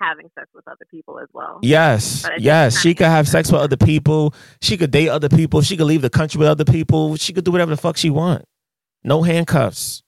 [0.00, 1.58] having sex with other people as well.
[1.62, 2.80] Yes, But I just yes.
[2.80, 4.32] She could have sex with other people.
[4.60, 5.60] She could date other people.
[5.60, 7.16] She could leave the country with other people.
[7.16, 8.44] She could do whatever the fuck she want.
[9.04, 10.02] No handcuffs.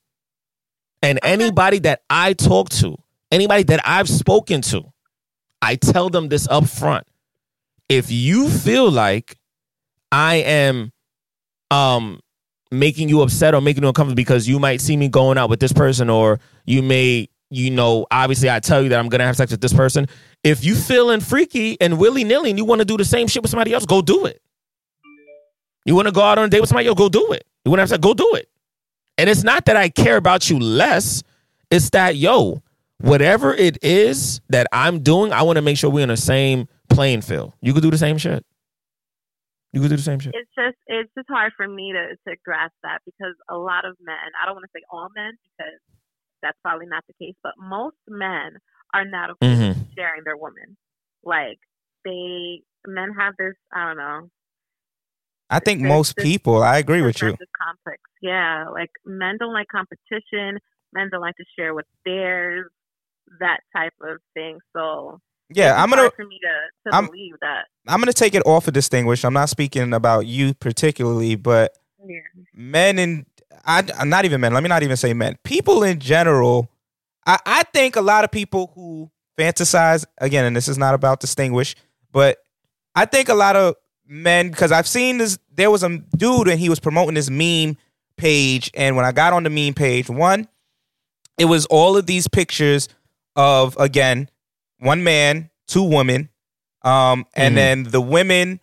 [1.03, 2.97] And anybody that I talk to,
[3.31, 4.93] anybody that I've spoken to,
[5.63, 7.07] I tell them this up front.
[7.89, 9.37] If you feel like
[10.13, 10.93] I am
[11.71, 12.21] um
[12.71, 15.61] making you upset or making you uncomfortable because you might see me going out with
[15.61, 19.37] this person or you may you know obviously i tell you that i'm gonna have
[19.37, 20.07] sex with this person.
[20.43, 23.51] If you feeling freaky and willy-nilly and you want to do the same shit with
[23.51, 24.41] somebody else go do it.
[25.85, 27.47] You want to go out on a date with somebody else go do it.
[27.65, 28.49] You want to have sex go do it.
[29.19, 31.23] And it's not that i care about you less
[31.71, 32.63] it's that yo
[33.01, 36.69] whatever it is that i'm doing i want to make sure we're in the same
[36.89, 37.53] playing field.
[37.61, 38.45] You could do the same shit
[39.73, 42.37] you could do the same shit It's just it's just hard for me to to
[42.45, 45.79] grasp that because a lot of men, I don't want to say all men because
[46.43, 48.57] that's probably not the case, but most men
[48.95, 49.95] are not okay Mhm.
[49.97, 50.77] sharing their woman.
[51.23, 51.59] Like
[52.05, 54.31] they men have this, I don't know,
[55.51, 56.63] I think most this people.
[56.63, 57.37] I agree with you.
[57.57, 58.01] complex.
[58.23, 60.59] Yeah, like men don't like competition.
[60.93, 62.71] Men don't like to share what's theirs.
[63.41, 64.59] That type of thing.
[64.73, 65.21] So
[65.53, 67.65] Yeah, I'm gonna hard for me to to I'm- believe that.
[67.89, 69.25] I'm gonna take it off of distinguished.
[69.25, 72.21] I'm not speaking about you particularly, but Yeah.
[72.55, 73.27] men and
[73.65, 74.55] I, I'm not even men.
[74.55, 75.37] Let me not even say men.
[75.45, 76.71] People in general.
[77.27, 81.21] I, I think a lot of people who fantasize again, and this is not about
[81.21, 81.77] distinguish,
[82.13, 82.39] but
[82.95, 83.75] I think a lot of
[84.07, 85.39] men because I've seen this.
[85.55, 87.77] There was a dude and he was promoting this meme
[88.17, 90.49] page, and when I got on the meme page, one,
[91.39, 92.89] it was all of these pictures
[93.37, 94.29] of again
[94.81, 96.29] one man, two women,
[96.83, 97.57] um, and Mhm.
[97.57, 98.61] then the women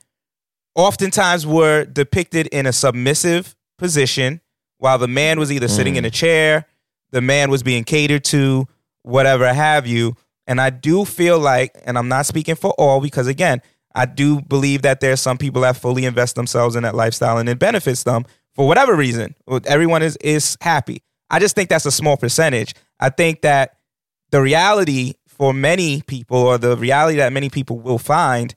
[0.75, 4.41] oftentimes were depicted in a submissive position
[4.79, 6.65] while the man was either sitting in a chair,
[7.11, 8.67] the man was being catered to,
[9.01, 10.15] whatever have you.
[10.45, 13.61] And I do feel like, and I'm not speaking for all because again,
[13.95, 17.49] I do believe that there's some people that fully invest themselves in that lifestyle and
[17.49, 19.33] it benefits them for whatever reason.
[19.65, 21.01] Everyone is is happy.
[21.29, 22.75] I just think that's a small percentage.
[22.99, 23.77] I think that
[24.31, 28.53] the reality for many people, or the reality that many people will find,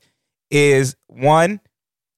[0.49, 1.59] is one,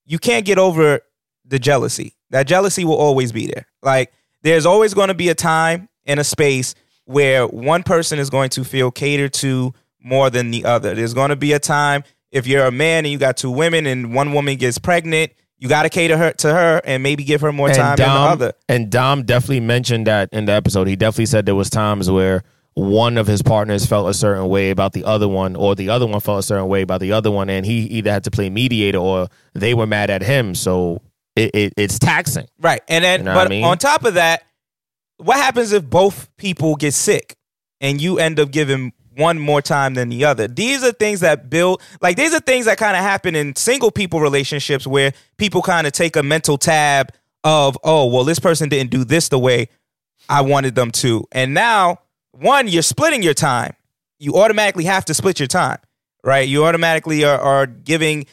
[0.06, 1.02] you can't get over
[1.46, 2.16] the jealousy.
[2.30, 3.68] That jealousy will always be there.
[3.82, 4.12] Like,
[4.42, 6.76] there's always going to be a time and a space
[7.06, 10.96] where one person is going to feel catered to more than the other.
[10.96, 13.86] There's going to be a time if you're a man and you got two women
[13.86, 17.42] and one woman gets pregnant, you got to cater her to her and maybe give
[17.42, 18.54] her more time than the other.
[18.68, 20.88] And Dom definitely mentioned that in the episode.
[20.88, 22.44] He definitely said there was times where
[22.76, 26.08] one of his partners felt a certain way about the other one, or the other
[26.08, 28.50] one felt a certain way about the other one, and he either had to play
[28.50, 30.56] mediator or they were mad at him.
[30.56, 31.02] So
[31.36, 32.48] it, it it's taxing.
[32.60, 32.82] Right.
[32.88, 33.64] And then, You know but I mean?
[33.64, 34.44] on top of that,
[35.18, 37.36] what happens if both people get sick
[37.80, 40.48] and you end up giving one more time than the other?
[40.48, 43.92] These are things that build, like, these are things that kind of happen in single
[43.92, 47.12] people relationships where people kind of take a mental tab
[47.44, 49.70] of, oh, well, this person didn't do this the way
[50.30, 51.28] I wanted them to.
[51.32, 52.00] And now,
[52.34, 53.74] one, you're splitting your time.
[54.20, 55.80] You automatically have to split your time,
[56.24, 56.48] right?
[56.48, 58.26] You automatically are, are giving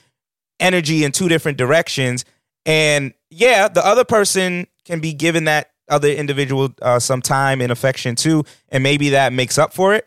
[0.59, 2.25] energy in two different directions.
[2.67, 7.73] And yeah, the other person can be given that other individual uh, some time and
[7.73, 10.07] affection too, and maybe that makes up for it.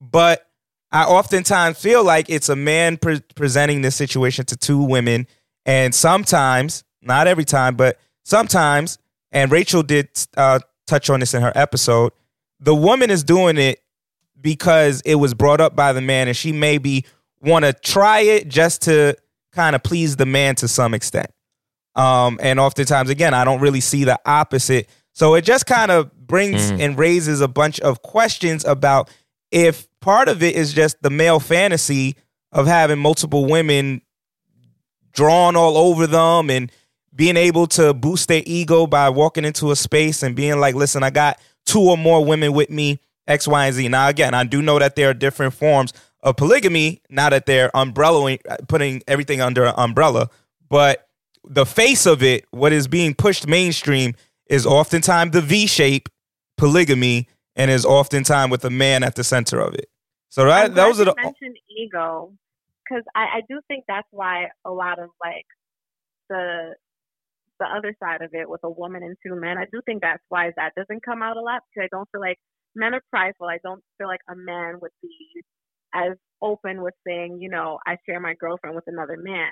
[0.00, 0.48] But
[0.92, 5.26] I oftentimes feel like it's a man pre- presenting this situation to two women,
[5.64, 8.98] and sometimes, not every time, but sometimes,
[9.32, 12.12] and Rachel did uh, touch on this in her episode,
[12.60, 13.80] the woman is doing it
[14.40, 17.04] because it was brought up by the man, and she maybe
[17.40, 19.16] want to try it just to
[19.52, 21.26] kind of please the man to some extent.
[21.94, 24.88] Um, and oftentimes, again, I don't really see the opposite.
[25.12, 26.80] So it just kind of brings Mm.
[26.80, 29.08] and raises a bunch of questions about
[29.50, 32.16] if part of it is just the male fantasy
[32.52, 34.02] of having multiple women
[35.12, 36.70] drawn all over them and
[37.14, 41.02] being able to boost their ego by walking into a space and being like, listen,
[41.02, 43.88] I got two or more women with me, X, Y, and Z.
[43.88, 47.70] Now, again, I do know that there are different forms of polygamy, now that they're
[47.76, 50.28] umbrella uh, putting everything under an umbrella,
[50.68, 51.08] but
[51.44, 54.14] the face of it, what is being pushed mainstream,
[54.46, 56.08] is oftentimes the V shape
[56.56, 59.88] polygamy and is oftentimes with a man at the center of it.
[60.28, 62.32] So right, that those are you the mentioned ego
[62.84, 65.46] because I, I do think that's why a lot of like
[66.28, 66.74] the
[67.60, 69.58] the other side of it with a woman and two men.
[69.58, 72.20] I do think that's why that doesn't come out a lot because I don't feel
[72.20, 72.38] like
[72.74, 73.46] men are prideful.
[73.48, 75.42] I don't feel like a man would be
[75.94, 76.12] as
[76.42, 79.50] open with saying, you know, I share my girlfriend with another man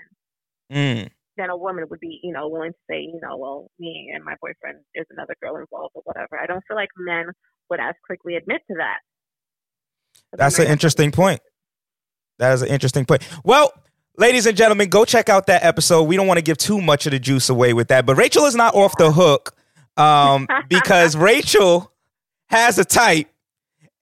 [0.73, 1.11] Mm.
[1.37, 4.25] than a woman would be, you know, willing to say, you know, well, me and
[4.25, 6.39] my boyfriend, there's another girl involved or whatever.
[6.41, 7.27] I don't feel like men
[7.71, 8.99] would as quickly admit to that.
[10.33, 11.41] That's an interesting point.
[12.39, 13.23] that is an interesting point.
[13.45, 13.73] Well,
[14.17, 16.05] ladies and gentlemen, go check out that episode.
[16.05, 18.45] We don't want to give too much of the juice away with that, but Rachel
[18.47, 19.55] is not off the hook
[19.97, 21.93] um, because Rachel
[22.49, 23.29] has a type,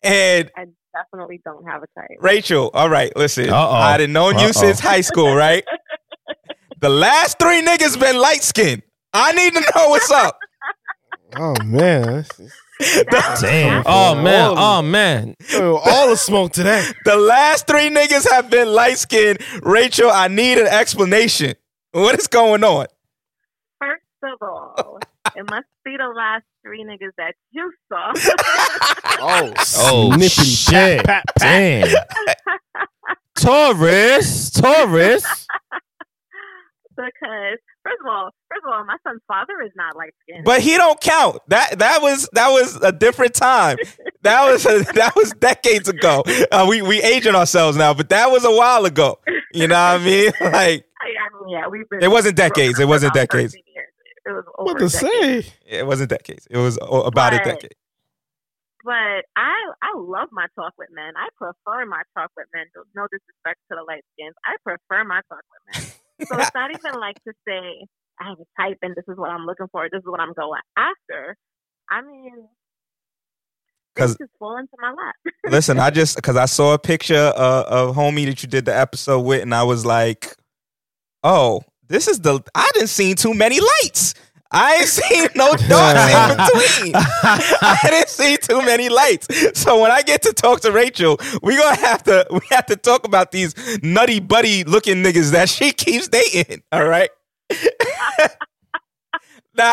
[0.03, 2.19] and I definitely don't have a type.
[2.21, 3.73] Rachel, all right, listen, Uh-oh.
[3.75, 4.53] I'd have known you Uh-oh.
[4.53, 5.65] since high school, right?
[6.81, 8.83] the last three niggas been light skinned.
[9.13, 10.39] I need to know what's up.
[11.37, 12.25] Oh man,
[13.41, 13.83] Damn.
[13.87, 14.55] Oh, oh man.
[14.57, 15.37] Oh man.
[15.61, 16.85] all the smoke today.
[17.05, 19.39] The last three niggas have been light skinned.
[19.63, 21.55] Rachel, I need an explanation.
[21.93, 22.87] What is going on?
[23.79, 24.99] First of all,
[25.37, 28.13] it must be the last three niggas that you saw.
[29.25, 31.05] Oh, oh, Oh snippity shit.
[31.05, 31.39] pat, pat, pat.
[31.39, 32.87] Damn.
[33.37, 34.51] Taurus.
[34.51, 35.47] Taurus.
[37.05, 40.45] Because first of all, first of all, my son's father is not light skinned.
[40.45, 41.39] But he don't count.
[41.49, 43.79] That that was that was a different time.
[44.23, 46.23] That was a, that was decades ago.
[46.51, 49.19] Uh, we we aging ourselves now, but that was a while ago.
[49.53, 50.33] You know what I mean?
[50.41, 52.03] Like I, I mean, yeah, we've been.
[52.03, 52.79] It wasn't decades.
[52.79, 53.55] It wasn't for about decades.
[53.55, 55.45] It was over What to say?
[55.67, 56.47] it wasn't decades.
[56.49, 57.75] It was o- about a decade.
[58.85, 61.13] But I I love my talk with men.
[61.17, 62.67] I prefer my talk with men.
[62.95, 64.35] No disrespect to the light skins.
[64.45, 65.92] I prefer my talk with men.
[66.27, 67.87] so it's not even like to say
[68.21, 69.89] I have a type and this is what I'm looking for.
[69.91, 71.37] This is what I'm going after.
[71.91, 72.49] I mean,
[73.95, 75.15] Because just fall into my lap.
[75.51, 78.77] listen, I just because I saw a picture uh, of homie that you did the
[78.77, 80.35] episode with, and I was like,
[81.23, 84.15] oh, this is the I didn't see too many lights.
[84.53, 86.93] I ain't seen no darks in between.
[86.95, 89.29] I didn't see too many lights.
[89.59, 92.77] So when I get to talk to Rachel, we gonna have to we have to
[92.77, 96.63] talk about these nutty buddy looking niggas that she keeps dating.
[96.71, 97.11] All right.
[99.57, 99.73] now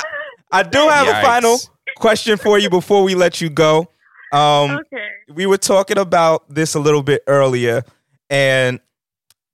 [0.52, 1.20] I do have Yikes.
[1.20, 1.58] a final
[1.98, 3.90] question for you before we let you go.
[4.32, 5.08] Um, okay.
[5.34, 7.84] we were talking about this a little bit earlier,
[8.30, 8.80] and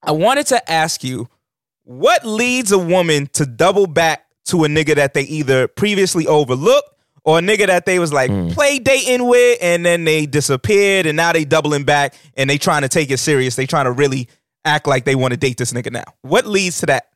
[0.03, 1.29] I wanted to ask you
[1.83, 6.89] what leads a woman to double back to a nigga that they either previously overlooked
[7.23, 11.17] or a nigga that they was like play dating with and then they disappeared and
[11.17, 13.55] now they doubling back and they trying to take it serious.
[13.55, 14.29] They trying to really
[14.63, 16.03] act like they want to date this nigga now.
[16.21, 17.09] What leads to that?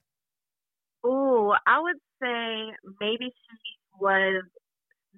[1.06, 3.57] Ooh, I would say maybe she
[3.99, 4.43] was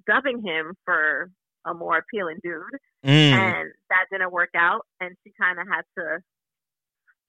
[0.08, 1.30] dubbing him for
[1.66, 2.64] a more appealing dude,
[3.06, 3.32] Mm.
[3.34, 6.20] and that didn't work out, and she kind of had to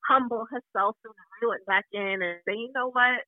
[0.07, 3.21] humble herself and reel it back in and say, you know what,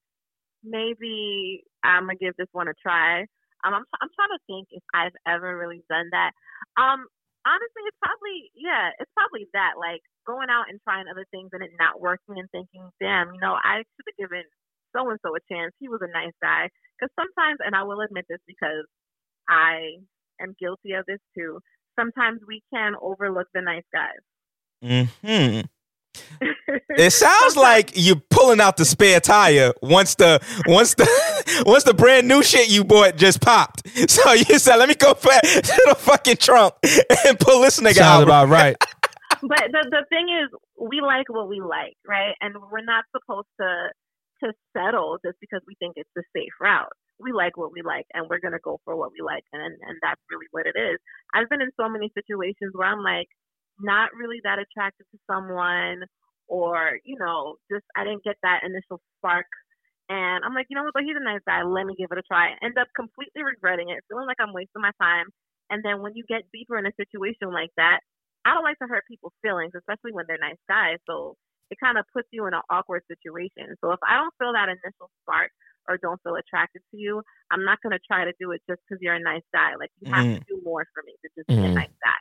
[0.65, 3.29] maybe I'm gonna give this one a try.
[3.65, 6.33] Um, I'm I'm trying to think if I've ever really done that.
[6.77, 7.07] Um,
[7.47, 11.63] honestly, it's probably yeah, it's probably that like going out and trying other things and
[11.63, 14.45] it not working and thinking, damn, you know, I should have given
[14.97, 15.73] so and so a chance.
[15.79, 16.69] He was a nice guy.
[16.97, 18.87] Because sometimes, and I will admit this because
[19.49, 19.99] I
[20.41, 21.61] am guilty of this too.
[21.99, 24.23] Sometimes we can overlook the nice guys.
[25.23, 25.61] Hmm.
[26.97, 31.95] It sounds like you're pulling out the spare tire once the once the once the
[31.95, 33.83] brand new shit you bought just popped.
[34.11, 36.75] So you said, "Let me go back to the fucking trunk
[37.27, 38.77] and pull this nigga Sounds out." about right.
[39.43, 42.35] but the the thing is, we like what we like, right?
[42.41, 43.91] And we're not supposed to
[44.45, 46.93] to settle just because we think it's the safe route.
[47.19, 49.99] We like what we like, and we're gonna go for what we like, and and
[50.03, 50.99] that's really what it is.
[51.35, 53.29] I've been in so many situations where I'm like
[53.81, 56.05] not really that attracted to someone,
[56.49, 59.47] or you know, just I didn't get that initial spark.
[60.09, 60.95] And I'm like, you know what?
[60.95, 61.63] But he's a nice guy.
[61.65, 62.53] Let me give it a try.
[62.63, 65.27] End up completely regretting it, feeling like I'm wasting my time.
[65.71, 68.01] And then when you get deeper in a situation like that,
[68.45, 70.99] I don't like to hurt people's feelings, especially when they're nice guys.
[71.09, 71.37] So
[71.71, 73.75] it kind of puts you in an awkward situation.
[73.81, 75.51] So if I don't feel that initial spark
[75.89, 78.83] or don't feel attracted to you, I'm not going to try to do it just
[78.85, 79.75] because you're a nice guy.
[79.81, 80.35] Like you have Mm.
[80.37, 81.75] to do more for me to just be a Mm.
[81.75, 82.21] nice guy.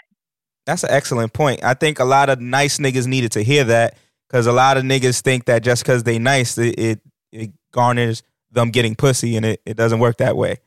[0.65, 1.64] That's an excellent point.
[1.64, 3.98] I think a lot of nice niggas needed to hear that
[4.30, 8.23] because a lot of niggas think that just because they nice, it, it it garners
[8.52, 10.57] them getting pussy, and it, it doesn't work that way.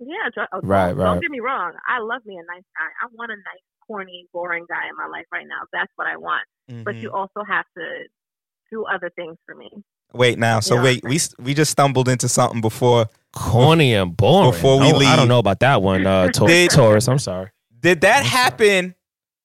[0.00, 1.04] Yeah, dr- oh, Right, don't, right.
[1.12, 1.72] Don't get me wrong.
[1.86, 2.88] I love me a nice guy.
[3.02, 5.60] I want a nice, corny, boring guy in my life right now.
[5.72, 6.44] That's what I want.
[6.68, 7.02] But Mm-hmm.
[7.02, 7.84] you also have to
[8.70, 9.70] do other things for me.
[10.14, 10.82] Wait now, so Yeah.
[10.82, 13.06] wait, we we just stumbled into something before.
[13.34, 14.50] Corny and boring.
[14.50, 17.08] Before we No, leave, I don't know about that one, uh, Tor- Taurus.
[17.08, 17.50] I'm sorry.
[17.80, 18.94] Did that happen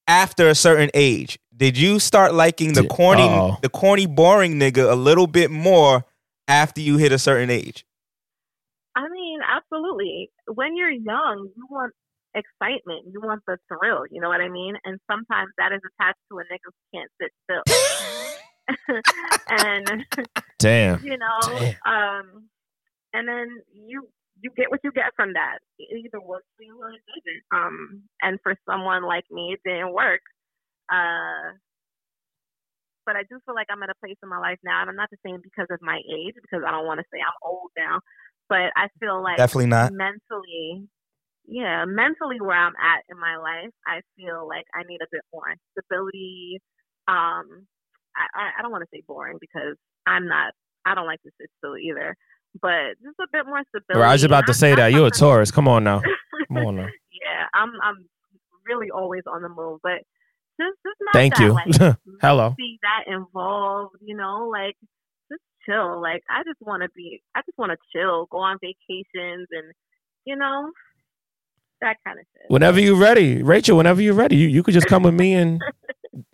[0.07, 1.39] after a certain age?
[1.55, 3.57] Did you start liking the corny, uh-oh.
[3.61, 6.05] the corny, boring nigga a little bit more
[6.47, 7.85] after you hit a certain age?
[8.95, 10.29] I mean, absolutely.
[10.53, 11.93] When you're young, you want
[12.33, 13.05] excitement.
[13.11, 14.05] You want the thrill.
[14.09, 14.75] You know what I mean?
[14.85, 17.63] And sometimes that is attached to a nigga who can't sit still.
[19.49, 20.05] and
[20.59, 21.03] Damn.
[21.03, 21.75] you know, Damn.
[21.85, 22.49] um,
[23.13, 24.07] and then you
[24.41, 25.59] you get what you get from that.
[25.79, 27.43] It either works for you or it doesn't.
[27.51, 30.21] Um, and for someone like me, it didn't work.
[30.91, 31.57] Uh,
[33.05, 34.95] but I do feel like I'm at a place in my life now, and I'm
[34.95, 37.71] not just saying because of my age, because I don't want to say I'm old
[37.77, 37.99] now,
[38.49, 39.93] but I feel like Definitely not.
[39.93, 40.87] mentally,
[41.47, 45.21] yeah, mentally where I'm at in my life, I feel like I need a bit
[45.33, 46.59] more stability.
[47.07, 47.65] Um,
[48.15, 50.53] I, I, I don't want to say boring because I'm not,
[50.85, 52.15] I don't like to sit still either,
[52.61, 53.93] but just a bit more stability.
[53.93, 54.91] Bro, I was about to say that.
[54.91, 55.51] You're a somebody- Taurus.
[55.51, 56.01] Come on now.
[56.47, 56.83] Come on now.
[57.11, 58.05] yeah, I'm I'm
[58.65, 59.99] really always on the move, but
[60.59, 61.53] just just not Thank that, you.
[61.53, 62.53] Like, Hello.
[62.57, 64.75] Be that involved, you know, like
[65.29, 66.01] just chill.
[66.01, 69.73] Like I just want to be, I just want to chill, go on vacations, and
[70.25, 70.71] you know,
[71.81, 72.49] that kind of shit.
[72.49, 73.77] Whenever you're ready, Rachel.
[73.77, 75.61] Whenever you're ready, you you could just come with me and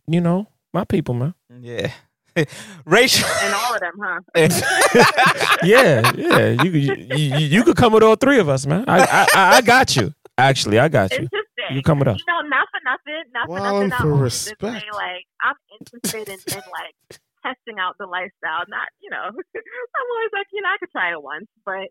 [0.08, 1.34] you know my people, man.
[1.62, 1.92] Yeah.
[2.86, 3.28] Rachel.
[3.42, 4.20] And all of them, huh?
[5.64, 6.50] Yeah, yeah.
[6.64, 8.86] You could you, you, you could come with all three of us, man.
[8.88, 10.14] I I, I- I got you.
[10.38, 11.28] Actually, I got you.
[11.72, 12.20] You come with us.
[12.20, 13.94] You know, not for nothing, not for Wildin' nothing.
[13.94, 14.62] I for respect.
[14.62, 18.66] Say, like I'm interested in, in like testing out the lifestyle.
[18.68, 21.88] Not, you know, I'm always like, you know, I could try it once, but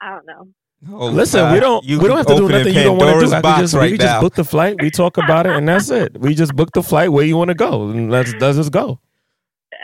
[0.00, 0.48] I don't know.
[0.92, 1.54] Oh, Listen, God.
[1.54, 3.32] we don't You we don't have to do opening nothing you don't want to do.
[3.34, 4.76] I could just, right we could just book the flight.
[4.80, 6.18] We talk about it, and that's it.
[6.18, 9.00] We just book the flight where you want to go, and let's let's just go.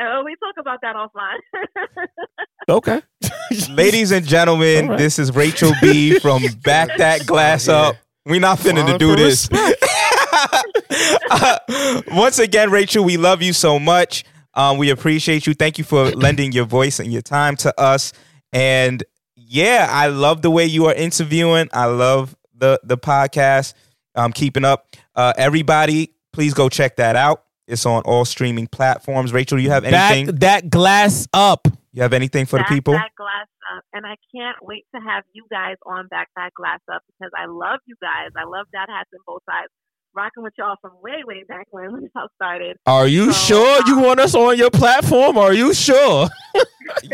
[0.00, 1.38] Uh, we talk about that offline.
[2.66, 3.02] Okay.
[3.68, 4.98] Ladies and gentlemen, All right.
[4.98, 7.96] this is Rachel B from Back That Glass Up.
[8.24, 9.48] We're not finna to do this.
[11.30, 11.58] Uh,
[12.12, 14.24] once again, Rachel, we love you so much.
[14.54, 15.54] Um, we appreciate you.
[15.54, 18.12] Thank you for lending your voice and your time to us.
[18.52, 19.02] And
[19.36, 21.68] yeah, I love the way you are interviewing.
[21.72, 23.74] I love the the podcast.
[24.14, 24.86] I'm um, keeping up.
[25.14, 27.44] Uh, everybody, please go check that out.
[27.66, 29.32] It's on all streaming platforms.
[29.32, 30.26] Rachel, do you have anything?
[30.26, 31.66] Back that glass up.
[31.92, 32.94] You have anything for the people?
[32.94, 33.46] That glass
[33.76, 37.30] up, and I can't wait to have you guys on back that glass up because
[37.36, 38.30] I love you guys.
[38.36, 39.68] I love Dad Hats and Bow Ties.
[40.16, 42.76] Rocking with y'all from way, way back when when y'all started.
[42.86, 45.38] Are you sure you um, want us on your platform?
[45.38, 46.28] Are you sure?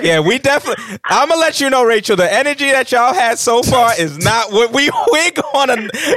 [0.03, 0.99] Yeah, we definitely.
[1.05, 2.17] I'm gonna let you know, Rachel.
[2.17, 5.77] The energy that y'all had so far is not what we we gonna.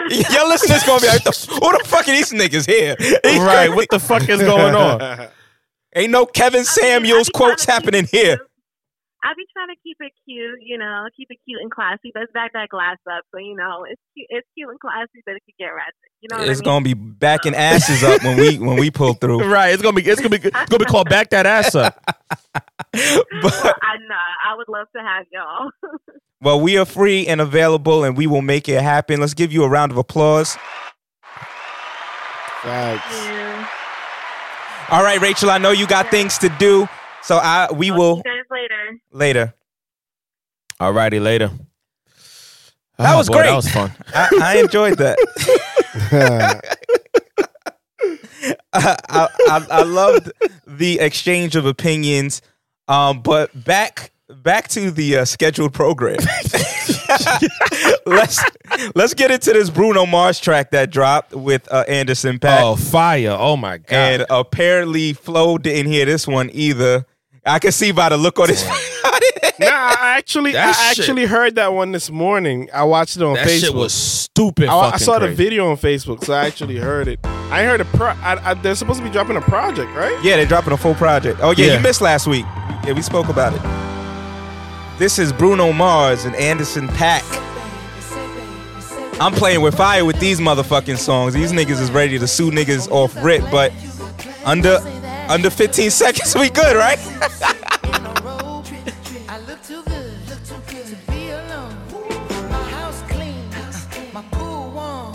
[0.09, 2.95] Your listeners gonna be like, "The- "Who the fuck are these niggas here?"
[3.43, 3.69] right.
[3.69, 5.27] What the fuck is going on?
[5.95, 8.39] Ain't no Kevin Samuels quotes happening here.
[9.23, 12.23] I be trying to keep it cute, you know, keep it cute and classy, but
[12.23, 15.35] it's back that glass up, so you know, it's cute, it's cute and classy, but
[15.35, 15.95] it could get ratchet.
[16.21, 16.65] You know what It's I mean?
[16.83, 19.43] gonna be backing asses up when we when we pull through.
[19.49, 19.73] Right.
[19.73, 22.03] It's gonna be it's gonna be it's gonna be called back that ass up.
[22.93, 24.15] Well, I know.
[24.47, 25.69] I would love to have y'all.
[26.41, 29.21] Well, we are free and available, and we will make it happen.
[29.21, 30.57] Let's give you a round of applause.
[32.61, 33.15] Facts.
[33.25, 33.67] yeah.
[34.89, 35.49] All right, Rachel.
[35.49, 36.87] I know you got things to do,
[37.23, 38.99] so I we will See you guys later.
[39.11, 39.53] later.
[40.79, 41.51] Alrighty, later.
[42.97, 43.45] That Oh, was boy, great.
[43.45, 43.91] That was fun.
[44.13, 45.17] I, I enjoyed that.
[48.73, 50.31] I, I, I, I loved
[50.67, 52.41] the exchange of opinions.
[52.87, 56.17] Um, but back back to the uh, scheduled program.
[58.05, 58.43] let's
[58.95, 62.59] let's get into this Bruno Mars track that dropped with uh, Anderson Paak.
[62.61, 63.35] Oh, fire.
[63.39, 63.95] Oh my god.
[63.95, 67.05] And apparently Flo didn't hear this one either.
[67.45, 68.71] I can see by the look on his nah,
[69.67, 72.69] I actually, That I shit- actually heard that one this morning.
[72.73, 73.43] I watched it on Facebook.
[73.43, 73.59] that Facebook.
[73.61, 74.69] shit was stupid.
[74.69, 75.35] I, I fucking saw the crazy.
[75.35, 77.19] video on Facebook, so I actually heard it.
[77.25, 78.07] I heard a pro.
[78.07, 80.17] I, I, they're supposed to be dropping a project, right?
[80.23, 81.39] Yeah, they're dropping a full project.
[81.43, 81.73] Oh yeah, Yeah.
[81.77, 82.45] you missed last week.
[82.85, 83.61] Yeah, we spoke about it.
[84.97, 87.23] This is Bruno Mars and Anderson Paak.
[89.19, 91.33] I'm playing with fire with these motherfucking songs.
[91.33, 93.71] These niggas is ready to sue niggas off rip, but
[94.45, 94.79] under
[95.29, 96.99] under 15 seconds we good, right?
[99.29, 101.75] I look too good, look too good to be alone.
[102.49, 103.49] My house clean,
[104.13, 105.13] my pool warm.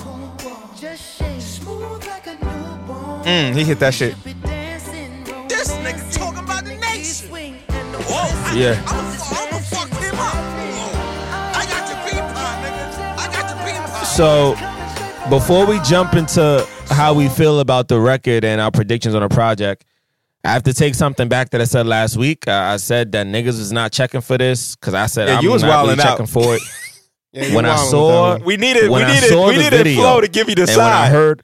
[0.76, 3.22] Just shake smooth like a newborn.
[3.24, 4.16] Mm, he hit that shit.
[4.24, 7.28] This nigga talking about the nation.
[7.30, 8.56] Whoa.
[8.56, 8.82] Yeah.
[8.86, 10.34] I'ma fuck him up.
[11.54, 13.18] I got the beat pie, nigga.
[13.18, 14.04] I got the beat pie.
[14.04, 14.56] So
[15.30, 19.28] before we jump into how we feel about the record and our predictions on the
[19.28, 19.84] project,
[20.48, 22.48] I have to take something back that I said last week.
[22.48, 25.44] Uh, I said that niggas was not checking for this because I said Yeah, I'm
[25.44, 26.10] you was not really wilding out.
[26.10, 26.62] checking for it.
[27.30, 28.44] Yeah, when I saw that.
[28.46, 30.62] We needed when we I needed saw we needed video, Flo to give you the
[30.62, 31.42] and when I heard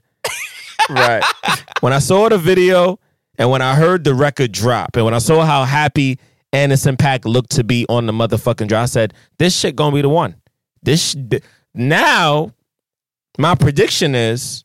[0.91, 1.23] right
[1.81, 2.99] when I saw the video
[3.37, 6.19] and when I heard the record drop and when I saw how happy
[6.55, 10.01] Anderson Paak looked to be on the motherfucking drop, I said this shit gonna be
[10.01, 10.37] the one.
[10.83, 11.39] This sh-
[11.75, 12.53] now
[13.37, 14.65] my prediction is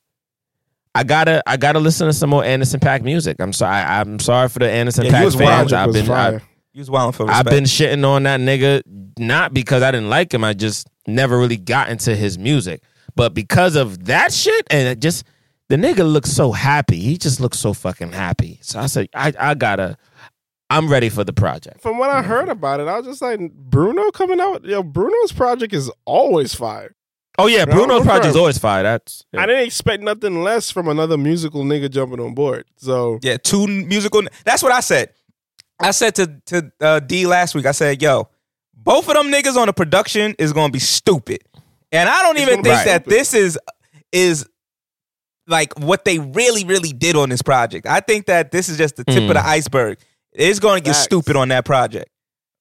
[0.96, 3.38] I gotta I gotta listen to some more Anderson Paak music.
[3.40, 5.72] I'm sorry I'm sorry for the Anderson Yeah, he Paak was fans.
[5.72, 5.74] wild.
[5.74, 6.42] I've been I, fire.
[6.74, 8.82] He was wilding for I've been shitting on that nigga
[9.18, 10.44] not because I didn't like him.
[10.44, 12.82] I just never really got into his music.
[13.16, 15.26] But because of that shit and it just
[15.70, 16.98] the nigga looks so happy.
[17.00, 18.60] He just looks so fucking happy.
[18.62, 19.98] So I said, I, I gotta,
[20.72, 21.82] I'm ready for the project.
[21.82, 24.66] From what I heard about it, I was just like, Bruno coming out.
[24.66, 26.96] Yo, Bruno's project is always fire.
[27.38, 28.38] Oh yeah, Bruno's no project's problem.
[28.40, 28.84] always fire.
[28.84, 32.66] That's I didn't expect nothing less from another musical nigga jumping on board.
[32.78, 34.24] So Yeah, two musical.
[34.44, 35.14] That's what I said.
[35.80, 37.66] I said to to uh, D last week.
[37.66, 38.28] I said, "Yo,
[38.74, 41.40] both of them niggas on the production is going to be stupid,"
[41.94, 43.10] and I don't It's even gonna think that stupid.
[43.20, 43.60] this is
[44.12, 44.46] is
[45.48, 47.86] like what they really really did on this project.
[47.88, 49.46] I think that this is just the tip of the Mm.
[49.46, 50.00] iceberg.
[50.34, 51.04] It's going to get Facts.
[51.06, 52.10] stupid on that project.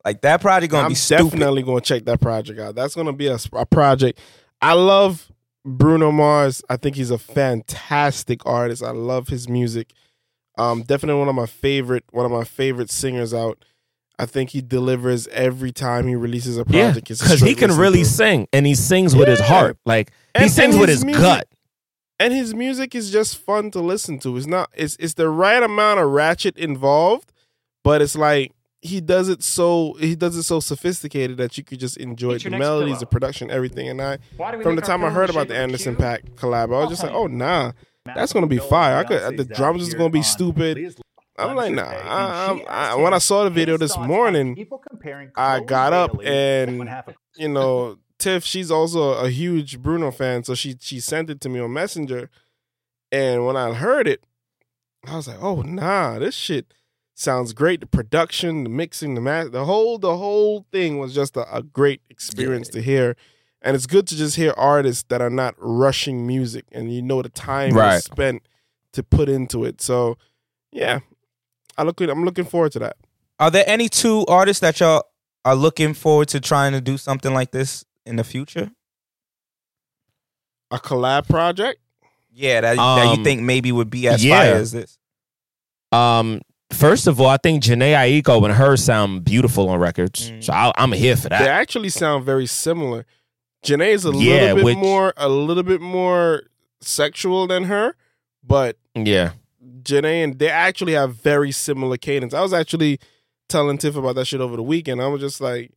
[0.04, 1.24] Like that project going to I'm be stupid.
[1.32, 2.74] definitely going to check that project out.
[2.74, 4.18] That's going to be a, a project.
[4.60, 5.30] I love
[5.64, 6.62] Bruno Mars.
[6.68, 8.82] I think he's a fantastic artist.
[8.82, 9.92] I love his music.
[10.56, 13.64] Um, definitely one of my favorite one of my favorite singers out.
[14.18, 17.08] I think he delivers every time he releases a project.
[17.10, 18.04] A because he can really through.
[18.06, 19.78] sing and he sings with his heart.
[19.86, 21.48] Like he And- sings and with his his music- gut.
[22.18, 24.36] and his music is just fun to listen to.
[24.36, 27.30] It's not it's it's the right amount of ratchet involved,
[27.84, 31.80] but it's like he does it so he does it so sophisticated that you could
[31.80, 33.00] just enjoy the melodies, pillow.
[33.00, 33.88] the production, everything.
[33.88, 36.06] And I Why do we from the time I heard about the Anderson cube?
[36.06, 37.72] Paak collab, I was just like, oh nah,
[38.04, 38.98] that's gonna be fire.
[38.98, 40.96] I could the drums is gonna be stupid.
[41.36, 41.84] I'm like, nah.
[41.84, 44.66] I, I, I, when I saw the video this morning,
[45.36, 46.90] I got up and
[47.36, 51.48] you know, Tiff, she's also a huge Bruno fan, so she she sent it to
[51.48, 52.30] me on Messenger.
[53.10, 54.22] And when I heard it,
[55.06, 56.74] I was like, "Oh nah, this shit
[57.18, 57.80] sounds great.
[57.80, 61.62] The production, the mixing, the math, the whole the whole thing was just a, a
[61.62, 63.16] great experience to hear."
[63.60, 67.22] And it's good to just hear artists that are not rushing music, and you know
[67.22, 67.94] the time Right.
[67.94, 68.46] was spent
[68.92, 69.80] to put into it.
[69.82, 70.16] So,
[70.70, 71.00] yeah,
[71.76, 72.00] I look.
[72.00, 72.96] I'm looking forward to that.
[73.40, 75.02] Are there any two artists that y'all
[75.44, 78.70] are looking forward to trying to do something like this in the future?
[80.70, 81.80] A collab project.
[82.30, 84.38] Yeah, that, that you Um, think maybe would be as yeah.
[84.40, 84.98] fire as this.
[85.90, 86.42] Um,
[86.72, 90.44] first of all, I think Jhené Aiko and her sound beautiful on records, Mm.
[90.44, 91.40] so I, I'm here for that.
[91.42, 93.04] They actually sound very similar.
[93.64, 96.42] Jhené is a Yeah, little bit which- more, a little bit more
[96.80, 97.94] sexual than her,
[98.44, 99.32] but Yeah,
[99.82, 102.34] Jhené and they actually have very similar cadence.
[102.34, 103.00] I was actually
[103.48, 105.00] telling Tiff about that shit over the weekend.
[105.02, 105.72] I was just like,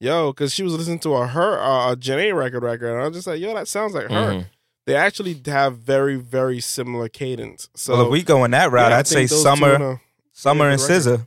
[0.00, 3.06] yo, because she was listening to a her uh, a Jhené record record, and I
[3.08, 4.32] was just like, yo, that sounds like her.
[4.32, 4.46] Mhm.
[4.86, 7.70] They actually have very very similar cadence.
[7.74, 9.42] So well, if we go in that route, yeah, I I'd say think those two
[9.44, 10.00] Summer, on a-
[10.34, 10.80] Summer and.
[10.80, 11.26] SZA.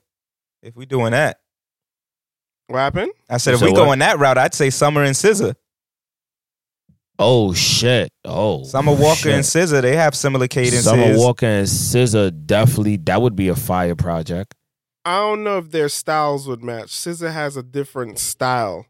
[0.61, 1.39] If we doing that,
[2.67, 3.11] what happened?
[3.29, 3.93] I said You if we said go what?
[3.93, 5.55] in that route, I'd say Summer and SZA.
[7.19, 8.11] Oh shit!
[8.25, 9.33] Oh, Summer Walker shit.
[9.33, 10.83] and SZA, they have similar cadences.
[10.83, 14.53] Summer Walker and SZA definitely that would be a fire project.
[15.03, 16.89] I don't know if their styles would match.
[16.89, 18.85] SZA has a different style.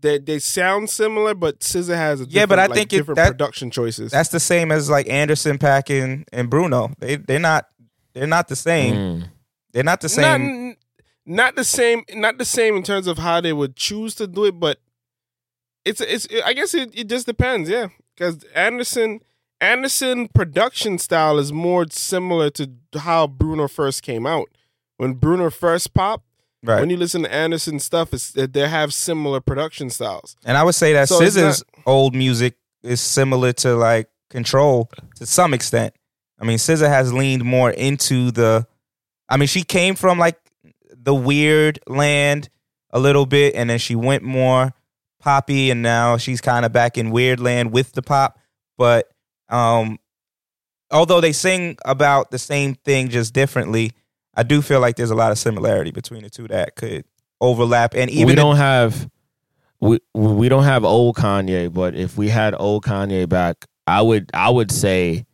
[0.00, 3.16] They they sound similar, but SZA has a Yeah, but I like, think it- different
[3.16, 4.10] that- production choices.
[4.12, 6.92] That's the same as like Anderson Paak and, and Bruno.
[6.98, 7.68] They they're not
[8.12, 8.94] they're not the same.
[8.94, 9.28] Mm.
[9.72, 10.68] They're not the same.
[10.68, 10.76] Not,
[11.26, 12.04] not the same.
[12.14, 14.80] Not the same in terms of how they would choose to do it, but
[15.84, 16.26] it's it's.
[16.44, 17.68] I guess it, it just depends.
[17.68, 19.20] Yeah, because Anderson
[19.60, 24.48] Anderson production style is more similar to how Bruno first came out.
[24.96, 26.24] When Bruno first popped,
[26.62, 26.80] right.
[26.80, 30.36] when you listen to Anderson stuff, it's they have similar production styles.
[30.44, 34.88] And I would say that So it's SZA's old music is similar to like Control
[35.16, 35.94] to some extent.
[36.40, 38.66] I mean, SZA has leaned more into the.
[39.28, 40.38] I mean, she came from like
[40.90, 42.48] the weird land
[42.90, 44.72] a little bit, and then she went more
[45.20, 48.38] poppy, and now she's kind of back in weird land with the pop.
[48.78, 49.08] But
[49.48, 49.98] um,
[50.90, 53.92] although they sing about the same thing just differently,
[54.34, 57.04] I do feel like there's a lot of similarity between the two that could
[57.40, 57.94] overlap.
[57.94, 59.08] And even we don't have
[59.80, 64.30] we we don't have old Kanye, but if we had old Kanye back, I would
[64.34, 65.26] I would say,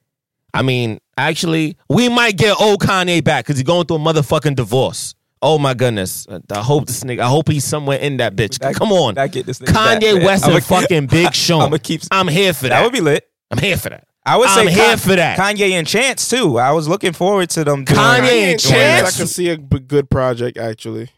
[0.56, 4.56] I mean, actually, we might get old Kanye back because he's going through a motherfucking
[4.56, 5.14] divorce.
[5.42, 6.26] Oh my goodness!
[6.50, 7.20] I hope this nigga.
[7.20, 8.58] I hope he's somewhere in that bitch.
[8.58, 10.24] That- Come on, that get this nigga back, Kanye man.
[10.24, 11.62] West I'ma and fucking Big Sean.
[11.62, 12.70] I'ma keep- I'm here for that.
[12.70, 13.28] that would be lit.
[13.50, 14.08] I'm here for that.
[14.24, 15.38] I would say I'm here Con- for that.
[15.38, 16.58] Kanye and Chance too.
[16.58, 17.84] I was looking forward to them.
[17.84, 18.60] Doing, Kanye doing and.
[18.60, 19.14] Chance?
[19.14, 21.10] I can see a good project actually.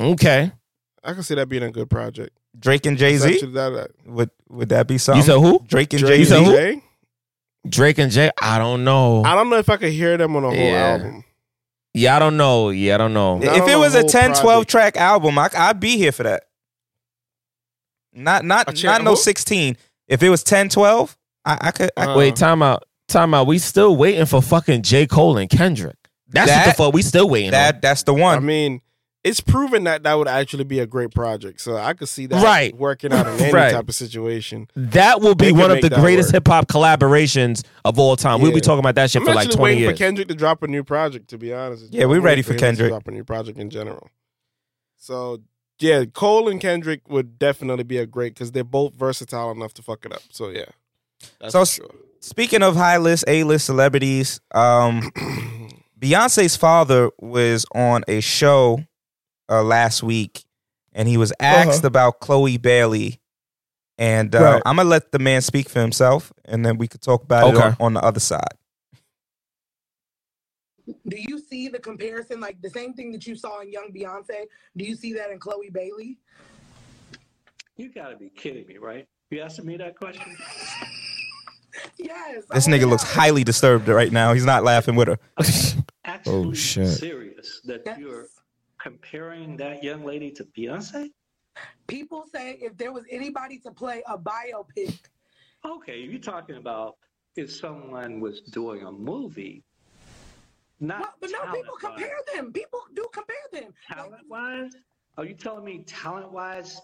[0.00, 0.52] Okay.
[1.02, 2.36] I can see that being a good project.
[2.58, 3.34] Drake and Jay Z.
[3.34, 5.20] Actually, that- that- Would would that be something?
[5.22, 5.64] You said who?
[5.66, 6.82] Drake and Drake Jay You said Z.
[7.66, 7.70] who?
[7.70, 7.76] Jay?
[7.76, 8.30] Drake and Jay.
[8.40, 9.22] I don't know.
[9.24, 10.86] I don't know if I could hear them on a whole Yeah.
[10.92, 11.24] album.
[11.94, 12.70] yeah, I don't know.
[12.70, 13.38] Yeah, I don't know.
[13.38, 16.22] Not If it was a whole 10, 12 track album, I, I'd be here for
[16.24, 16.44] that.
[18.12, 19.16] Not not A not no who?
[19.16, 19.76] sixteen.
[20.08, 21.90] If it was 10, 12, I, I could.
[21.96, 22.84] I, Uh, Wait, time out.
[23.08, 23.46] Time out.
[23.46, 25.06] We still waiting for fucking J.
[25.06, 25.96] Cole and Kendrick.
[26.28, 28.36] That's what the fuck we still waiting that that's the one.
[28.36, 28.80] I mean,
[29.26, 31.60] it's proven that that would actually be a great project.
[31.60, 32.74] So I could see that Right.
[32.76, 33.72] working out in any Right.
[33.72, 34.68] type of situation.
[34.76, 38.40] That will be They one of the greatest hip hop collaborations of all time.
[38.40, 39.92] We'll be talking about that shit I'm for like actually 20 waiting years.
[39.92, 41.28] for Kendrick to drop a new project.
[41.30, 41.92] To be honest.
[41.92, 42.88] Yeah, we I'm ready for to Kendrick.
[42.90, 44.08] drop a new project in general.
[44.96, 45.40] So
[45.80, 49.82] yeah, Cole and Kendrick would definitely be a great because they're both versatile enough to
[49.82, 50.22] fuck it up.
[50.30, 50.64] So yeah,
[51.48, 51.80] so s-
[52.20, 55.10] speaking of high list, A list celebrities, um,
[56.00, 58.84] Beyonce's father was on a show
[59.48, 60.44] uh, last week,
[60.92, 61.86] and he was asked Uh-huh.
[61.88, 63.20] about Chloe Bailey.
[63.98, 64.62] And uh, Right.
[64.66, 67.56] I'm gonna let the man speak for himself, and then we could talk about it
[67.56, 68.42] on, on the other side.
[71.08, 74.44] Do you see the comparison, like the same thing that you saw in young Beyonce?
[74.76, 76.18] Do you see that in Chloe Bailey?
[77.76, 79.06] You gotta be kidding me, right?
[79.30, 80.36] You asking me that question?
[81.98, 82.44] Yes.
[82.50, 84.32] This nigga looks highly disturbed right now.
[84.32, 85.18] He's not laughing with her.
[86.06, 86.88] Actually Oh, shit.
[86.88, 88.28] serious that you're
[88.86, 91.10] comparing that young lady to Beyonce?
[91.86, 94.98] People say if there was anybody to play a biopic,
[95.64, 96.96] Okay, you're talking about
[97.34, 99.64] if someone was doing a movie,
[100.78, 102.52] not but no, people compare them.
[102.52, 103.74] People do compare them.
[103.88, 104.72] talent wise.
[105.18, 106.80] Are you telling me talent wise,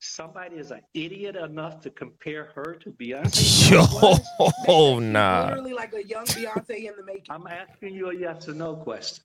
[0.00, 3.70] somebody is an idiot enough to compare her to Beyonce?
[3.70, 5.48] Yo, oh, nah.
[5.48, 7.26] Literally like a young Beyonce in the making.
[7.30, 9.22] I'm asking you a yes or no question.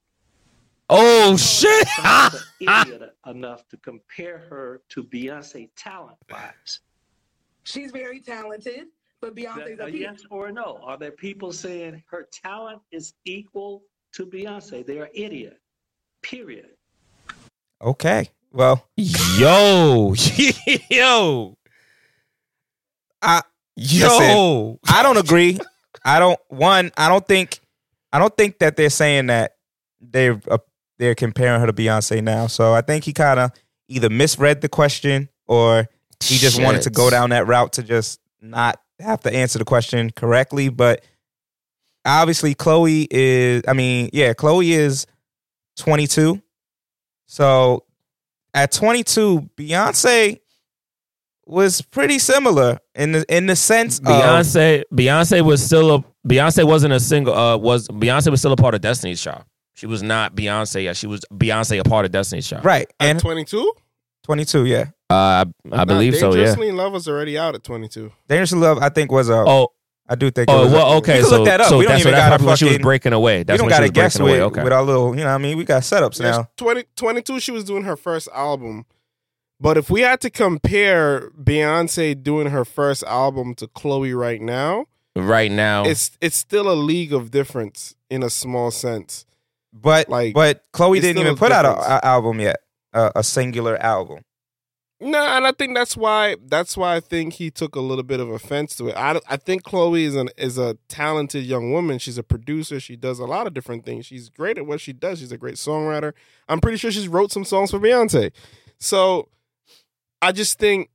[0.94, 1.88] Oh shit!
[2.60, 6.82] Idiot enough to compare her to Beyonce talent wise.
[7.64, 8.88] She's very talented,
[9.22, 10.82] but Beyonce's A a yes or no?
[10.84, 13.84] Are there people saying her talent is equal
[14.16, 14.86] to Beyonce?
[14.86, 15.62] They're an idiot.
[16.24, 16.72] Period.
[17.82, 18.30] Okay.
[18.52, 20.14] Well, yo,
[20.90, 21.58] yo,
[23.22, 23.42] I
[23.78, 24.08] Yo.
[24.08, 25.58] listen, I don't agree.
[26.04, 26.40] I don't.
[26.50, 27.60] One, I don't think.
[28.12, 29.56] I don't think that they're saying that
[30.02, 30.58] they're uh,
[31.02, 32.46] they're comparing her to Beyonce now.
[32.46, 33.52] So I think he kind of
[33.88, 35.90] either misread the question or
[36.24, 39.66] he just wanted to go down that route to just not have to answer the
[39.66, 40.70] question correctly.
[40.70, 41.04] But
[42.06, 43.64] obviously, Chloe is.
[43.68, 45.08] I mean, yeah, Chloe is
[45.78, 46.40] 22.
[47.26, 47.84] So
[48.54, 50.40] at 22, Beyonce
[51.48, 56.64] was pretty similar in the in the sense of Beyonce, Beyonce was still a Beyonce
[56.64, 57.34] wasn't a single.
[57.34, 59.46] Uh, was Beyonce was still a part of Destiny's Child?
[59.82, 60.84] She was not Beyonce.
[60.84, 60.96] yet.
[60.96, 62.64] She was Beyonce a part of Destiny's Child.
[62.64, 63.74] right and 22.
[64.24, 64.86] 22, yeah.
[65.10, 66.30] Uh, I, I believe so.
[66.30, 66.36] Yeah.
[66.46, 68.12] Dangerously in Love was already out at 22.
[68.28, 69.34] Dangerously Love, I think was a.
[69.44, 69.70] Oh,
[70.08, 70.50] I do think.
[70.50, 71.16] it Oh was a- well, okay.
[71.18, 71.68] You can so look that up.
[71.70, 73.42] so we don't that's, even that's got probably when she was breaking away.
[73.42, 74.46] That's we don't when got she to was guess breaking with, away.
[74.52, 74.64] Okay.
[74.66, 75.16] with our little.
[75.16, 76.48] You know, what I mean, we got setups Yes, now.
[76.58, 78.86] 20, 22, she was doing her first album.
[79.60, 84.86] But if we had to compare Beyonce doing her first album to Chloe right now,
[85.16, 89.26] right now, it's it's still a league of difference in a small sense.
[89.74, 92.58] But like, but Chloe didn't even put out an album yet,
[92.94, 94.24] uh, a singular album.
[95.04, 98.20] No, and I think that's why that's why I think he took a little bit
[98.20, 98.96] of offense to it.
[98.96, 101.98] I, I think Chloe is an is a talented young woman.
[101.98, 102.80] She's a producer.
[102.80, 104.06] She does a lot of different things.
[104.06, 105.18] She's great at what she does.
[105.18, 106.14] She's a great songwriter.
[106.48, 108.32] I'm pretty sure she's wrote some songs for Beyonce.
[108.78, 109.30] So
[110.22, 110.92] I just think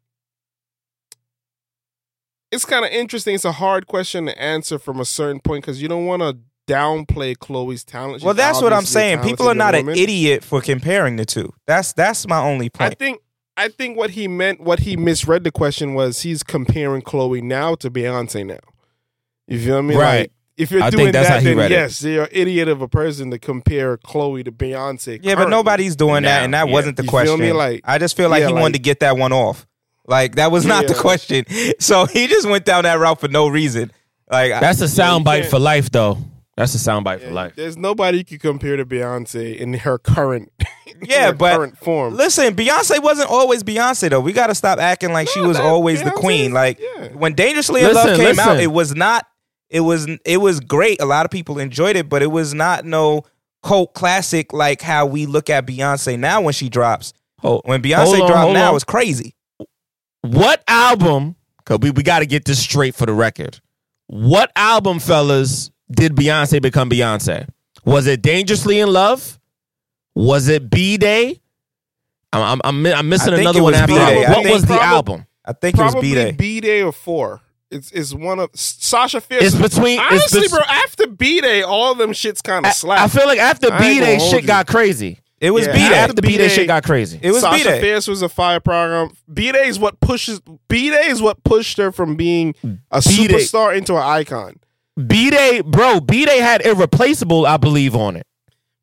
[2.53, 3.35] it's kind of interesting.
[3.35, 6.39] It's a hard question to answer from a certain point because you don't want to
[6.67, 8.23] downplay Chloe's talent.
[8.23, 9.21] well, that's what I'm saying.
[9.21, 11.53] People are not young an idiot for comparing the two.
[11.67, 12.83] That's that's my only point.
[12.83, 12.99] I point.
[12.99, 13.21] think
[13.57, 17.75] I think what he meant, what he misread the question was he's comparing Chloe now
[17.77, 18.59] to Beyonce now.
[19.47, 19.97] You feel me?
[19.97, 20.19] Right.
[20.21, 21.75] Like, if you're I doing that, then read it.
[21.75, 25.21] yes, you're an idiot of a person to compare Chloe to Beyonce.
[25.23, 26.73] yeah, but nobody's doing that, and that yeah.
[26.73, 27.41] wasn't the You feel question.
[27.41, 27.53] me?
[27.53, 29.67] Like- I just feel like yeah, he wanted to get that one off.
[30.07, 31.45] Like that was not the question.
[31.79, 33.93] So he just went down that route for no reason.
[34.31, 36.19] Like That's a soundbite can't- for life, though.
[36.57, 37.55] That's a soundbite for life.
[37.55, 40.51] There's nobody you can compare to Beyonce in her current,
[40.87, 42.15] in Yeah, her but current form.
[42.17, 44.21] Listen, Beyonce wasn't always Beyonce though.
[44.21, 46.53] We got to stop acting like she was that- always the Beyonce's- queen.
[46.53, 47.09] Like yeah.
[47.09, 48.61] when Dangerously in Love Listen, came out, listen.
[48.65, 49.27] it was not.
[49.69, 51.01] It was it was great.
[51.03, 53.23] A lot of people enjoyed it, but it was not no
[53.63, 57.13] cult classic like how we look at Beyonce now when she drops.
[57.41, 58.77] Hold- When Beyonce hold on, dropped hold now, on.
[58.77, 59.35] it's crazy.
[60.23, 61.37] What album?
[61.65, 63.61] Cause we, we got to get this straight for the record.
[64.07, 67.49] What album, fellas, did Beyonce become Beyonce?
[67.85, 69.39] Was it Dangerously in Love?
[70.15, 71.41] Was it B Day?
[72.33, 74.23] I'm, I'm, I'm, missing I another one after B-Day.
[74.23, 74.37] that.
[74.37, 75.27] What was the probab- album?
[75.45, 76.33] I think it was B Day.
[76.33, 77.41] B Day or four.
[77.71, 79.43] It's it's one of Sasha Fierce.
[79.43, 80.61] It's between- it's honestly, bro.
[80.69, 83.01] After B Day, all of them shits kind of slap.
[83.01, 84.47] I feel like after B Day, shit you.
[84.47, 85.21] got crazy.
[85.41, 85.95] It was Yeah, B Day.
[85.95, 87.19] After B Day, B-Day, shit got crazy.
[87.23, 87.81] It was Sasha B-Day.
[87.81, 89.11] Fierce was a fire program.
[89.33, 90.41] B Day is what pushes.
[90.69, 92.55] B Day is what pushed her from being
[92.91, 93.35] a B-Day.
[93.35, 94.59] superstar into an icon.
[94.97, 96.01] B Day, bro.
[96.01, 98.27] B Day had irreplaceable, I believe, on it.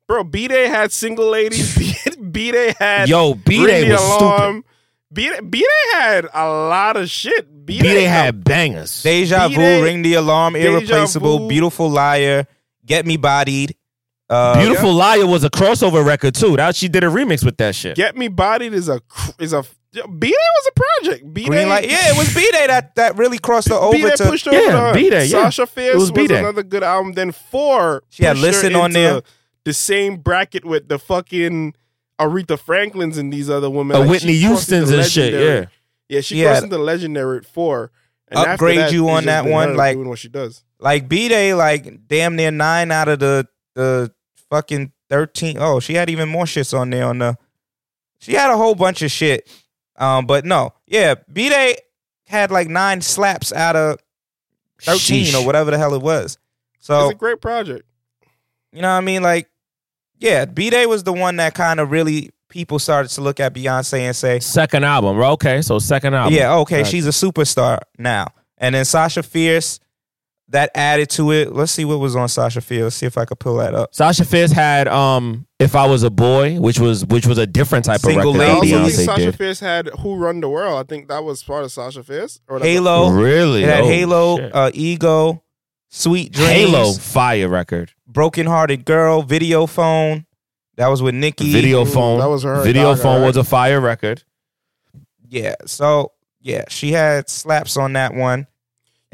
[0.06, 1.76] Bro, B Day had single ladies.
[2.30, 4.64] B Day had Yo, B-Day was Alarm.
[5.12, 7.64] B Day had a lot of shit.
[7.64, 9.02] B B Day had bangers.
[9.02, 11.48] Deja B-Day, Vu, Ring the Alarm, Deja Irreplaceable, Vu.
[11.48, 12.46] Beautiful Liar,
[12.84, 13.76] Get Me Bodied.
[14.28, 16.56] Uh, Beautiful Liar was a crossover record too.
[16.56, 17.96] That she did a remix with that shit.
[17.96, 19.00] Get Me Bodied is a
[19.38, 19.64] is a
[20.18, 21.32] B Day was a project.
[21.34, 24.02] B Day, like Yeah, it was B Day that, that really crossed her over B
[24.02, 24.24] Day to.
[24.28, 24.94] pushed her Yeah, over.
[24.94, 25.44] B-Day, yeah.
[25.50, 27.12] Sasha Fierce It was, was another good album.
[27.12, 28.02] Then Four.
[28.10, 29.22] She had Listen on there.
[29.64, 31.74] The same bracket with the fucking
[32.20, 33.96] Aretha Franklin's and these other women.
[33.96, 35.66] Uh, Like, Whitney Houston's and shit, yeah.
[36.08, 36.50] Yeah, she Yeah.
[36.50, 37.90] crossed into legendary at four.
[38.28, 40.62] And after Upgrade that, you on that one, like- doing what she does.
[40.78, 44.12] like B Day, like damn near nine out of the the
[44.50, 45.56] fucking thirteen.
[45.58, 47.36] Oh, she had even more shits on there on the.
[48.18, 49.48] She had a whole bunch of shit.
[49.96, 51.76] Um, but no, yeah, B Day
[52.26, 53.98] had like nine slaps out of
[54.80, 55.40] thirteen Sheesh.
[55.40, 56.38] or whatever the hell it was.
[56.80, 57.84] So It's a great project.
[58.72, 59.22] you know what I mean?
[59.22, 59.48] Like,
[60.18, 63.54] yeah, B Day was the one that kind of really people started to look at
[63.54, 65.18] Beyonce and say, Second album.
[65.20, 66.34] Okay, so second album.
[66.34, 66.90] yeah, okay, Gotcha.
[66.90, 68.26] she's a superstar now.
[68.58, 69.80] And then Sasha Fierce,
[70.48, 71.52] that added to it.
[71.52, 72.82] Let's see what was on Sasha Fierce.
[72.84, 73.94] Let's see if I could pull that up.
[73.94, 77.84] Sasha Fierce had um "If I Was a Boy," which was which was a different
[77.86, 78.42] type Single of record.
[78.42, 79.36] I that also think Beyonce Sasha did.
[79.36, 80.78] Fierce had Who Run the World.
[80.78, 82.40] I think that was part of Sasha Fierce.
[82.48, 83.64] Or that's a- Halo, Really?
[83.64, 84.54] It had Oh, Halo, shit.
[84.54, 85.42] uh, Ego,
[85.90, 87.92] Sweet Dreams, Halo fire record.
[88.06, 90.26] Broken Hearted Girl, Video Phone.
[90.76, 91.52] That was with Nicki.
[91.52, 92.18] Video phone.
[92.18, 93.26] that was her and Video Gaga, phone right?
[93.28, 94.24] was a fire record.
[95.28, 95.54] Yeah.
[95.66, 98.46] So yeah, she had slaps on that one.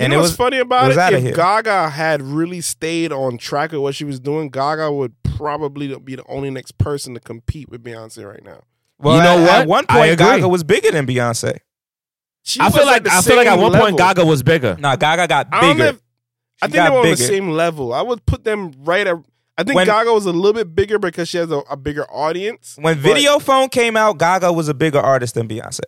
[0.01, 1.13] You And know it what's was funny about was it?
[1.13, 1.33] If here.
[1.35, 6.17] Gaga had really stayed on track of what she was doing, Gaga would probably be
[6.17, 8.63] the only next person to compete with Beyonce right now.
[8.99, 9.61] Well, You know at, what?
[9.63, 10.19] At one point.
[10.19, 11.59] Gaga was bigger than Beyonce.
[12.43, 13.87] She I feel like the I feel like at one level.
[13.89, 14.77] point Gaga was bigger.
[14.79, 15.89] Nah, Gaga got I don't bigger.
[15.91, 16.03] if-
[16.63, 17.93] I think they got were on the same level.
[17.95, 19.17] I would put them right at.
[19.59, 22.05] I think When- Gaga was a little bit bigger because she has a, a bigger
[22.11, 22.77] audience.
[22.81, 25.81] When but- Video Phone came out, Gaga was a bigger artist than Beyonce.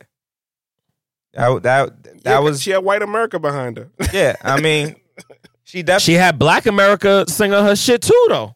[1.35, 3.91] That that that Yeah, 'cause was she had White America behind her.
[4.13, 4.37] yeah.
[4.43, 4.97] I mean,
[5.65, 8.55] she definitely She had Black America singing her shit too, though.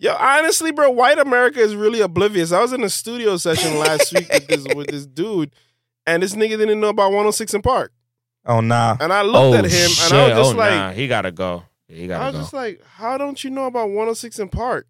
[0.00, 2.52] Yo, honestly, bro, White America is really oblivious.
[2.52, 5.54] I was in a studio session last week with this with this dude,
[6.06, 7.92] and this nigga didn't know about 106 & Park.
[8.44, 8.96] Oh nah.
[9.00, 10.12] And I looked oh at him, shit!
[10.12, 11.62] and I was just oh like, nah, he gotta go.
[11.88, 12.40] He I gotta was go.
[12.40, 14.86] just like, how don't you know about 106 & Park?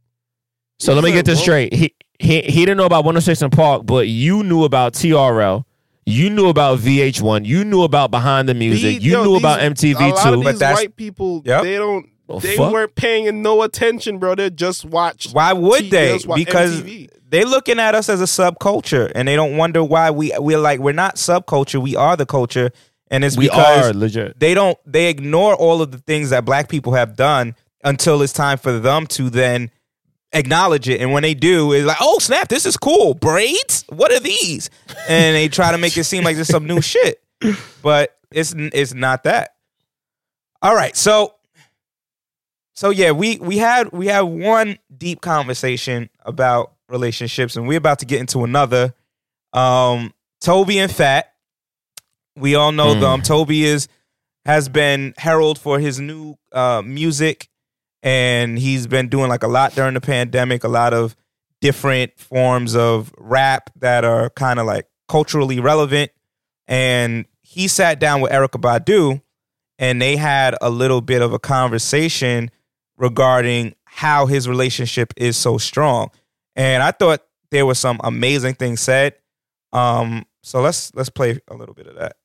[0.80, 1.74] So let me He's get this like, straight.
[1.74, 5.64] He he he didn't know about 106 & Park, but you knew about TRL.
[6.06, 7.44] You knew about VH1.
[7.46, 8.98] You knew about Behind the Music.
[8.98, 10.34] The- you yo, knew these- about A MTV lot too.
[10.34, 11.62] of But these that's- white people, Yep.
[11.62, 12.72] they don't, Oh, they fuck.
[12.72, 14.34] weren't paying no attention, bro.
[14.34, 15.32] They just watched.
[15.32, 16.12] Why would T- they?
[16.14, 17.08] just Because MTV.
[17.30, 20.80] they looking at us as a subculture, and they don't wonder why we we're like
[20.80, 21.80] we're not subculture.
[21.80, 22.70] We are the culture,
[23.10, 24.38] and it's we because are legit.
[24.40, 28.32] they don't they ignore all of the things that black people have done until it's
[28.32, 29.70] time for them to then
[30.34, 33.14] acknowledge it and when they do it's like oh snap this is cool.
[33.14, 33.84] Braids?
[33.88, 34.68] What are these?
[35.08, 37.22] And they try to make it seem like there's some new shit.
[37.82, 39.54] But it's it's not that.
[40.62, 41.34] All right so
[42.74, 48.00] so yeah we we had we had one deep conversation about relationships and we're about
[48.00, 48.94] to get into another.
[49.52, 51.32] Um Tobe and fat
[52.36, 53.00] we all know Mm.
[53.00, 53.22] them.
[53.22, 53.88] Tobe is
[54.44, 57.48] has been heralded for his new uh music
[58.04, 61.16] and he's been doing like a lot during the pandemic a lot of
[61.62, 66.12] different forms of rap that are kind of like culturally relevant.
[66.68, 69.22] And he sat down with Erykah Badu
[69.78, 72.50] and they had a little bit of a conversation
[72.98, 76.10] regarding how his relationship is so strong.
[76.54, 79.14] And I thought there was some amazing things said.
[79.72, 82.16] Um so let's let's play a little bit of that.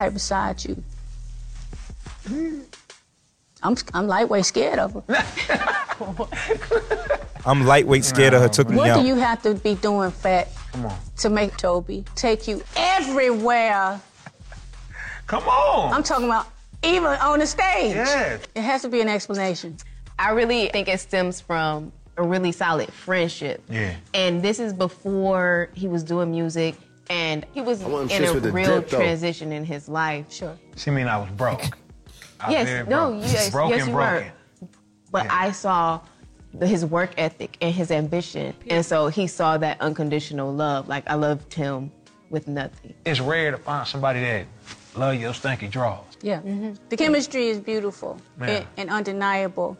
[0.00, 0.82] Right beside you.
[3.62, 5.02] I'm I'm lightweight scared of her.
[7.46, 10.10] I'm lightweight scared of her took me What out do you have to be doing,
[10.10, 10.48] Fat,
[11.18, 14.00] to make Tobe take you everywhere?
[15.26, 15.92] Come on.
[15.92, 16.48] I'm talking about
[16.82, 17.94] even on the stage.
[17.94, 18.42] Yes.
[18.54, 19.76] It has to be an explanation.
[20.18, 23.62] I really think it stems from a really solid friendship.
[23.68, 23.94] Yeah.
[24.12, 26.74] And this is before he was doing music
[27.08, 30.30] and he was in a real dip, transition in his life.
[30.30, 30.56] Sure.
[30.76, 31.76] She mean I was broke.
[32.42, 33.22] I was yes, very no, broke.
[33.22, 34.24] yes, broke yes, you broken.
[34.26, 34.68] were.
[35.12, 36.00] But I saw
[36.54, 38.54] the, his work ethic and his ambition.
[38.68, 40.88] And so he saw that unconditional love.
[40.88, 41.90] Like I loved him
[42.30, 42.94] with nothing.
[43.04, 44.46] It's rare to find somebody that
[44.96, 46.04] love your stinky draws.
[46.22, 46.40] Yeah.
[46.40, 46.74] Mm-hmm.
[46.88, 49.76] The chemistry is beautiful and, and undeniable.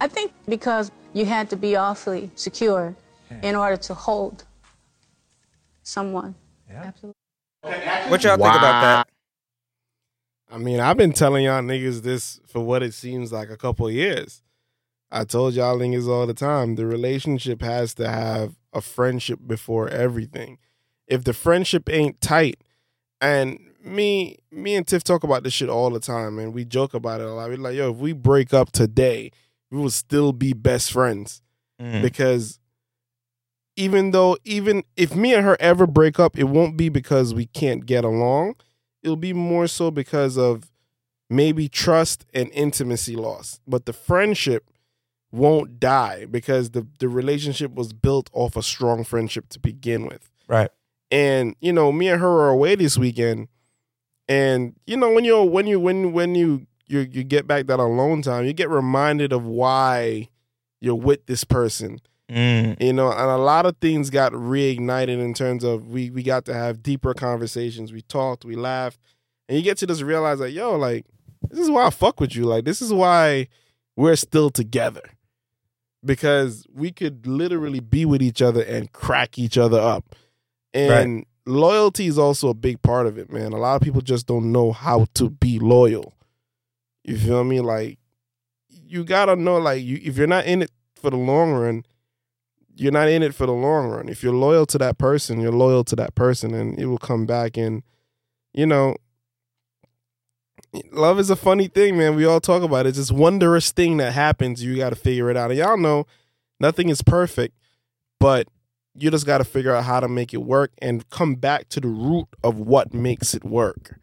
[0.00, 2.94] I think because you had to be awfully secure
[3.42, 4.44] in order to hold
[5.82, 6.34] someone.
[6.70, 7.14] Absolutely.
[8.08, 9.08] what y'all think about that
[10.54, 13.88] I mean, I've been telling y'all niggas this for what it seems like a couple
[13.88, 14.40] of years.
[15.10, 19.88] I told y'all niggas all the time, the relationship has to have a friendship before
[19.88, 20.58] everything.
[21.08, 22.62] If the friendship ain't tight,
[23.20, 26.94] and me, me and Tiff talk about this shit all the time, and we joke
[26.94, 27.48] about it a lot.
[27.48, 29.32] We're like, yo, if we break up today,
[29.72, 31.40] we will still be best friends
[31.80, 32.02] Mm.
[32.02, 32.60] because
[33.76, 37.46] even though even if me and her ever break up, it won't be because we
[37.46, 38.54] can't get along.
[39.04, 40.72] It'll be more so because of
[41.30, 43.60] maybe trust and intimacy loss.
[43.66, 44.70] But the friendship
[45.30, 50.30] won't die because the the relationship was built off a strong friendship to begin with.
[50.48, 50.70] Right.
[51.10, 53.48] And you know, me and her are away this weekend,
[54.28, 57.80] and you know when you when you when when you you you get back that
[57.80, 60.28] alone time, you get reminded of why
[60.80, 61.98] you're with this person.
[62.30, 62.80] Mm.
[62.80, 66.44] You know, and a lot of things got reignited in terms of we we got
[66.46, 67.92] to have deeper conversations.
[67.92, 68.98] We talked, we laughed,
[69.48, 71.04] and you get to just realize like, yo, like
[71.50, 72.44] this is why I fuck with you.
[72.44, 73.48] Like this is why
[73.96, 75.02] we're still together
[76.04, 80.14] because we could literally be with each other and crack each other up.
[80.72, 83.52] And loyalty is also a big part of it, man.
[83.52, 86.12] A lot of people just don't know how to be loyal.
[87.04, 87.60] You feel me?
[87.60, 87.98] Like
[88.68, 91.84] you gotta know, like you if you're not in it for the long run,
[92.76, 94.08] you're not in it for the long run.
[94.08, 97.26] If you're loyal to that person, you're loyal to that person, and it will come
[97.26, 97.56] back.
[97.56, 97.82] And
[98.52, 98.96] you know,
[100.92, 102.16] love is a funny thing, man.
[102.16, 102.90] We all talk about it.
[102.90, 104.62] It's this wondrous thing that happens.
[104.62, 105.50] You got to figure it out.
[105.50, 106.06] And y'all know
[106.60, 107.56] nothing is perfect,
[108.18, 108.48] but
[108.94, 111.80] you just got to figure out how to make it work and come back to
[111.80, 113.98] the root of what makes it work.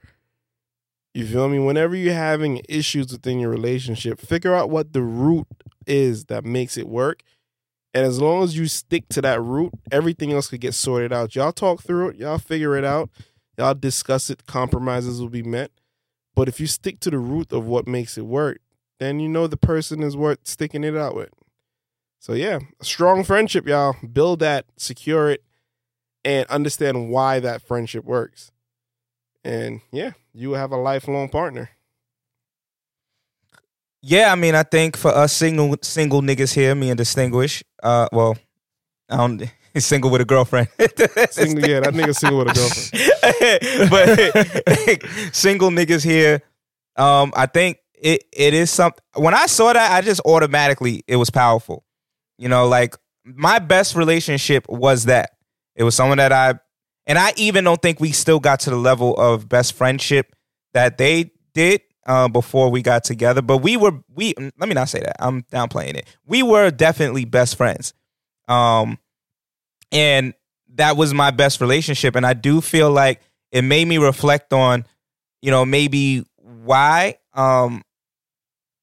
[1.13, 1.59] You feel me?
[1.59, 5.47] Whenever you're having issues within your relationship, figure out what the root
[5.85, 7.23] is that makes it work.
[7.93, 11.35] And as long as you stick to that root, everything else could get sorted out.
[11.35, 13.09] Y'all talk through it, y'all figure it out,
[13.57, 15.71] y'all discuss it, compromises will be met.
[16.35, 18.59] But if you stick to the root of what makes it work,
[18.99, 21.31] then you know the person is worth sticking it out with.
[22.19, 23.95] So yeah, a strong friendship, y'all.
[24.13, 25.43] Build that, secure it,
[26.23, 28.51] and understand why that friendship works.
[29.43, 31.71] And yeah, you have a lifelong partner.
[34.03, 38.07] Yeah, I mean, I think for us single single niggas here, me and Distinguish, uh,
[38.11, 38.37] well,
[39.09, 39.43] I don't
[39.73, 40.67] he's single with a girlfriend.
[41.31, 43.89] Single, yeah, that nigga single with a girlfriend.
[45.31, 46.41] but single niggas here,
[46.95, 49.03] um, I think it it is something.
[49.15, 51.83] When I saw that, I just automatically it was powerful.
[52.37, 55.31] You know, like my best relationship was that
[55.75, 56.55] it was someone that I,
[57.05, 60.35] and I even don't think we still got to the level of best friendship
[60.73, 63.41] that they did uh, before we got together.
[63.41, 64.33] But we were we.
[64.37, 65.15] Let me not say that.
[65.19, 66.07] I'm downplaying it.
[66.25, 67.93] We were definitely best friends.
[68.47, 68.97] Um,
[69.91, 70.33] and
[70.75, 72.15] that was my best relationship.
[72.15, 73.21] And I do feel like
[73.51, 74.85] it made me reflect on,
[75.41, 77.83] you know, maybe why, um,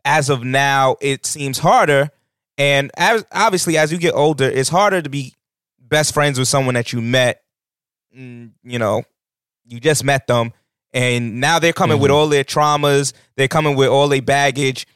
[0.04, 2.10] as of now, it seems harder.
[2.56, 5.34] And as obviously, as you get older, it's harder to be
[5.80, 7.42] best friends with someone that you met.
[8.16, 9.02] mm, You know,
[9.66, 10.52] you just met them,
[10.92, 13.12] and now they're coming with all their traumas.
[13.36, 14.86] They're coming with all their baggage,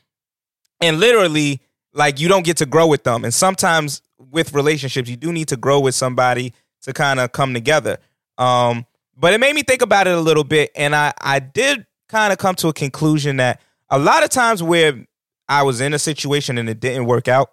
[0.80, 1.60] and literally,
[1.92, 3.24] like you don't get to grow with them.
[3.24, 7.54] And sometimes with relationships, you do need to grow with somebody to kind of come
[7.54, 7.98] together.
[8.38, 8.86] Um,
[9.16, 12.32] but it made me think about it a little bit, and I I did kind
[12.32, 13.60] of come to a conclusion that
[13.90, 15.06] a lot of times where
[15.48, 17.52] I was in a situation and it didn't work out,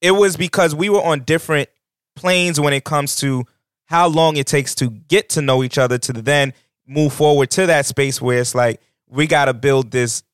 [0.00, 1.68] it was because we were on different
[2.16, 3.44] planes when it comes to
[3.84, 6.52] how long it takes to get to know each other to then
[6.90, 10.24] move forward to that space where it's like we got to build this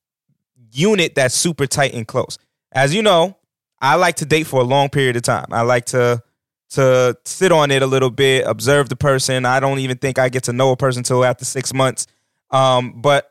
[0.73, 2.39] unit that's super tight and close.
[2.73, 3.37] As you know,
[3.81, 5.47] I like to date for a long period of time.
[5.51, 6.23] I like to
[6.71, 9.45] to sit on it a little bit, observe the person.
[9.45, 12.07] I don't even think I get to know a person until after six months.
[12.51, 13.31] Um, but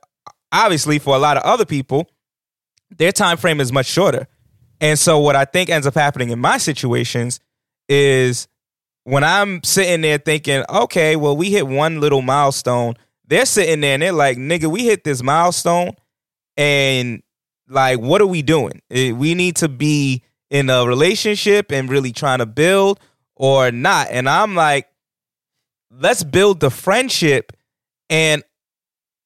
[0.51, 2.09] obviously, for a lot of other people,
[2.95, 4.27] their time frame is much shorter.
[4.79, 7.39] And so, what I think ends up happening in my situations
[7.89, 8.47] is
[9.03, 12.95] when I'm sitting there thinking, okay, well, we hit one little milestone.
[13.27, 15.91] They're sitting there and they're like, nigga, we hit this milestone,
[16.57, 17.23] and
[17.67, 18.81] like, what are we doing?
[18.91, 22.99] Eh, We need to be in a relationship and really trying to build
[23.35, 24.07] or not.
[24.11, 24.87] And I'm like,
[25.91, 27.51] let's build the friendship.
[28.09, 28.43] And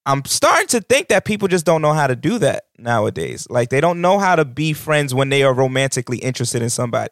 [0.06, 3.46] I'm starting to think that people just don't know how to do that nowadays.
[3.50, 7.12] Like they don't know how to be friends when they are romantically interested in somebody.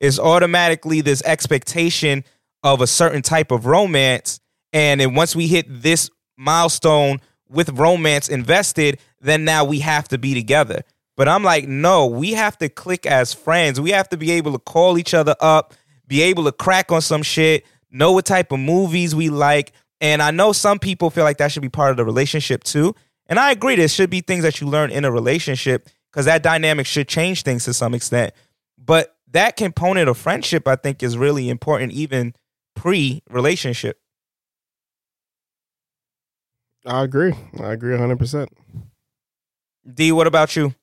[0.00, 2.24] It's automatically this expectation
[2.62, 4.40] of a certain type of romance.
[4.72, 6.08] And then once we hit this
[6.38, 10.82] milestone with romance invested, then now we have to be together.
[11.16, 13.80] But I'm like, no, we have to click as friends.
[13.80, 15.74] We have to be able to call each other up,
[16.06, 19.72] be able to crack on some shit, know what type of movies we like.
[20.00, 22.94] And I know some people feel like that should be part of the relationship too.
[23.26, 25.88] And I agree, there should be things that you learn in a relationship.
[26.10, 28.32] because that dynamic should change things to some extent.
[28.78, 32.34] But that component of friendship, I think, is really important, even
[32.74, 34.00] pre relationship.
[36.88, 37.34] I agree.
[37.60, 38.48] I agree 100%.
[39.94, 40.74] D, what about you?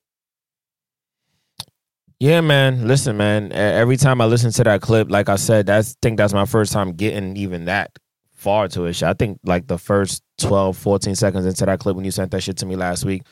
[2.19, 2.88] Yeah, man.
[2.88, 3.52] Listen, man.
[3.52, 6.45] Every time I listen to that clip, like I said, that's I think that's my
[6.45, 7.91] first time getting even that
[8.34, 9.03] far to it.
[9.03, 12.41] I think like the first 12, 14 seconds into that clip when you sent that
[12.41, 13.23] shit to me last week.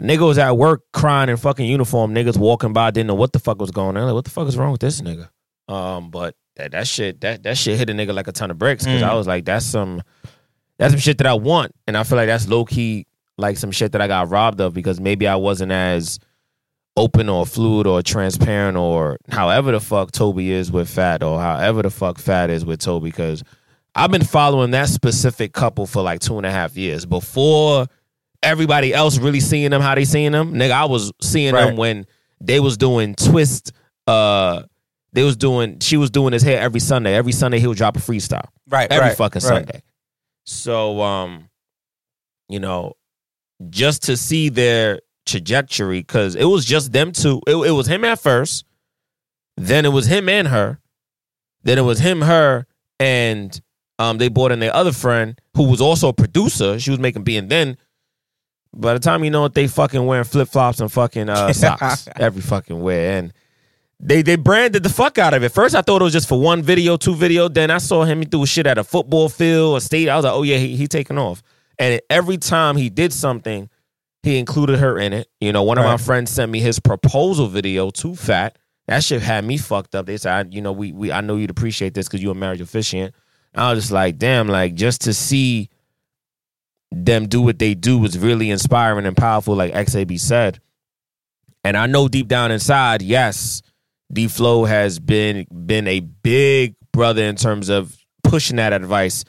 [0.00, 2.14] Nigga was at work crying in fucking uniform.
[2.14, 4.04] Niggas walking by didn't know what the fuck was going on.
[4.06, 5.28] Like, what the fuck is wrong with this nigga?
[5.68, 8.58] Um, but that that shit that that shit hit a nigga like a ton of
[8.58, 9.08] bricks because Mm.
[9.08, 10.02] I was like, that's some
[10.78, 13.06] that's some shit that I want, and I feel like that's low key
[13.36, 16.18] like some shit that I got robbed of because maybe I wasn't as
[16.96, 21.82] open or fluid or transparent or however the fuck Tobe is with Fat or however
[21.82, 23.42] the fuck Fat is with Tobe because
[23.96, 27.86] I've been following that specific couple for like two and a half years before
[28.42, 30.54] everybody else really seeing them how they seeing them.
[30.54, 32.06] Nigga, I was seeing them when
[32.40, 33.72] they was doing twist.
[34.06, 34.62] Uh,
[35.12, 35.78] they was doing.
[35.78, 37.14] She was doing his hair every Sunday.
[37.14, 38.46] Every Sunday he would drop a freestyle.
[38.68, 39.48] Right, Every right, fucking right.
[39.48, 39.82] Sunday.
[40.44, 41.48] So um,
[42.48, 42.94] you know,
[43.70, 47.40] just to see their trajectory because it was just them two.
[47.46, 48.64] It, it was him at first,
[49.56, 50.78] then it was him and her,
[51.62, 52.66] then it was him, her,
[53.00, 53.60] and
[53.98, 56.78] um, they brought in their other friend who was also a producer.
[56.78, 57.76] She was making B, and then
[58.74, 62.08] by the time you know it, they fucking wearing flip flops and fucking uh, socks
[62.16, 63.32] every fucking wear, and
[64.00, 65.50] they they branded the fuck out of it.
[65.50, 67.48] First, I thought it was just for one video, two video.
[67.48, 70.08] Then I saw him do shit at a football field, a state.
[70.08, 71.42] I was like, oh yeah, he, he taking off.
[71.78, 73.68] And every time he did something,
[74.22, 75.28] he included her in it.
[75.40, 78.58] You know, one of my friends sent me his proposal video to Fat.
[78.86, 80.06] That shit had me fucked up.
[80.06, 82.36] They said, I, you know, we we I know you'd appreciate this because you're a
[82.36, 83.14] marriage officiant.
[83.54, 85.70] I was just like, damn, like just to see
[86.90, 90.60] them do what they do was really inspiring and powerful, like XAB said.
[91.62, 93.62] And I know deep down inside, yes,
[94.14, 99.24] D Flow has been been a big brother in terms of pushing that advice.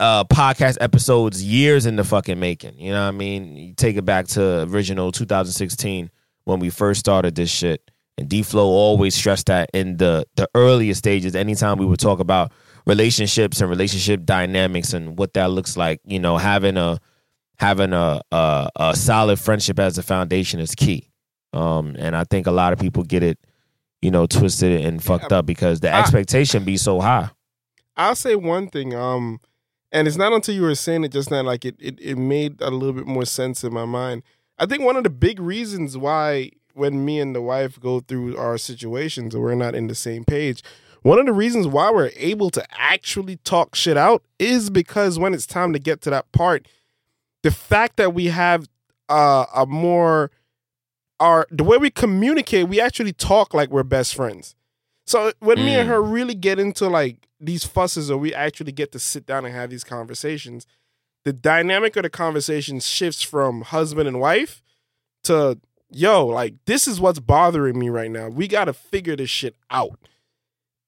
[0.00, 2.76] Uh podcast episodes years in the fucking making.
[2.78, 3.56] You know what I mean?
[3.56, 6.10] You take it back to original 2016
[6.44, 7.88] when we first started this shit.
[8.18, 12.18] And D Flow always stressed that in the the earliest stages, anytime we would talk
[12.18, 12.52] about
[12.86, 16.98] relationships and relationship dynamics and what that looks like, you know, having a
[17.58, 21.10] having a a, a solid friendship as a foundation is key.
[21.52, 23.38] Um, and I think a lot of people get it,
[24.02, 27.30] you know, twisted and fucked up because the I- expectation be so high.
[27.96, 29.40] I'll say one thing, um,
[29.92, 32.60] and it's not until you were saying it just now, like it, it, it made
[32.62, 34.22] a little bit more sense in my mind.
[34.58, 38.36] I think one of the big reasons why when me and the wife go through
[38.36, 40.62] our situations and we're not in the same page,
[41.02, 45.34] one of the reasons why we're able to actually talk shit out is because when
[45.34, 46.68] it's time to get to that part,
[47.42, 48.68] the fact that we have
[49.08, 50.30] uh, a more
[51.20, 54.54] our the way we communicate, we actually talk like we're best friends.
[55.06, 55.92] So when me and Mm.
[55.92, 59.54] her really get into like these fusses, or we actually get to sit down and
[59.54, 60.66] have these conversations,
[61.24, 64.62] the dynamic of the conversation shifts from husband and wife
[65.24, 65.58] to
[65.90, 68.28] yo, like this is what's bothering me right now.
[68.28, 69.98] We got to figure this shit out,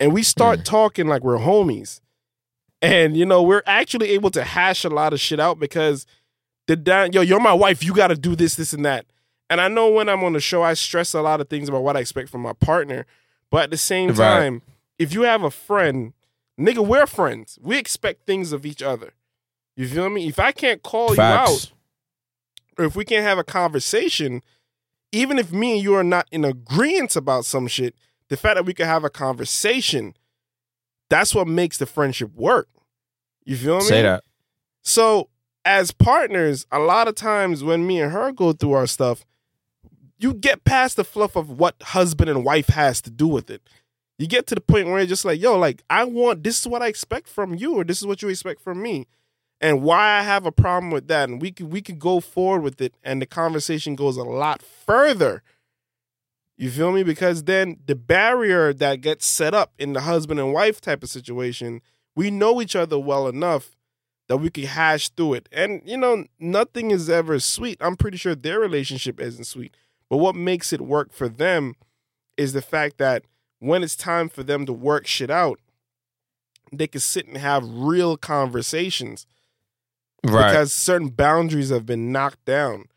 [0.00, 2.00] and we start talking like we're homies,
[2.80, 6.06] and you know we're actually able to hash a lot of shit out because
[6.68, 7.82] the yo, you're my wife.
[7.82, 9.06] You got to do this, this, and that.
[9.52, 11.82] And I know when I'm on the show, I stress a lot of things about
[11.82, 13.04] what I expect from my partner.
[13.50, 14.16] But at the same Right.
[14.16, 14.62] time,
[14.98, 16.14] if you have a friend,
[16.58, 17.58] nigga, we're friends.
[17.60, 19.12] We expect things of each other.
[19.76, 20.26] You feel me?
[20.26, 21.70] If I can't call you out,
[22.78, 24.40] or if we can't have a conversation,
[25.12, 27.94] even if me and you are not in agreement about some shit,
[28.28, 30.16] the fact that we can have a conversation,
[31.10, 32.70] that's what makes the friendship work.
[33.44, 33.84] You feel me?
[33.84, 34.24] Say that.
[34.80, 35.28] So,
[35.62, 39.26] as partners, a lot of times when me and her go through our stuff,
[40.22, 43.62] you get past the fluff of what husband and wife has to do with it.
[44.18, 46.68] You get to the point where you're just like, yo, like, I want this is
[46.68, 49.06] what I expect from you, or this is what you expect from me.
[49.60, 51.28] And why I have a problem with that.
[51.28, 54.60] And we could we could go forward with it and the conversation goes a lot
[54.62, 55.42] further.
[56.56, 57.02] You feel me?
[57.02, 61.10] Because then the barrier that gets set up in the husband and wife type of
[61.10, 61.80] situation,
[62.14, 63.76] we know each other well enough
[64.28, 65.48] that we can hash through it.
[65.52, 67.78] And you know, nothing is ever sweet.
[67.80, 69.76] I'm pretty sure their relationship isn't sweet.
[70.12, 71.74] But what makes it work for them
[72.36, 73.24] is the fact that
[73.60, 75.58] when it's time for them to work shit out,
[76.70, 79.26] they can sit and have real conversations.
[80.22, 80.48] Right.
[80.48, 82.88] Because certain boundaries have been knocked down.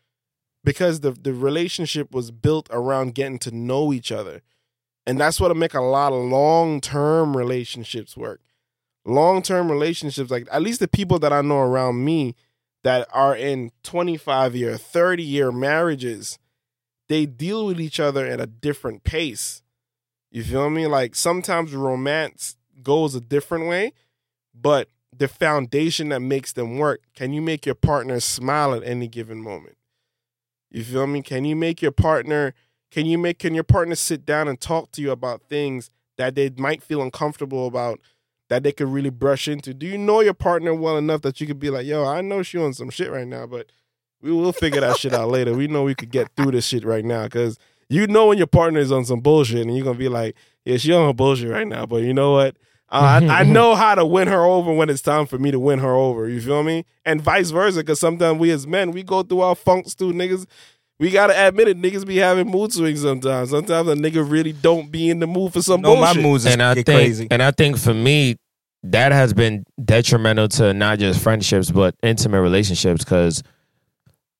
[0.62, 4.42] Because the, the relationship was built around getting to know each other.
[5.06, 8.42] And that's what'll make a lot of long term relationships work.
[9.06, 12.34] Long term relationships, like at least the people that I know around me
[12.84, 16.38] that are in 25 year, 30 year marriages,
[17.08, 19.62] they deal with each other at a different pace.
[20.30, 20.86] You feel me?
[20.86, 23.92] Like sometimes romance goes a different way,
[24.54, 29.08] but the foundation that makes them work, can you make your partner smile at any
[29.08, 29.76] given moment?
[30.70, 31.22] You feel me?
[31.22, 32.54] Can you make your partner
[32.90, 36.34] can you make can your partner sit down and talk to you about things that
[36.34, 38.00] they might feel uncomfortable about
[38.48, 39.74] that they could really brush into?
[39.74, 42.42] Do you know your partner well enough that you could be like, yo, I know
[42.42, 43.70] she on some shit right now, but
[44.26, 45.54] we will figure that shit out later.
[45.54, 47.58] We know we could get through this shit right now because
[47.88, 50.76] you know when your partner is on some bullshit and you're gonna be like, yeah,
[50.76, 52.56] she on her bullshit right now, but you know what?
[52.88, 55.58] Uh, I, I know how to win her over when it's time for me to
[55.58, 56.28] win her over.
[56.28, 56.84] You feel me?
[57.04, 60.46] And vice versa, because sometimes we as men we go through our funks too, niggas.
[60.98, 63.50] We gotta admit it, niggas be having mood swings sometimes.
[63.50, 66.22] Sometimes a nigga really don't be in the mood for some No, my bullshit.
[66.22, 68.36] moods and I think, and I think for me,
[68.82, 73.04] that has been detrimental to not just friendships but intimate relationships.
[73.04, 73.42] Because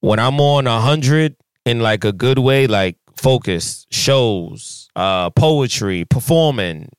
[0.07, 1.35] when I'm on a hundred
[1.65, 6.91] in like a good way, like focus, shows, uh, poetry, performing,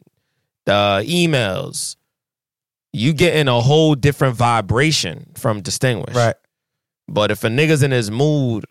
[0.68, 1.96] uh, emails,
[2.92, 6.18] you get in a whole different vibration from distinguished.
[6.18, 6.36] Right.
[7.08, 8.66] But if a nigga's in his mood,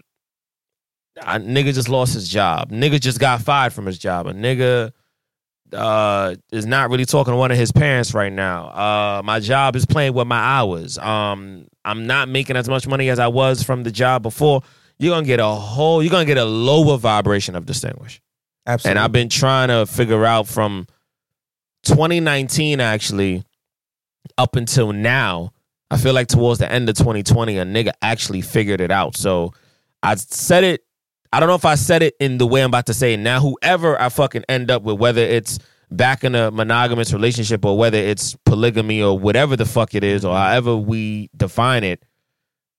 [1.16, 2.70] a nigga just lost his job.
[2.70, 4.26] Nigga just got fired from his job.
[4.26, 4.92] A nigga
[5.72, 8.66] uh is not really talking to one of his parents right now.
[8.66, 10.98] Uh my job is playing with my hours.
[10.98, 14.62] Um I'm not making as much money as I was from the job before.
[14.98, 18.20] You're gonna get a whole you're gonna get a lower vibration of distinguish.
[18.66, 18.90] Absolutely.
[18.90, 20.86] And I've been trying to figure out from
[21.84, 23.44] 2019 actually
[24.36, 25.52] up until now.
[25.90, 29.16] I feel like towards the end of 2020, a nigga actually figured it out.
[29.16, 29.54] So
[30.02, 30.82] I said it.
[31.32, 33.18] I don't know if I said it in the way I'm about to say it
[33.18, 33.40] now.
[33.40, 35.60] Whoever I fucking end up with, whether it's
[35.90, 40.24] back in a monogamous relationship or whether it's polygamy or whatever the fuck it is,
[40.24, 42.02] or however we define it,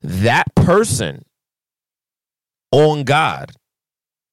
[0.02, 1.24] that person
[2.72, 3.52] on God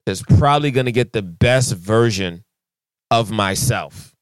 [0.07, 2.45] is probably going to get the best version
[3.11, 4.15] of myself.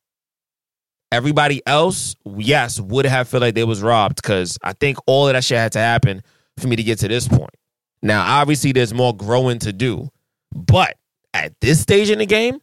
[1.11, 5.35] Everybody else, yes, would have felt like they was robbed because I think all of
[5.35, 6.23] that shit had to happen
[6.59, 7.55] for me to get to this point.
[8.03, 10.09] Now, obviously, there's more growing to do,
[10.55, 10.97] but
[11.35, 12.61] at this stage in the game,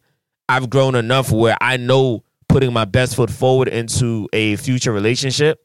[0.50, 5.64] I've grown enough where I know putting my best foot forward into a future relationship.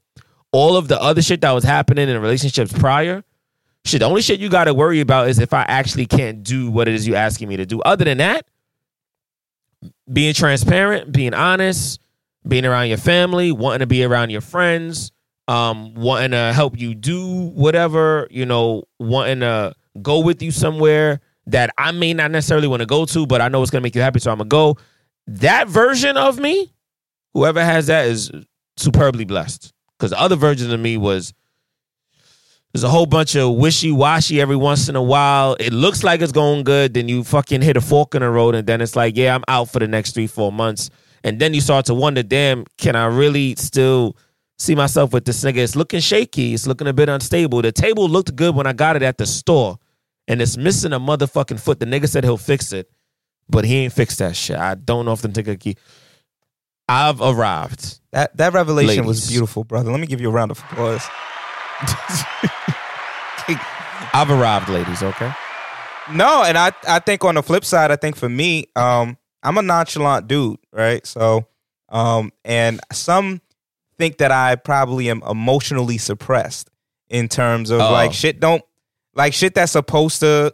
[0.51, 3.23] All of the other shit that was happening in relationships prior,
[3.83, 6.69] shit, the only shit you got to worry about is if I actually can't do
[6.69, 7.81] what it is you asking me to do.
[7.81, 8.45] Other than that,
[10.13, 11.99] being transparent, being honest,
[12.47, 15.11] being around your family, wanting to be around your friends,
[15.47, 21.21] um, wanting to help you do whatever, you know, wanting to go with you somewhere
[21.47, 23.95] that I may not necessarily want to go to, but I know it's gonna make
[23.95, 24.77] you happy, so I'm gonna go.
[25.27, 26.73] That version of me,
[27.33, 28.31] whoever has that is
[28.77, 29.73] superbly blessed.
[29.97, 31.33] Because the other version of me was
[32.73, 35.55] there's a whole bunch of wishy washy every once in a while.
[35.61, 38.53] It looks like it's going good, then you fucking hit a fork in the road,
[38.53, 40.89] and then it's like, yeah, I'm out for the next three, four months.
[41.23, 44.17] And then you start to wonder, damn, can I really still
[44.59, 45.57] see myself with this nigga?
[45.57, 46.53] It's looking shaky.
[46.53, 47.61] It's looking a bit unstable.
[47.61, 49.79] The table looked good when I got it at the store,
[50.27, 51.79] and it's missing a motherfucking foot.
[51.79, 52.89] The nigga said he'll fix it,
[53.49, 54.57] but he ain't fixed that shit.
[54.57, 55.75] I don't know if the nigga key.
[56.87, 57.99] I've arrived.
[58.11, 59.91] That that revelation was beautiful, brother.
[59.91, 61.05] Let me give you a round of applause.
[64.13, 65.03] I've arrived, ladies.
[65.03, 65.31] Okay.
[66.13, 69.57] No, and I I think on the flip side, I think for me, um, I'm
[69.57, 71.05] a nonchalant dude, right?
[71.05, 71.47] So,
[71.89, 73.41] um, and some
[73.97, 76.69] think that I probably am emotionally suppressed
[77.09, 77.91] in terms of Oh.
[77.91, 78.63] like shit don't
[79.15, 80.53] like shit that's supposed to.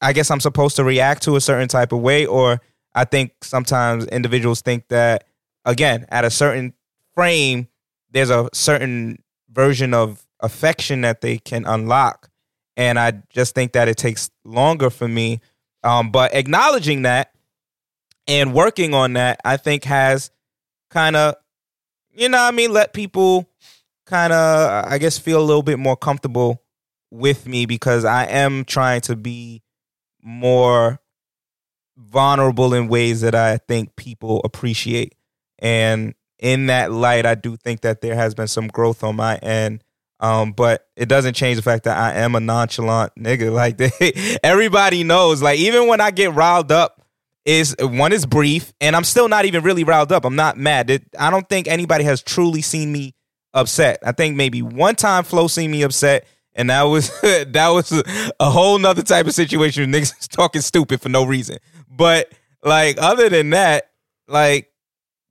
[0.00, 2.60] I guess I'm supposed to react to a certain type of way, or
[2.94, 5.24] I think sometimes individuals think that
[5.64, 6.74] again at a certain
[7.14, 7.68] frame,
[8.10, 12.28] there's a certain version of affection that they can unlock
[12.76, 15.40] and I just think that it takes longer for me.
[15.82, 17.32] Um, but acknowledging that
[18.26, 20.30] and working on that, I think has
[20.90, 21.36] kind of,
[22.10, 23.48] you know, I mean, let people
[24.06, 26.62] kind of, I guess, feel a little bit more comfortable
[27.14, 29.62] with me because I am trying to be
[30.22, 31.00] more
[31.96, 35.14] vulnerable in ways that I think people appreciate.
[35.58, 39.36] And in that light, I do think that there has been some growth on my
[39.36, 39.84] end.
[40.20, 43.52] Um, but it doesn't change the fact that I am a nonchalant nigga.
[43.52, 45.42] Like they, everybody knows.
[45.42, 47.00] Like even when I get riled up,
[47.44, 50.24] is one is brief, and I'm still not even really riled up.
[50.24, 50.88] I'm not mad.
[50.88, 53.14] It, I don't think anybody has truly seen me
[53.52, 53.98] upset.
[54.02, 57.92] I think maybe one time Flo seen me upset, and that was that was
[58.40, 59.92] a whole nother type of situation.
[59.92, 61.58] Niggas talking stupid for no reason.
[61.88, 62.32] But
[62.62, 63.90] like other than that,
[64.28, 64.70] like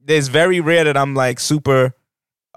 [0.08, 1.94] it's very rare that I'm like super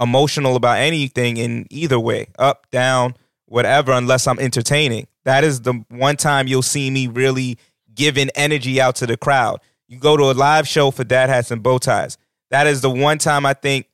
[0.01, 3.14] emotional about anything in either way, up, down,
[3.47, 5.06] whatever, unless I'm entertaining.
[5.24, 7.59] That is the one time you'll see me really
[7.94, 9.60] giving energy out to the crowd.
[9.88, 12.18] You go to a live show for Dad Hats and Bow Ties.
[12.51, 13.88] That is the one time I think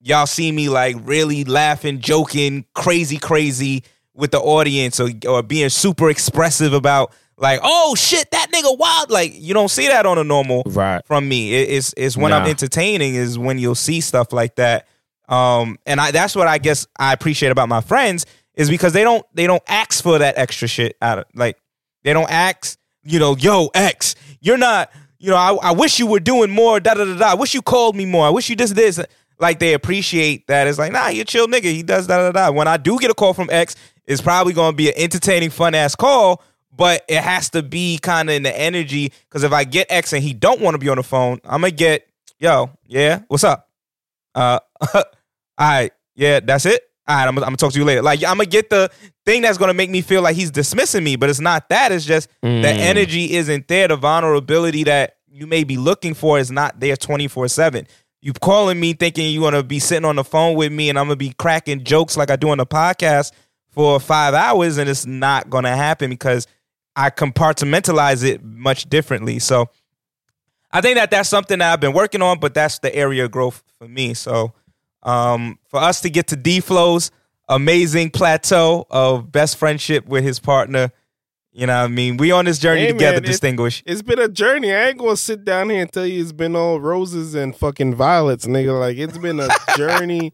[0.00, 3.84] y'all see me like really laughing, joking, crazy, crazy
[4.14, 9.10] with the audience or, or being super expressive about like, oh shit, that nigga wild.
[9.10, 11.04] Like you don't see that on a normal right.
[11.06, 11.54] from me.
[11.54, 14.86] It- it's it's when I'm entertaining is when you'll see stuff like that.
[15.28, 19.02] Um, and I that's what I guess I appreciate about my friends is because they
[19.02, 21.58] don't they don't ask for that extra shit out of like
[22.02, 26.06] they don't ask, you know, yo, X, you're not, you know, I, I wish you
[26.06, 27.30] were doing more, da da da da.
[27.30, 28.26] I wish you called me more.
[28.26, 29.00] I wish you this this.
[29.40, 30.68] Like they appreciate that.
[30.68, 31.64] It's like, nah, you chill nigga.
[31.64, 32.50] He does da da da.
[32.52, 33.74] When I do get a call from X,
[34.06, 36.42] it's probably gonna be an entertaining, fun ass call,
[36.76, 39.12] but it has to be kind of in the energy.
[39.28, 41.60] Because if I get X and he don't want to be on the phone, I'm
[41.62, 42.06] gonna get,
[42.38, 43.68] yo, yeah, what's up?
[44.34, 44.58] Uh,
[44.94, 45.02] all
[45.58, 46.82] right, yeah, that's it.
[47.06, 48.02] All right, I'm, gonna- I'm gonna talk to you later.
[48.02, 48.90] Like, I'm gonna get the
[49.26, 51.92] thing that's gonna make me feel like he's dismissing me, but it's not that.
[51.92, 52.64] It's just the Mm.
[52.64, 53.88] energy isn't there.
[53.88, 57.86] The vulnerability that you may be looking for is not there 24 seven.
[58.22, 60.98] You calling me thinking you want to be sitting on the phone with me and
[60.98, 63.32] I'm gonna be cracking jokes like I do on the podcast
[63.74, 66.46] for five hours, and it's not gonna happen because
[66.96, 69.38] I compartmentalize it much differently.
[69.40, 69.68] So
[70.72, 73.30] I think that that's something that I've been working on, but that's the area of
[73.30, 74.14] growth for me.
[74.14, 74.52] So
[75.02, 77.10] um, for us to get to D Flow's
[77.48, 80.90] amazing plateau of best friendship with his partner,
[81.52, 82.16] you know what I mean?
[82.16, 83.82] We on this journey Hey, together, man, it- distinguish.
[83.86, 84.72] It's been a journey.
[84.72, 87.94] I ain't gonna sit down here and tell you it's been all roses and fucking
[87.94, 88.78] violets, nigga.
[88.78, 90.32] Like it's been a journey.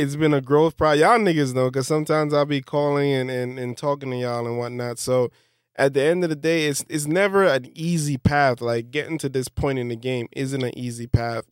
[0.00, 1.00] It's been a growth process.
[1.00, 4.56] Y'all niggas know, because sometimes I'll be calling and, and, and talking to y'all and
[4.56, 4.98] whatnot.
[4.98, 5.30] So
[5.76, 8.60] at the end of the day, it's it's never an easy path.
[8.62, 11.44] Like getting to this point in the game isn't an easy path.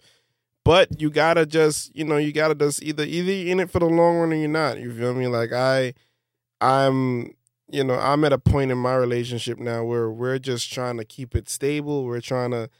[0.65, 3.87] But you gotta just, you know, you gotta just either either in it for the
[3.87, 4.79] long run or you're not.
[4.79, 5.27] You feel me?
[5.27, 5.95] Like I
[6.61, 7.35] I'm
[7.71, 11.05] you know, I'm at a point in my relationship now where we're just trying to
[11.05, 12.05] keep it stable.
[12.05, 12.71] We're trying to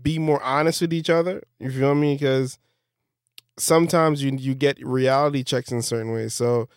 [0.00, 1.42] be more honest with each other.
[1.58, 2.14] You feel me?
[2.14, 2.58] Because
[3.58, 6.34] sometimes you you get reality checks in certain ways.
[6.34, 6.68] So,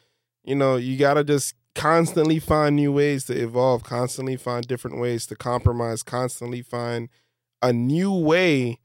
[0.43, 5.25] you know, you gotta just constantly find new ways to evolve, constantly find different ways
[5.27, 7.09] to compromise, constantly find
[7.61, 8.79] a new way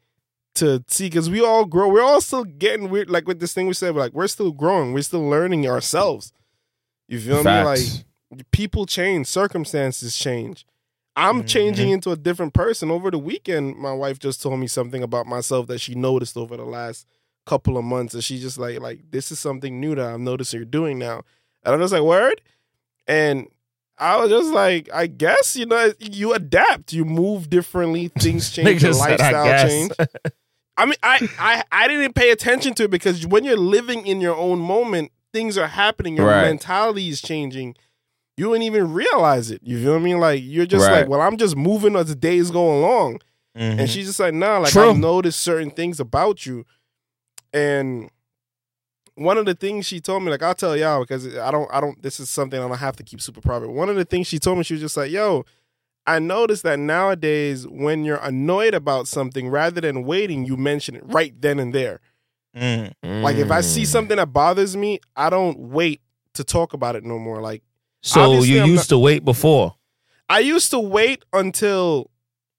[0.54, 1.88] to see because we all grow.
[1.88, 4.92] We're all still getting weird, like with this thing we said, like we're still growing,
[4.92, 6.32] we're still learning ourselves.
[7.08, 7.80] You feel Facts.
[7.80, 8.04] me?
[8.30, 10.66] Like people change, circumstances change.
[11.16, 11.46] I'm mm-hmm.
[11.46, 12.90] changing into a different person.
[12.90, 16.56] Over the weekend, my wife just told me something about myself that she noticed over
[16.56, 17.06] the last
[17.46, 18.14] couple of months.
[18.14, 21.22] And she's just like, like, this is something new that I've noticed you're doing now.
[21.64, 22.40] And I'm just like, word?
[23.06, 23.48] And
[23.98, 28.82] I was just like, I guess, you know, you adapt, you move differently, things change,
[28.82, 29.90] your Nigga said, "I lifestyle change.
[30.76, 34.20] I mean, I, I I didn't pay attention to it because when you're living in
[34.20, 36.16] your own moment, things are happening.
[36.16, 36.42] Your Right.
[36.46, 37.76] mentality is changing.
[38.36, 39.60] You wouldn't even realize it.
[39.62, 40.18] You feel what I mean?
[40.18, 41.02] Like you're just Right.
[41.02, 43.20] like, well, I'm just moving as the days go along.
[43.56, 43.78] Mm-hmm.
[43.80, 44.90] And she's just like, nah, like True.
[44.90, 46.64] I've noticed certain things about you.
[47.54, 48.10] And
[49.14, 51.80] one of the things she told me, like I'll tell y'all because I don't, I
[51.80, 52.02] don't.
[52.02, 53.70] This is something I don't have to keep super private.
[53.70, 55.44] One of the things she told me, she was just like, "Yo,
[56.06, 61.02] I noticed that nowadays when you're annoyed about something, rather than waiting, you mention it
[61.06, 62.00] right then and there.
[63.22, 63.64] Like if I Mm.
[63.64, 66.00] see something that bothers me, I don't wait
[66.34, 67.40] to talk about it no more.
[67.40, 67.62] Like
[68.02, 69.76] So you I'm used to wait before.
[70.28, 72.10] I used to wait until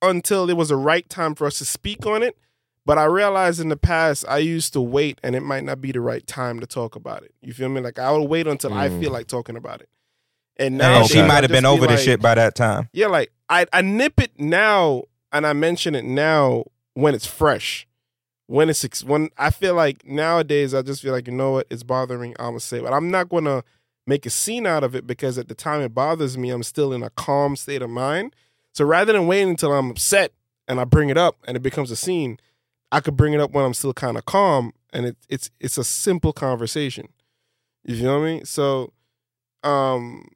[0.02, 2.38] until it was the right time for us to speak on it.
[2.86, 5.92] But I realized in the past I used to wait and it might not be
[5.92, 7.34] the right time to talk about it.
[7.42, 7.82] You feel me?
[7.82, 9.00] Like I would wait until I Mm.
[9.00, 9.90] feel like talking about it.
[10.58, 12.90] And now And she might have been over the shit by that time.
[12.94, 17.88] Yeah, like I, I nip it now and I mention it now when it's fresh.
[18.48, 21.82] When it's when I feel like nowadays I just feel like you know what it's
[21.84, 23.64] bothering I'm gonna say but I'm not gonna
[24.06, 26.94] make a scene out of it because at the time it bothers me I'm still
[26.94, 28.36] in a calm state of mind.
[28.74, 30.32] So rather than waiting until I'm upset
[30.68, 32.38] and I bring it up and it becomes a scene,
[32.92, 35.78] I could bring it up when I'm still kind of calm and it, it's it's
[35.78, 37.10] a simple conversation.
[37.84, 38.42] You feel me?
[38.46, 38.94] So,
[39.64, 40.30] um,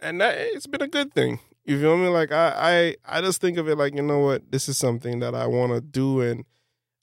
[0.00, 1.40] and that it's been a good thing.
[1.64, 2.08] You feel me?
[2.08, 5.20] Like I I I just think of it like you know what this is something
[5.20, 6.44] that I want to do, and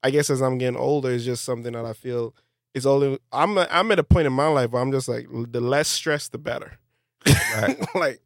[0.04, 2.36] I guess as I'm getting older, it's just something that I feel
[2.76, 5.60] is only I'm I'm at a point in my life where I'm just like the
[5.60, 6.78] less stress, the better.
[7.96, 8.22] like,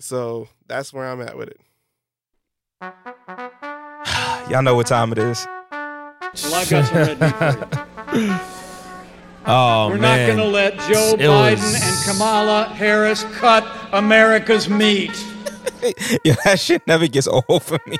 [0.00, 1.60] so that's where I'm at with it.
[4.50, 5.46] Y'all know what time it is.
[5.70, 8.38] Well, I got some red meat for you.
[9.46, 13.64] Oh We're man, not going to let Joe It Biden was- and Kamala Harris cut
[13.92, 15.10] America's meat.
[16.24, 17.96] yeah, that shit never gets old for me.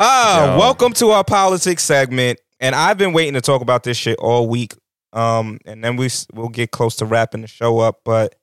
[0.00, 2.38] Ah, welcome to our politics segment.
[2.60, 4.74] And I've been waiting to talk about this shit all week.
[5.12, 8.00] Um, and then we we'll get close to wrapping the show up.
[8.04, 8.34] But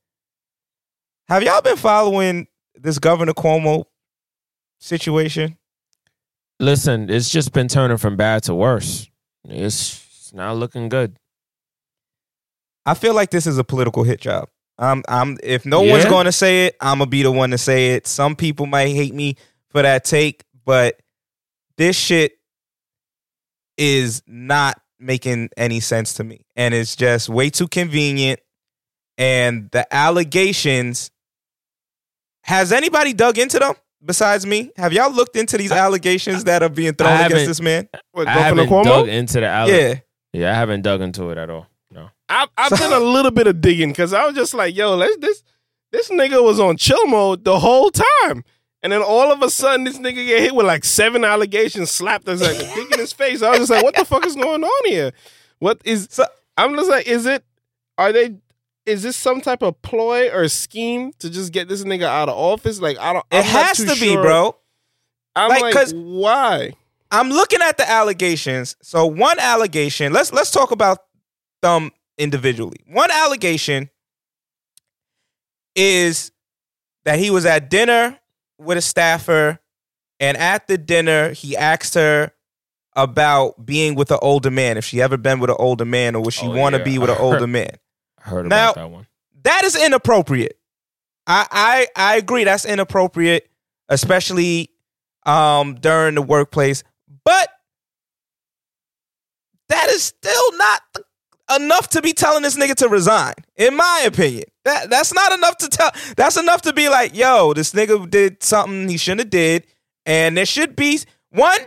[1.27, 3.85] have y'all been following this Governor Cuomo
[4.79, 5.57] situation?
[6.59, 9.09] Listen, it's just been turning from bad to worse.
[9.45, 11.17] It's, it's not looking good.
[12.85, 14.49] I feel like this is a political hit job.
[14.77, 15.37] I'm, I'm.
[15.43, 18.07] If no one's going to say it, I'm gonna be the one to say it.
[18.07, 19.35] Some people might hate me
[19.69, 20.99] for that take, but
[21.77, 22.33] this shit
[23.77, 28.39] is not making any sense to me, and it's just way too convenient.
[29.17, 31.11] And the allegations.
[32.45, 33.75] Has anybody dug into them
[34.05, 34.71] besides me?
[34.77, 37.87] Have y'all looked into these allegations that are being thrown against this man?
[38.11, 38.83] What, I haven't Cuomo?
[38.83, 39.95] dug into the alle- Yeah.
[40.33, 41.67] yeah, I haven't dug into it at all.
[41.91, 44.95] No, I, I've done a little bit of digging because I was just like, yo,
[44.95, 45.43] let's this
[45.91, 48.43] this nigga was on chill mode the whole time.
[48.81, 52.27] And then all of a sudden, this nigga get hit with like seven allegations, slapped
[52.27, 53.41] us like a dick in his face.
[53.41, 55.13] I was just like, what the fuck is going on here?
[55.59, 56.19] What is?
[56.57, 57.45] I'm just like, is it?
[57.97, 58.35] Are they?
[58.85, 62.35] Is this some type of ploy or scheme to just get this nigga out of
[62.37, 62.81] office?
[62.81, 63.25] Like, I don't.
[63.31, 64.55] It I'm not has too to be, bro.
[65.35, 66.73] I'm Like, like, 'cause- why?
[67.11, 68.75] I'm looking at the allegations.
[68.81, 70.97] So one allegation, let's let's talk about
[71.61, 72.77] them individually.
[72.87, 73.89] One allegation
[75.75, 76.31] is
[77.05, 78.19] that he was at dinner
[78.59, 79.59] with a staffer
[80.19, 82.31] and at the dinner he asked her
[82.95, 86.21] about being with an older man if she ever been with an older man or
[86.23, 86.83] would she Oh, want to yeah.
[86.85, 87.47] be with an older heard-
[88.23, 89.07] heard Now- about that one.
[89.43, 90.57] That is inappropriate.
[91.27, 93.49] I I I agree that's inappropriate,
[93.89, 94.69] especially
[95.25, 96.83] um during the workplace.
[97.25, 97.49] But
[99.69, 100.81] that is still not
[101.57, 104.45] enough to be telling this nigga to resign, in my opinion.
[104.65, 105.91] That that's not enough to tell.
[106.15, 109.65] That's enough to be like, yo, this nigga did something he shouldn't have did,
[110.05, 110.99] and there should be
[111.31, 111.59] one.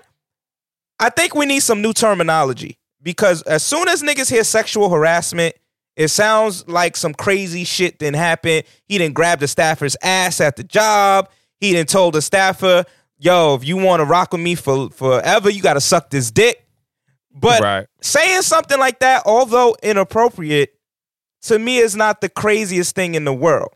[0.98, 5.54] I think we need some new terminology because as soon as niggas hear sexual harassment,
[5.96, 8.62] it sounds like some crazy shit didn't happen.
[8.84, 11.30] He didn't grab the staffer's ass at the job.
[11.58, 12.84] He didn't told the staffer,
[13.18, 16.30] "Yo, if you want to rock with me for forever, you got to suck this
[16.30, 16.62] dick."
[17.34, 17.86] But Right.
[18.00, 20.74] saying something like that, although inappropriate,
[21.42, 23.72] to me is not the craziest thing in the world.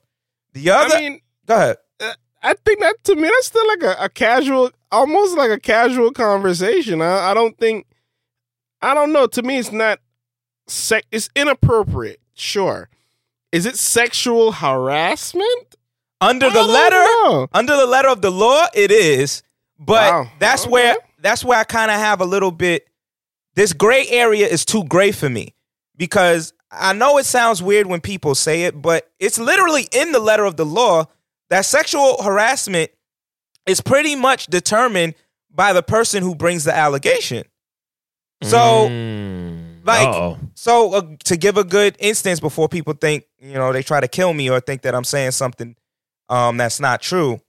[0.54, 1.76] The other, I mean, go ahead.
[2.00, 5.60] uh, I think that to me that's still like a, a casual, almost like a
[5.60, 7.02] casual conversation.
[7.02, 7.86] I, I don't think,
[8.82, 9.26] I don't know.
[9.26, 10.00] To me, it's not
[10.70, 11.06] sex.
[11.10, 12.20] It's inappropriate.
[12.34, 12.88] Sure.
[13.52, 15.76] Is it sexual harassment?
[16.20, 17.48] under the letter know.
[17.52, 19.42] under the letter of the law it is
[19.78, 20.30] but Wow.
[20.38, 22.86] that's where that's where i kind of have a little bit
[23.54, 25.54] this gray area is too gray for me
[25.96, 30.20] because i know it sounds weird when people say it but it's literally in the
[30.20, 31.06] letter of the law
[31.48, 32.90] that sexual harassment
[33.66, 35.14] is pretty much determined
[35.50, 37.44] by the person who brings the allegation
[38.42, 39.69] so hmm.
[39.84, 40.38] Like Uh-oh.
[40.54, 44.08] so uh, to give a good instance before people think you know they try to
[44.08, 45.76] kill me or think that i'm saying something
[46.28, 47.40] um that's not true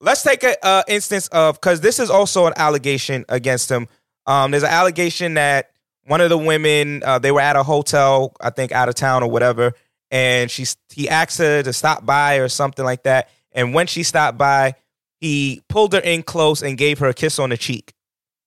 [0.00, 3.88] let's take a uh, instance of because this is also an allegation against him.
[4.26, 5.70] Um there's an allegation that
[6.06, 9.22] one of the women uh, they were at a hotel i think out of town
[9.22, 9.72] or whatever
[10.10, 14.02] and she he asked her to stop by or something like that and when she
[14.02, 14.74] stopped by
[15.20, 17.92] he pulled her in close and gave her a kiss on the cheek.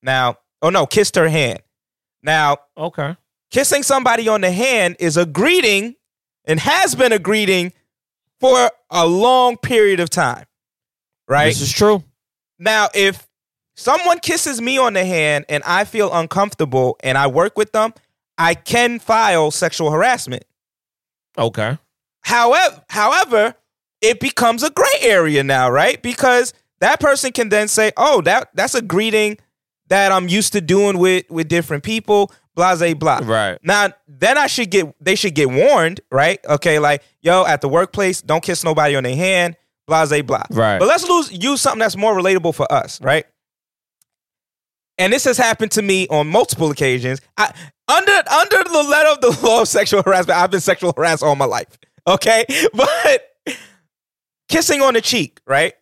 [0.02, 1.60] Now oh no kissed her hand
[2.24, 3.16] now Okay.
[3.50, 5.96] kissing somebody on the hand is a greeting
[6.46, 7.74] and has been a greeting
[8.40, 10.46] for a long period of time.
[11.28, 11.46] Right?
[11.46, 12.04] This is true.
[12.60, 13.28] Now, if
[13.76, 17.94] someone kisses me on the hand and I feel uncomfortable and I work with them,
[18.38, 20.44] I can file sexual harassment.
[21.38, 21.78] Okay.
[22.22, 23.56] However, however,
[24.02, 26.02] it becomes a gray area now, right?
[26.02, 29.38] Because that person can then say, "Oh, that that's a greeting
[29.92, 33.22] that I'm used to doing with with different people." Blase blah.
[33.24, 33.58] Right.
[33.64, 36.40] Now, then I should get they should get warned, right?
[36.46, 39.56] Okay, like yo, at the workplace, don't kiss nobody on their hand.
[39.88, 40.44] blase blah blah.
[40.52, 40.80] Right.
[40.80, 43.26] But let's lose, use something that's more relatable for us, right?
[44.98, 47.22] And this has happened to me on multiple occasions.
[47.38, 47.54] I,
[47.88, 51.36] under under the letter of the law of sexual harassment, I've been sexual harassed all
[51.36, 51.78] my life.
[52.06, 53.28] Okay, but
[54.50, 55.74] kissing on the cheek, right?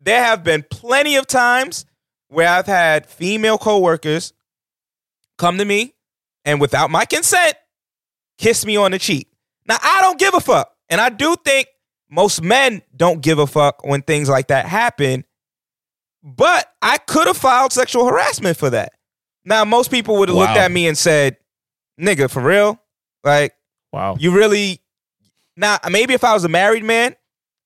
[0.00, 1.84] There have been plenty of times
[2.28, 4.32] where I've had female coworkers
[5.38, 5.94] come to me
[6.44, 7.54] and without my consent,
[8.38, 9.28] kiss me on the cheek.
[9.66, 11.68] Now I don't give a fuck, and I do think
[12.10, 15.24] most men don't give a fuck when things like that happen.
[16.22, 18.92] But I could have filed sexual harassment for that.
[19.44, 21.36] Now most people would have looked at me and said,
[22.00, 22.80] "Nigga, for real?
[23.24, 23.54] Like,
[23.92, 24.16] Wow.
[24.18, 24.80] you really?"
[25.56, 27.14] Now maybe if I was a married man,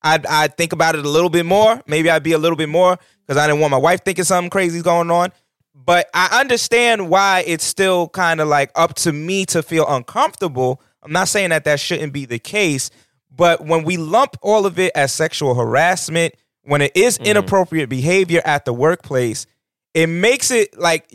[0.03, 1.81] I'd I'd think about it a little bit more.
[1.87, 4.49] Maybe I'd be a little bit more because I didn't want my wife thinking something
[4.49, 5.31] crazy's going on.
[5.75, 10.81] But I understand why it's still kind of like up to me to feel uncomfortable.
[11.01, 12.89] I'm not saying that that shouldn't be the case,
[13.35, 17.27] but when we lump all of it as sexual harassment, when it is mm-hmm.
[17.27, 19.45] inappropriate behavior at the workplace,
[19.93, 21.11] it makes it like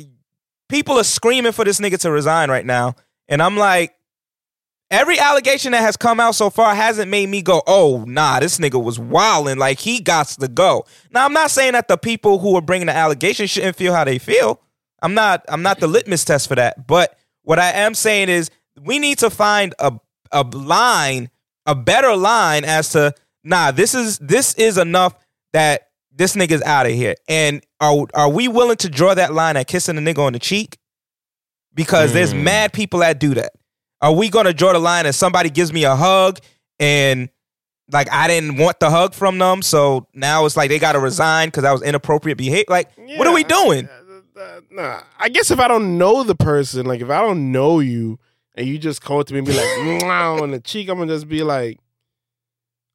[0.69, 2.94] people are screaming for this nigga to resign right now.
[3.28, 3.94] And I'm like,
[4.90, 8.59] every allegation that has come out so far hasn't made me go, oh, nah, this
[8.59, 9.59] nigga was wilding.
[9.59, 10.85] Like, he got to go.
[11.10, 14.05] Now, I'm not saying that the people who are bringing the allegations shouldn't feel how
[14.05, 14.60] they feel.
[15.02, 16.86] I'm not, I'm not the litmus test for that.
[16.86, 18.51] But what I am saying is
[18.82, 19.93] we need to find a,
[20.32, 21.31] a line,
[21.66, 23.12] a better line as to,
[23.44, 25.15] nah, this is, this is enough
[25.52, 27.15] that this nigga's out of here.
[27.28, 30.39] And are, are we willing to draw that line at kissing a nigga on the
[30.40, 30.78] cheek?
[31.74, 32.43] Because there's Mm.
[32.43, 33.52] mad people that do that.
[34.00, 36.38] Are we gonna draw the line as somebody gives me a hug
[36.78, 37.28] and
[37.90, 41.48] like I didn't want the hug from them, so now it's like they gotta resign
[41.48, 42.66] because that was inappropriate behavior?
[42.68, 43.88] Like, what are we doing?
[44.70, 48.18] Nah, I guess if I don't know the person, like if I don't know you
[48.54, 51.12] and you just come up to me and be like on the cheek, I'm gonna
[51.12, 51.80] just be like,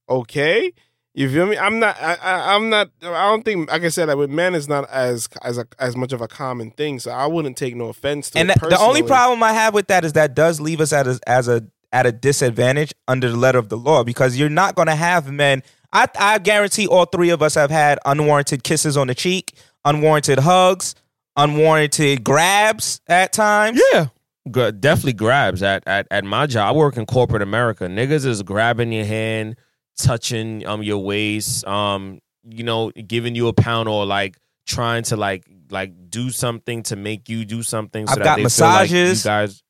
[0.10, 0.72] okay.
[1.16, 1.58] You feel me?
[1.58, 1.96] I'm not.
[2.02, 2.90] I, I, I'm not.
[3.04, 3.70] I don't think.
[3.70, 6.28] Like I said, like with men, it's not as as a, as much of a
[6.28, 7.00] common thing.
[7.00, 8.60] So I wouldn't take no offense to And it.
[8.60, 11.20] that- the only problem I have with that is that does leave us at a,
[11.28, 14.88] as a at a disadvantage under the letter of the law because you're not going
[14.88, 15.62] to have men.
[15.92, 19.54] I I guarantee all three of us have had unwarranted kisses on the cheek,
[19.86, 20.96] unwarranted hugs,
[21.38, 23.80] unwarranted grabs at times.
[23.94, 24.08] Yeah.
[24.50, 26.70] Gra- definitely grabs at, at at my job.
[26.74, 27.86] I work in corporate America.
[27.86, 29.56] Niggas is grabbing your hand,
[29.98, 35.16] touching um your waist, um, you know, giving you a pound or like trying to
[35.18, 38.08] like like do something to make you do something.
[38.08, 39.24] So I've that got they feel like you massages.
[39.24, 39.64] guys.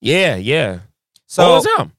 [0.00, 0.80] Yeah, yeah.
[1.26, 1.92] So- All the time.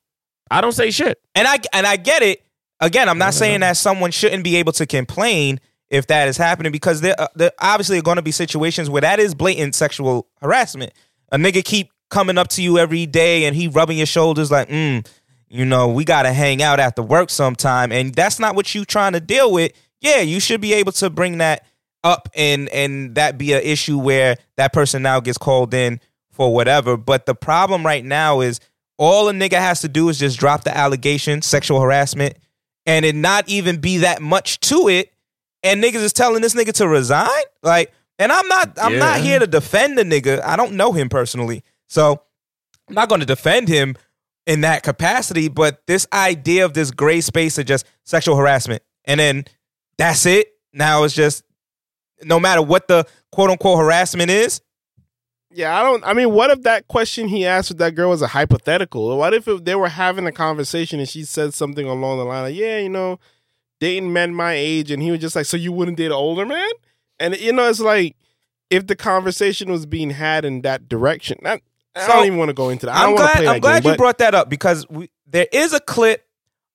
[0.49, 1.19] I don't say shit.
[1.35, 2.41] And I and I get it.
[2.79, 6.71] Again, I'm not saying that someone shouldn't be able to complain if that is happening
[6.71, 10.27] because there, uh, there obviously are going to be situations where that is blatant sexual
[10.41, 10.93] harassment.
[11.31, 14.69] A nigga keep coming up to you every day and he rubbing your shoulders like,
[14.69, 15.05] mm,
[15.49, 18.85] you know, we got to hang out after work sometime, and that's not what you
[18.85, 19.71] trying to deal with.
[20.01, 21.65] Yeah, you should be able to bring that
[22.03, 25.99] up and and that be an issue where that person now gets called in
[26.31, 26.97] for whatever.
[26.97, 28.59] But the problem right now is
[28.97, 32.37] all a nigga has to do is just drop the allegation, sexual harassment,
[32.85, 35.11] and it not even be that much to it.
[35.63, 37.29] And niggas is telling this nigga to resign.
[37.63, 40.41] Like, and I'm not I'm not here to defend the nigga.
[40.43, 41.63] I don't know him personally.
[41.87, 42.21] So
[42.87, 43.95] I'm not going to defend him
[44.47, 49.19] in that capacity, but this idea of this gray space of just sexual harassment and
[49.19, 49.45] then
[49.97, 50.47] that's it.
[50.73, 51.43] Now it's just
[52.23, 54.61] no matter what the quote unquote harassment is,
[55.51, 56.03] Yeah, I don't.
[56.05, 59.17] I mean, what if that question he asked with that girl was a hypothetical?
[59.17, 62.55] What if they were having a conversation and she said something along the line of,
[62.55, 63.19] "Yeah, you know,
[63.79, 66.45] dating men my age," and he was just like, "So you wouldn't date an older
[66.45, 66.71] man?"
[67.19, 68.15] And you know, it's like
[68.69, 71.39] if the conversation was being had in that direction.
[71.97, 72.95] That, I don't even want to go into that.
[72.95, 73.91] I don't I'm want to glad, play I'm glad game.
[73.91, 76.23] you but- brought that up because we, there is a clip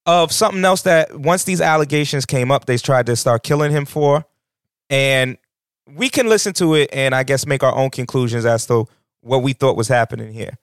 [0.06, 3.84] of something else that once these allegations came up, they tried to start killing him
[3.84, 4.24] for,
[4.90, 5.38] and
[5.88, 8.86] we can listen to it and I guess make our own conclusions as to
[9.20, 10.58] what we thought was happening here.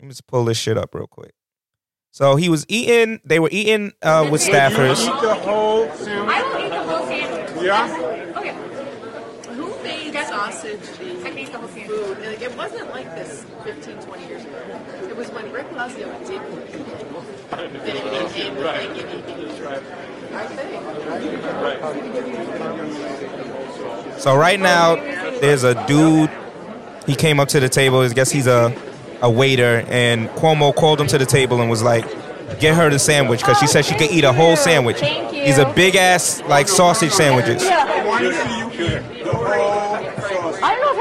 [0.00, 1.32] Let me just pull this shit up real quick.
[2.10, 3.20] So he was eating.
[3.24, 5.04] They were eating uh, with staffers.
[5.20, 6.34] the whole sandwich?
[6.36, 7.64] I will eat the whole sandwich.
[7.64, 8.32] Yeah?
[8.38, 9.54] Okay.
[9.54, 10.80] Who made sausage
[11.24, 11.86] I made the whole sandwich.
[11.86, 12.18] food?
[12.26, 14.56] Like, it wasn't like this 15, 20 years ago.
[15.08, 16.40] It was when Rick Blasio did
[17.50, 18.58] that it became a thing in
[19.28, 19.66] eating.
[20.32, 21.00] I think.
[24.20, 24.96] So right now,
[25.40, 26.30] there's a dude.
[27.06, 28.00] He came up to the table.
[28.00, 28.74] I guess he's a
[29.20, 32.04] a waiter, and Cuomo called him to the table and was like,
[32.60, 35.44] "Get her the sandwich because she said she could eat a whole sandwich." Thank you.
[35.44, 37.64] These are big ass like sausage sandwiches.
[37.64, 37.98] I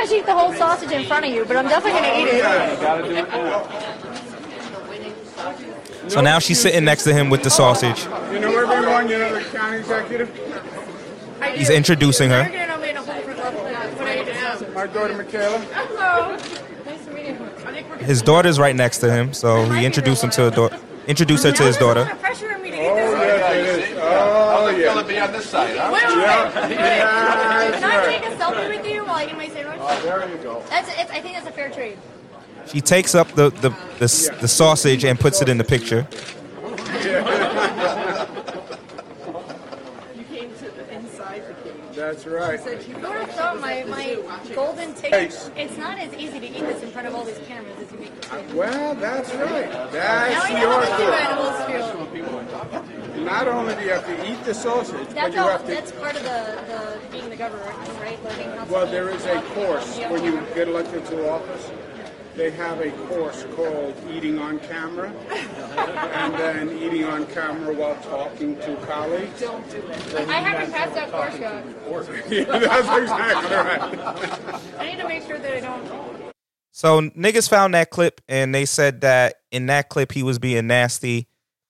[0.07, 0.89] want to eat the whole sausage.
[0.89, 1.57] I don't know if I should eat the whole sausage in front of you, but
[1.57, 2.27] I'm definitely going to eat
[6.05, 6.11] it.
[6.11, 8.05] So now she's sitting next to him with the sausage.
[8.31, 10.29] You know everyone, you know the county executive?
[11.53, 12.43] He's introducing her.
[14.73, 15.59] My daughter Michaela.
[15.59, 16.35] Hello.
[16.85, 17.33] Nice to meet you.
[17.65, 20.49] I think we're His daughter's right next to him, so he introduced him to her
[20.51, 20.77] daughter.
[21.07, 22.03] Introduced her to his daughter.
[22.05, 23.11] pressuring me to eat Oh, this.
[23.21, 23.97] yes, it is.
[23.99, 24.85] Oh, yeah.
[24.85, 25.89] gonna oh, be on this side, huh?
[25.91, 26.23] Wait, wait, wait.
[26.25, 29.76] Yeah, Can I that's take a selfie with you while I eat my sandwich?
[29.89, 30.61] Oh, there you go.
[30.69, 31.97] That's, it's, I think that's a fair trade.
[32.67, 33.69] She takes up the the,
[33.99, 36.05] the, s- the sausage and puts it in the picture.
[40.15, 41.43] You came to the inside
[42.07, 42.87] That's right.
[42.87, 44.17] You would have thought my, my
[44.55, 45.51] golden ticket.
[45.57, 47.99] It's not as easy to eat this in front of all these cameras as you
[47.99, 48.55] make it seem.
[48.55, 49.69] Well, that's right.
[49.69, 53.25] Now That's know how the cute your animals feel.
[53.25, 55.49] Not only do you have to eat the sausage, but That's you all.
[55.49, 55.67] have to.
[55.67, 57.61] That's part of the, the being the governor,
[57.99, 58.23] right?
[58.23, 58.91] Learning how to Well, eat.
[58.91, 61.69] there is a course when you get elected to office.
[62.37, 68.55] They have a course called Eating on Camera, and then Eating on Camera while talking
[68.57, 69.41] to colleagues.
[69.41, 70.29] Don't do it.
[70.29, 71.65] I haven't passed that course yet.
[72.29, 74.61] Yeah, that's exactly right.
[74.77, 76.33] I need to make sure that I don't.
[76.71, 80.67] So niggas found that clip and they said that in that clip he was being
[80.67, 81.27] nasty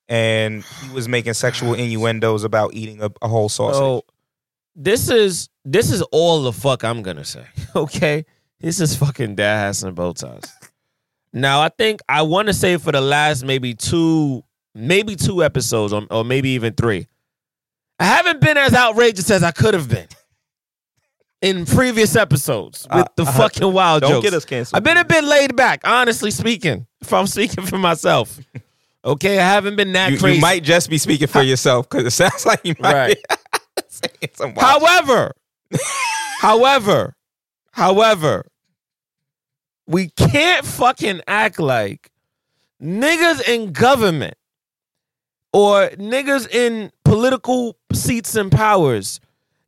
[0.09, 3.77] and he was making sexual innuendos about eating a, a whole sausage.
[3.77, 4.03] So
[4.75, 7.45] this is this is all the fuck I'm gonna say.
[7.75, 8.25] Okay,
[8.59, 10.43] this is fucking Dad Hats and Bow Ties.
[11.33, 14.43] Now I think I want to say for the last maybe two,
[14.73, 17.07] maybe two episodes, or, or maybe even three,
[17.99, 20.07] I haven't been as outrageous as I could have been
[21.41, 24.23] in previous episodes with Uh, the uh, fucking wild don't jokes.
[24.23, 24.77] get us canceled.
[24.77, 26.87] I've been a bit laid back, honestly speaking.
[27.01, 28.39] If I'm speaking for myself,
[29.05, 30.35] okay, I haven't been that you, crazy.
[30.37, 33.17] you might just be speaking for yourself because it sounds like you might Right.
[33.75, 35.33] be saying some wild However,
[36.39, 37.15] however,
[37.77, 38.43] however,
[39.85, 42.09] we can't fucking act like
[42.81, 44.33] niggas in government
[45.53, 49.19] or niggas in political seats and powers.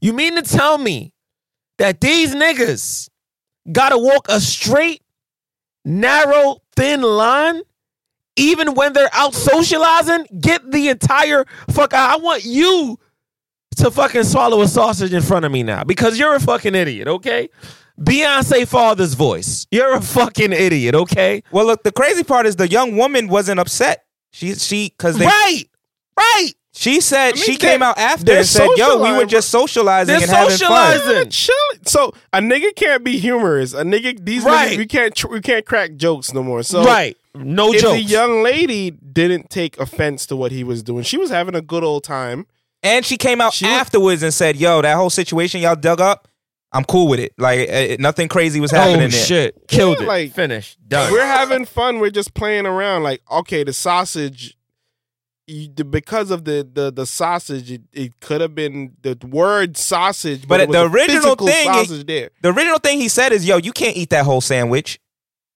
[0.01, 1.13] You mean to tell me
[1.77, 3.09] that these niggas
[3.71, 5.03] gotta walk a straight,
[5.85, 7.61] narrow, thin line?
[8.35, 12.17] Even when they're out socializing, get the entire fuck out.
[12.17, 12.97] I want you
[13.77, 17.07] to fucking swallow a sausage in front of me now because you're a fucking idiot,
[17.07, 17.49] okay?
[17.99, 19.67] Beyonce father's voice.
[19.71, 21.43] You're a fucking idiot, okay?
[21.51, 24.05] Well, look, the crazy part is the young woman wasn't upset.
[24.31, 25.63] She she because they right,
[26.17, 26.51] right.
[26.71, 30.13] She said I mean, she came out after and said, "Yo, we were just socializing
[30.13, 31.29] They're and having fun." socializing.
[31.31, 31.55] Chill.
[31.85, 33.73] So a nigga can't be humorous.
[33.73, 34.73] A nigga, these Right.
[34.73, 36.61] niggas, we can't tr- we can't crack jokes no more.
[36.63, 37.17] So Right.
[37.35, 41.31] No if the young lady didn't take offense to what he was doing, she was
[41.31, 42.45] having a good old time.
[42.81, 46.27] And she came out afterwards and said, "Yo, that whole situation y'all dug up,
[46.71, 47.33] I'm cool with it.
[47.37, 50.07] Like eh, nothing crazy was happening oh there." shit, killed Yeah, it.
[50.07, 51.11] like- Finished, done.
[51.11, 51.99] We're having fun.
[51.99, 53.03] We're just playing around.
[53.03, 54.55] Like okay, the sausage.
[55.47, 59.77] You, the, because of the the the sausage, it, it could have been the word
[59.77, 62.29] sausage, but, But it was the original physical thing, sausage there.
[62.43, 64.99] the original thing he said is, "Yo, you can't eat that whole sandwich,"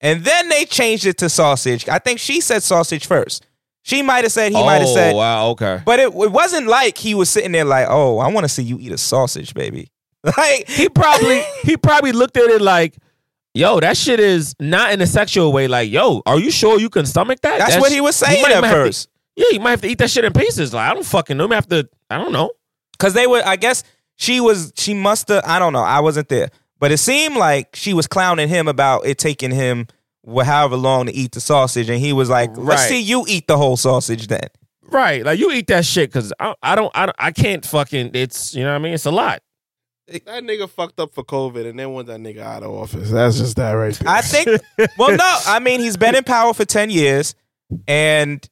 [0.02, 1.88] and then they changed it to sausage.
[1.88, 3.46] I think she said sausage first.
[3.84, 5.10] She might have said he might have said.
[5.10, 5.82] Oh, said, wow, okay.
[5.86, 8.64] But it, it wasn't like he was sitting there like, "Oh, I want to see
[8.64, 9.92] you eat a sausage, baby."
[10.38, 12.96] Like he probably he probably looked at it like,
[13.54, 15.68] yo, that shit is not in a sexual way.
[15.68, 17.58] Like, yo, are you sure you can stomach that?
[17.60, 19.10] That's what he was saying at have to- first.
[19.36, 20.74] yeah, you might have to eat that shit in pieces.
[20.74, 21.46] Like, I don't fucking know.
[21.48, 21.90] You have to.
[22.10, 22.52] I don't know.
[23.00, 23.84] Cause they were, I guess
[24.16, 26.48] she was, she must have, I don't know, I wasn't there,
[26.80, 29.88] but it seemed like she was clowning him about it taking him
[30.26, 32.90] however long to eat the sausage, and he was like, "Let's Right.
[32.90, 34.48] see you eat the whole sausage then."
[34.84, 38.12] Right, like you eat that shit because I, I don't, I don't, I can't fucking.
[38.14, 38.94] It's you know what I mean.
[38.94, 39.43] It's a lot.
[40.08, 43.10] That nigga fucked up for COVID and then want that nigga out of office.
[43.10, 44.10] That's just that right there.
[44.10, 44.62] I think.
[44.98, 47.36] well, no, I mean he's been in power for ten years,
[47.88, 48.48] and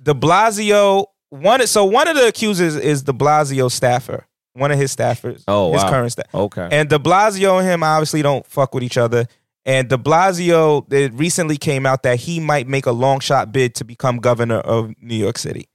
[0.00, 1.66] De Blasio one.
[1.66, 5.42] So one of the accusers is De Blasio staffer, one of his staffers.
[5.48, 5.90] Oh, his wow.
[5.90, 6.32] current staff.
[6.32, 6.68] Okay.
[6.70, 9.26] And De Blasio and him obviously don't fuck with each other.
[9.66, 13.74] And De Blasio, it recently came out that he might make a long shot bid
[13.76, 15.68] to become governor of New York City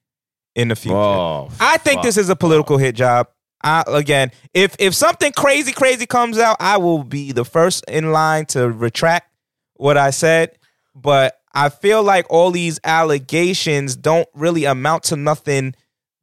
[0.55, 0.95] in the future.
[0.95, 3.27] Oh, I think this is a political hit job.
[3.65, 8.11] I, again, if if something crazy, crazy comes out, I will be the first in
[8.11, 9.29] line to retract
[9.73, 10.57] what I said.
[10.93, 15.73] But I feel like all these allegations don't really amount to nothing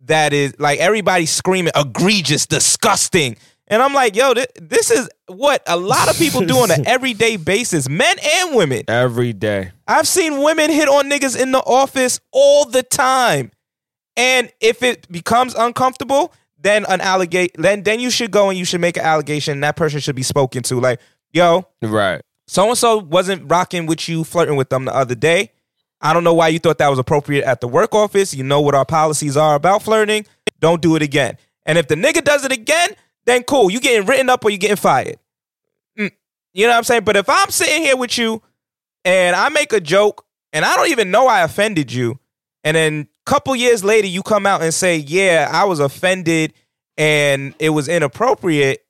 [0.02, 3.36] that is like everybody screaming egregious, disgusting.
[3.66, 6.86] And I'm like, yo, this, this is what a lot of people do on an
[6.86, 8.82] everyday basis, men and women.
[8.86, 9.72] every day.
[9.88, 13.50] I've seen women hit on niggas in the office all the time.
[14.16, 16.32] And if it becomes uncomfortable,
[16.62, 19.64] then an allegate then then you should go and you should make an allegation and
[19.64, 20.80] that person should be spoken to.
[20.80, 21.00] Like,
[21.32, 22.20] yo, Right.
[22.46, 25.50] so and so wasn't rocking with you, flirting with them the other day.
[26.00, 28.34] I don't know why you thought that was appropriate at the work office.
[28.34, 30.26] You know what our policies are about flirting.
[30.58, 31.36] Don't do it again.
[31.64, 32.90] And if the nigga does it again,
[33.24, 33.70] then cool.
[33.70, 35.16] You getting written up or you getting fired.
[35.96, 36.10] Mm.
[36.52, 37.04] You know what I'm saying?
[37.04, 38.42] But if I'm sitting here with you
[39.04, 42.18] and I make a joke and I don't even know I offended you,
[42.64, 46.54] and then couple years later you come out and say, "Yeah, I was offended
[46.96, 48.84] and it was inappropriate."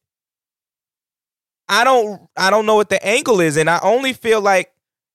[1.68, 4.72] I don't I don't know what the angle is and I only feel like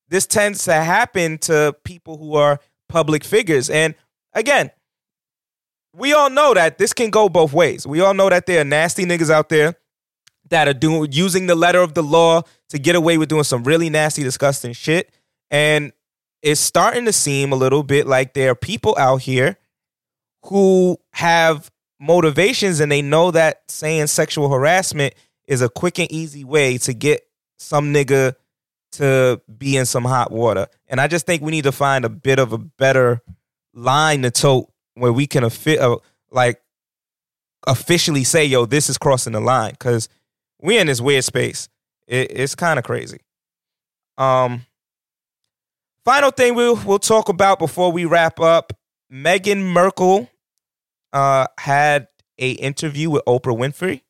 [0.10, 3.70] this tends to happen to people who are public figures.
[3.70, 3.96] And
[4.34, 4.72] again,
[5.94, 7.86] we all know that this can go both ways.
[7.86, 9.76] We all know that there are nasty niggas out there
[10.50, 13.64] that are doing using the letter of the law to get away with doing some
[13.64, 15.12] really nasty, disgusting shit.
[15.52, 15.92] And
[16.41, 19.57] it's starting to seem a little bit like there are people out here
[20.45, 25.14] who have motivations and they know that saying sexual harassment
[25.48, 27.22] is a quick and easy way to get
[27.57, 28.35] some nigga
[28.93, 30.67] to be in some hot water.
[30.88, 33.22] And I just think we need to find a bit of a better
[33.74, 35.98] line to tote where we can affi- uh,
[36.32, 36.61] like
[37.66, 40.09] officially say, "Yo, this is crossing the line," because
[40.59, 41.69] we in this weird space.
[42.07, 43.19] It, it's kind of crazy.
[44.17, 44.66] Um,
[46.08, 48.72] final thing we'll we'll talk about before we wrap up.
[49.11, 50.30] Meghan Markle
[51.11, 52.08] uh, had
[52.40, 54.02] a interview with Oprah Winfrey.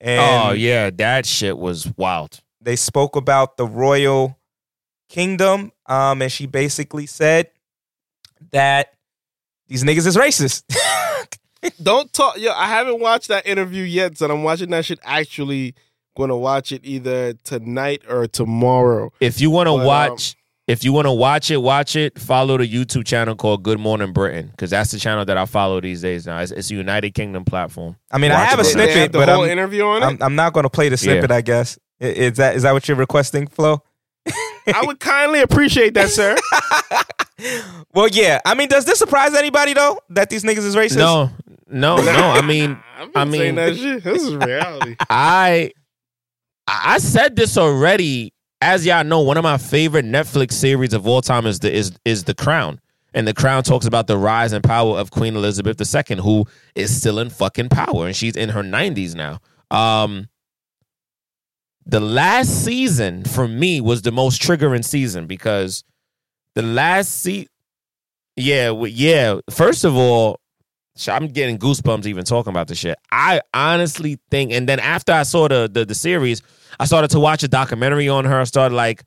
[0.00, 2.38] And oh yeah, that shit was wild.
[2.60, 4.38] they spoke about the royal
[5.08, 7.50] kingdom um and she basically said
[8.52, 8.92] that
[9.66, 10.62] these niggas is racist
[11.82, 12.38] Don't talk.
[12.38, 15.00] Yo, I haven't watched that interview yet, so I'm watching that shit.
[15.02, 15.74] Actually,
[16.16, 19.12] going to watch it either tonight or tomorrow.
[19.18, 20.36] If you want to But, um, watch,
[20.68, 22.18] if you want to watch it, watch it.
[22.18, 25.80] Follow the YouTube channel called Good Morning Britain because that's the channel that I follow
[25.80, 26.26] these days.
[26.26, 27.96] Now it's, it's a United Kingdom platform.
[28.12, 28.86] i mean i have a it on there.
[28.86, 30.06] They snippet have the but whole I'm, interview on it.
[30.06, 32.86] I'm, I'm not going to play the snippet i guess is that is that what
[32.86, 33.82] you're requesting flo
[34.28, 36.36] I would kindly appreciate that, sir.
[37.94, 41.30] well yeah i mean does this surprise anybody though that these niggas is racist No,
[41.70, 42.30] no, no.
[42.30, 44.04] I mean, I've I been saying mean, that shit.
[44.04, 44.96] This is reality.
[45.08, 45.72] I
[46.66, 48.32] I said this already.
[48.60, 51.92] As y'all know, one of my favorite Netflix series of all time is the is
[52.04, 52.80] is The Crown.
[53.14, 56.94] And The Crown talks about the rise and power of Queen Elizabeth II, who is
[56.94, 59.38] still in fucking power, and she's in her 90s now.
[59.70, 60.28] Um
[61.86, 65.84] the last season for me was the most triggering season because
[66.54, 67.46] the last se
[68.36, 69.40] yeah, yeah.
[69.50, 70.40] First of all,
[71.08, 72.98] I'm getting goosebumps even talking about this shit.
[73.10, 76.42] I honestly think, and then after I saw the, the the series,
[76.78, 78.40] I started to watch a documentary on her.
[78.40, 79.04] I started like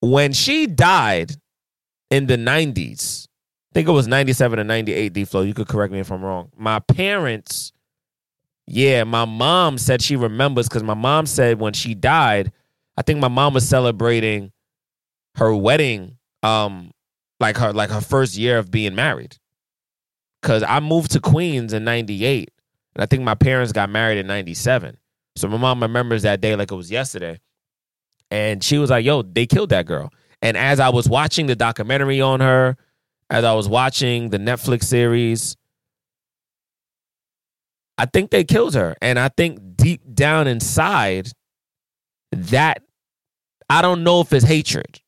[0.00, 1.32] when she died
[2.10, 3.26] in the 90s.
[3.26, 5.42] I think it was 97 or 98 D Flow.
[5.42, 6.50] You could correct me if I'm wrong.
[6.56, 7.72] My parents,
[8.66, 12.52] yeah, my mom said she remembers because my mom said when she died,
[12.96, 14.52] I think my mom was celebrating
[15.34, 16.92] her wedding, um,
[17.38, 19.36] like her like her first year of being married
[20.40, 22.50] because I moved to Queens in '98,
[22.94, 24.96] and I think my parents got married in '97.
[25.36, 27.40] So my mom remembers that day like it was yesterday,
[28.30, 30.10] and she was like, "Yo, they killed that girl."
[30.42, 32.76] And as I was watching the documentary on her,
[33.30, 35.56] as I was watching the Netflix series,
[37.98, 41.28] I think they killed her, and I think deep down inside,
[42.32, 42.82] that
[43.68, 45.00] I don't know if it's hatred.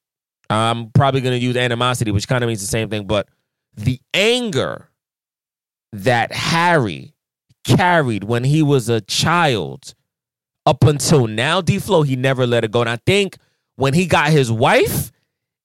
[0.50, 3.28] I'm probably going to use animosity, which kind of means the same thing, but
[3.76, 4.90] the anger
[5.92, 7.15] that Harry
[7.65, 9.94] carried when he was a child
[10.68, 12.82] up until now, D Flow, he never let it go.
[12.82, 13.38] And I think
[13.76, 15.10] when he got his wife,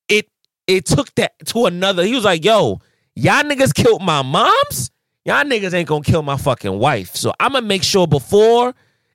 [0.07, 0.30] it
[0.65, 2.06] it took that to another.
[2.06, 2.80] He was like, yo,
[3.14, 4.91] y'all niggas killed my moms.
[5.25, 7.15] Y'all niggas ain't gonna kill my fucking wife.
[7.15, 8.73] So I'm gonna make sure before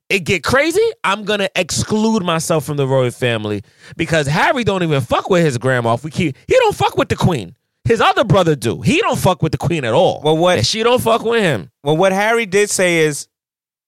[0.09, 3.63] it get crazy, I'm gonna exclude myself from the royal family
[3.97, 5.95] because Harry don't even fuck with his grandma.
[5.95, 7.55] If we keep, he don't fuck with the queen.
[7.83, 8.81] His other brother do.
[8.81, 10.21] He don't fuck with the queen at all.
[10.23, 11.71] Well, what And she don't fuck with him.
[11.83, 13.27] Well, what Harry did say is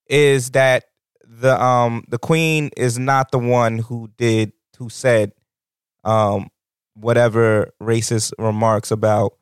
[0.09, 0.85] is that
[1.41, 5.31] the um the queen is not the one who did who said
[6.03, 6.49] um
[6.95, 9.33] whatever racist remarks about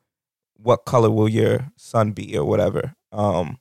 [0.56, 2.94] what color will your son be or whatever.
[3.12, 3.58] Um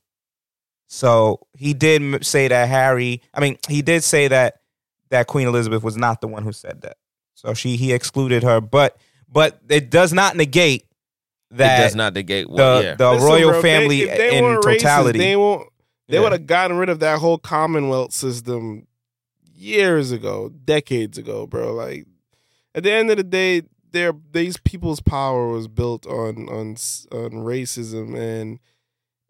[0.87, 4.55] so he did say that Harry, I mean, he did say that
[5.09, 6.97] that Queen Elizabeth was not the one who said that.
[7.35, 8.97] So she he excluded her, but
[9.31, 10.85] but it does not negate
[11.51, 12.95] that it does not negate the yeah.
[12.95, 15.19] the Listen, royal bro, if they- family if they in weren't racist, totality.
[15.19, 15.68] they won't.
[16.09, 16.23] They Yeah.
[16.23, 18.87] would have gotten rid of that whole Commonwealth system
[19.55, 21.71] years ago, decades ago, bro.
[21.73, 22.05] Like
[22.75, 26.75] at the end of the day, their these people's power was built on on
[27.11, 28.59] on racism and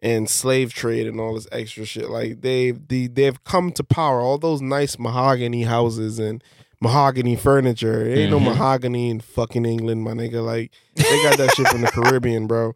[0.01, 2.09] and slave trade and all this extra shit.
[2.09, 4.21] Like they've the, they've come to power.
[4.21, 6.41] All those nice mahogany houses and
[6.81, 8.05] mahogany furniture.
[8.07, 8.31] It ain't Mhm.
[8.31, 10.43] no mahogany in fucking England, my nigga.
[10.45, 12.73] Like they got that shit from the Caribbean, bro.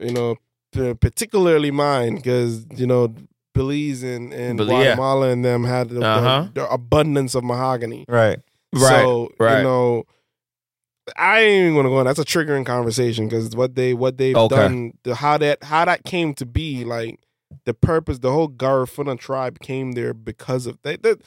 [0.00, 0.36] You know,
[0.72, 3.14] particularly mine because you know
[3.54, 4.82] Belize and, and Bel- yeah.
[4.84, 6.48] Guatemala and them had the, the- Uh-huh.
[6.54, 8.04] the abundance of mahogany.
[8.08, 8.38] Right.
[8.74, 9.58] Right, So right.
[9.58, 10.04] you know,
[11.16, 12.04] I ain't even gonna go on.
[12.06, 14.54] That's a triggering conversation because what they what they've Okay.
[14.56, 17.18] done, the how that how that came to be, like
[17.64, 21.02] the purpose, the whole Garifuna tribe came there because of that.
[21.02, 21.22] that-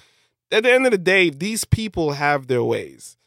[0.52, 3.18] At the end of the day, these people have their ways.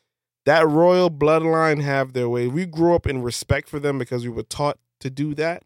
[0.47, 2.47] That royal bloodline have their way.
[2.47, 5.65] We grew up in respect for them because we were taught to do that.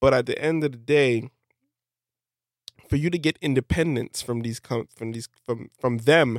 [0.00, 1.30] But at the end of the day,
[2.88, 6.38] for you to get independence from these from these from from them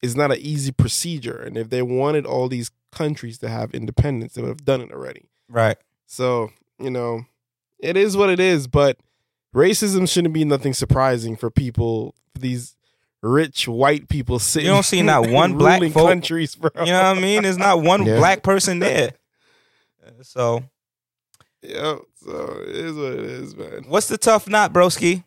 [0.00, 1.36] is not an easy procedure.
[1.36, 4.90] And if they wanted all these countries to have independence, they would have done it
[4.92, 5.28] already.
[5.48, 5.76] Right.
[6.06, 7.22] So, you know,
[7.78, 8.98] it is what it is, but
[9.54, 12.74] racism shouldn't be nothing surprising for people, these
[13.22, 14.66] rich white people sitting.
[14.66, 16.08] You don't see not one black folk.
[16.08, 16.70] countries, bro.
[16.84, 17.42] You know what I mean?
[17.44, 18.16] There's not one Yeah.
[18.16, 19.12] black person there.
[20.22, 20.64] So,
[21.62, 23.84] Yeah, so it is what it is, man.
[23.86, 25.24] what's the tough knot, broski?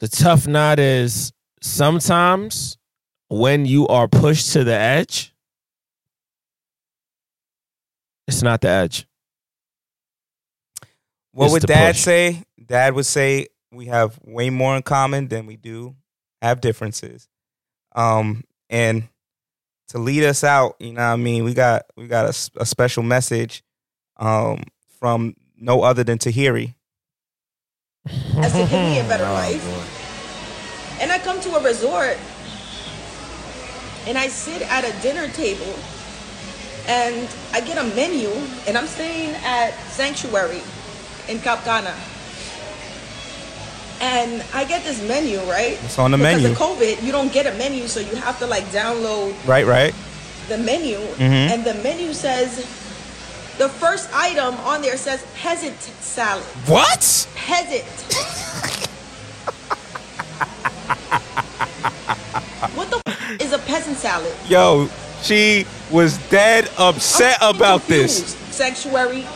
[0.00, 2.78] The tough knot is sometimes
[3.28, 5.34] when you are pushed to the edge,
[8.28, 9.06] it's not the edge.
[11.32, 12.02] What It's would dad push.
[12.02, 12.42] say?
[12.64, 15.96] Dad would say we have way more in common than we do
[16.42, 17.28] have differences.
[17.94, 19.08] Um, and
[19.88, 23.02] to lead us out, you know what I mean, we got we got a special
[23.02, 23.62] message
[24.18, 24.64] um
[24.98, 26.74] from no other than Tahiri.
[28.38, 29.62] as to give me a better life.
[31.00, 32.16] And I come to a resort
[34.06, 35.74] and I sit at a dinner table
[36.88, 38.30] and I get a menu
[38.66, 40.62] and I'm staying at Sanctuary
[41.28, 41.94] in Cap Cana.
[44.00, 45.76] And I get this menu, right?
[45.84, 46.48] It's on the because menu.
[46.50, 49.66] Because of COVID, you don't get a menu, so you have to like download Right,
[49.66, 49.92] right.
[50.48, 51.50] the menu, Mhm.
[51.50, 52.64] and the menu says
[53.58, 56.44] the first item on there says peasant salad.
[56.66, 57.28] What?
[57.34, 57.84] Peasant.
[62.76, 64.34] what the f- is a peasant salad?
[64.48, 64.88] Yo,
[65.22, 68.34] she was dead upset about this.
[68.54, 69.26] Sanctuary,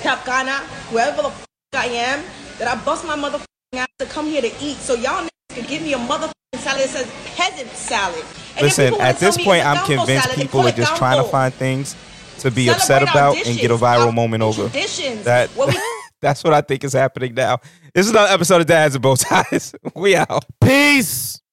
[0.00, 2.24] Cap Cana, wherever the f- I am,
[2.58, 4.78] that I bust my motherfucking ass to come here to eat.
[4.78, 8.24] So y'all niggas can give me a motherfucking salad that says peasant salad.
[8.56, 11.94] And Listen, at this point, I'm convinced salad, people are just trying to find things
[12.38, 14.62] to be Celebrate upset about and get a viral our moment over.
[14.68, 15.80] traditions, That what we-
[16.20, 17.58] that's what I think is happening now.
[17.94, 19.74] This is another episode of Dads and Bow Ties.
[19.94, 20.44] We out.
[20.60, 21.40] Peace.